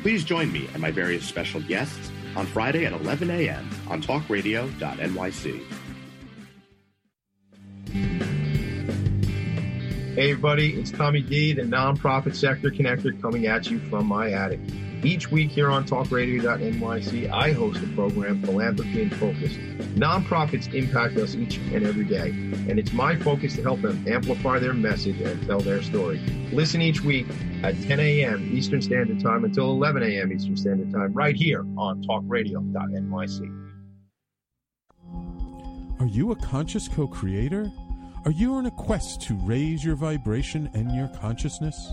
Please 0.00 0.24
join 0.24 0.50
me 0.50 0.66
and 0.72 0.80
my 0.80 0.90
various 0.90 1.26
special 1.26 1.60
guests 1.60 2.10
on 2.36 2.46
Friday 2.46 2.86
at 2.86 2.94
11 2.94 3.30
a.m. 3.30 3.68
on 3.88 4.00
talkradio.nyc. 4.00 5.62
Hey, 10.14 10.30
everybody, 10.30 10.74
it's 10.74 10.90
Tommy 10.90 11.20
D, 11.20 11.52
the 11.52 11.62
nonprofit 11.62 12.34
sector 12.34 12.70
connector, 12.70 13.20
coming 13.20 13.46
at 13.46 13.70
you 13.70 13.78
from 13.90 14.06
my 14.06 14.30
attic. 14.30 14.60
Each 15.04 15.30
week 15.30 15.50
here 15.50 15.70
on 15.70 15.84
talkradio.nyc, 15.86 17.30
I 17.30 17.52
host 17.52 17.82
a 17.82 17.86
program, 17.88 18.40
Philanthropy 18.40 19.02
in 19.02 19.10
Focus. 19.10 19.52
Nonprofits 19.96 20.72
impact 20.72 21.18
us 21.18 21.34
each 21.34 21.58
and 21.58 21.86
every 21.86 22.06
day, 22.06 22.30
and 22.30 22.78
it's 22.78 22.94
my 22.94 23.14
focus 23.14 23.54
to 23.56 23.62
help 23.62 23.82
them 23.82 24.02
amplify 24.08 24.58
their 24.58 24.72
message 24.72 25.20
and 25.20 25.46
tell 25.46 25.60
their 25.60 25.82
story. 25.82 26.18
Listen 26.52 26.80
each 26.80 27.02
week 27.02 27.26
at 27.62 27.78
10 27.82 28.00
a.m. 28.00 28.50
Eastern 28.50 28.80
Standard 28.80 29.20
Time 29.20 29.44
until 29.44 29.70
11 29.72 30.02
a.m. 30.02 30.32
Eastern 30.32 30.56
Standard 30.56 30.90
Time, 30.90 31.12
right 31.12 31.36
here 31.36 31.66
on 31.76 32.02
talkradio.nyc. 32.02 33.60
Are 36.00 36.06
you 36.06 36.32
a 36.32 36.36
conscious 36.36 36.88
co 36.88 37.06
creator? 37.06 37.70
Are 38.24 38.30
you 38.30 38.54
on 38.54 38.64
a 38.64 38.70
quest 38.70 39.20
to 39.22 39.34
raise 39.34 39.84
your 39.84 39.96
vibration 39.96 40.70
and 40.72 40.90
your 40.92 41.08
consciousness? 41.08 41.92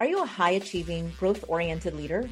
Are 0.00 0.06
you 0.06 0.22
a 0.22 0.26
high 0.26 0.52
achieving, 0.52 1.12
growth 1.18 1.44
oriented 1.46 1.94
leader? 1.94 2.26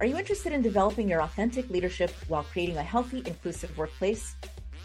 Are 0.00 0.06
you 0.06 0.16
interested 0.16 0.54
in 0.54 0.62
developing 0.62 1.06
your 1.06 1.20
authentic 1.20 1.68
leadership 1.68 2.10
while 2.28 2.44
creating 2.44 2.78
a 2.78 2.82
healthy, 2.82 3.22
inclusive 3.26 3.76
workplace? 3.76 4.36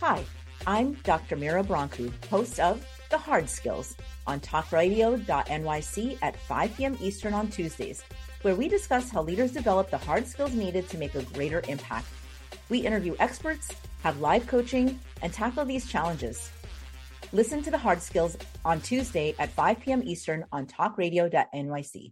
Hi, 0.02 0.22
I'm 0.68 0.96
Dr. 1.06 1.38
Mira 1.38 1.64
Brancu, 1.64 2.12
host 2.26 2.60
of 2.60 2.86
The 3.10 3.18
Hard 3.18 3.50
Skills 3.50 3.96
on 4.28 4.42
talkradio.nyc 4.42 6.18
at 6.22 6.36
5 6.36 6.76
p.m. 6.76 6.98
Eastern 7.00 7.34
on 7.34 7.48
Tuesdays, 7.48 8.04
where 8.42 8.56
we 8.56 8.68
discuss 8.68 9.10
how 9.10 9.22
leaders 9.22 9.54
develop 9.54 9.90
the 9.90 9.98
hard 9.98 10.28
skills 10.28 10.54
needed 10.54 10.90
to 10.90 10.98
make 10.98 11.16
a 11.16 11.24
greater 11.24 11.64
impact. 11.70 12.08
We 12.68 12.80
interview 12.80 13.16
experts, 13.18 13.72
have 14.04 14.20
live 14.20 14.46
coaching, 14.46 15.00
and 15.22 15.32
tackle 15.32 15.64
these 15.64 15.90
challenges. 15.90 16.52
Listen 17.32 17.64
to 17.64 17.72
The 17.72 17.78
Hard 17.78 18.02
Skills 18.02 18.36
on 18.66 18.82
Tuesday 18.82 19.36
at 19.40 19.52
5 19.52 19.80
p.m. 19.80 20.04
Eastern 20.04 20.44
on 20.52 20.66
talkradio.nyc. 20.66 22.12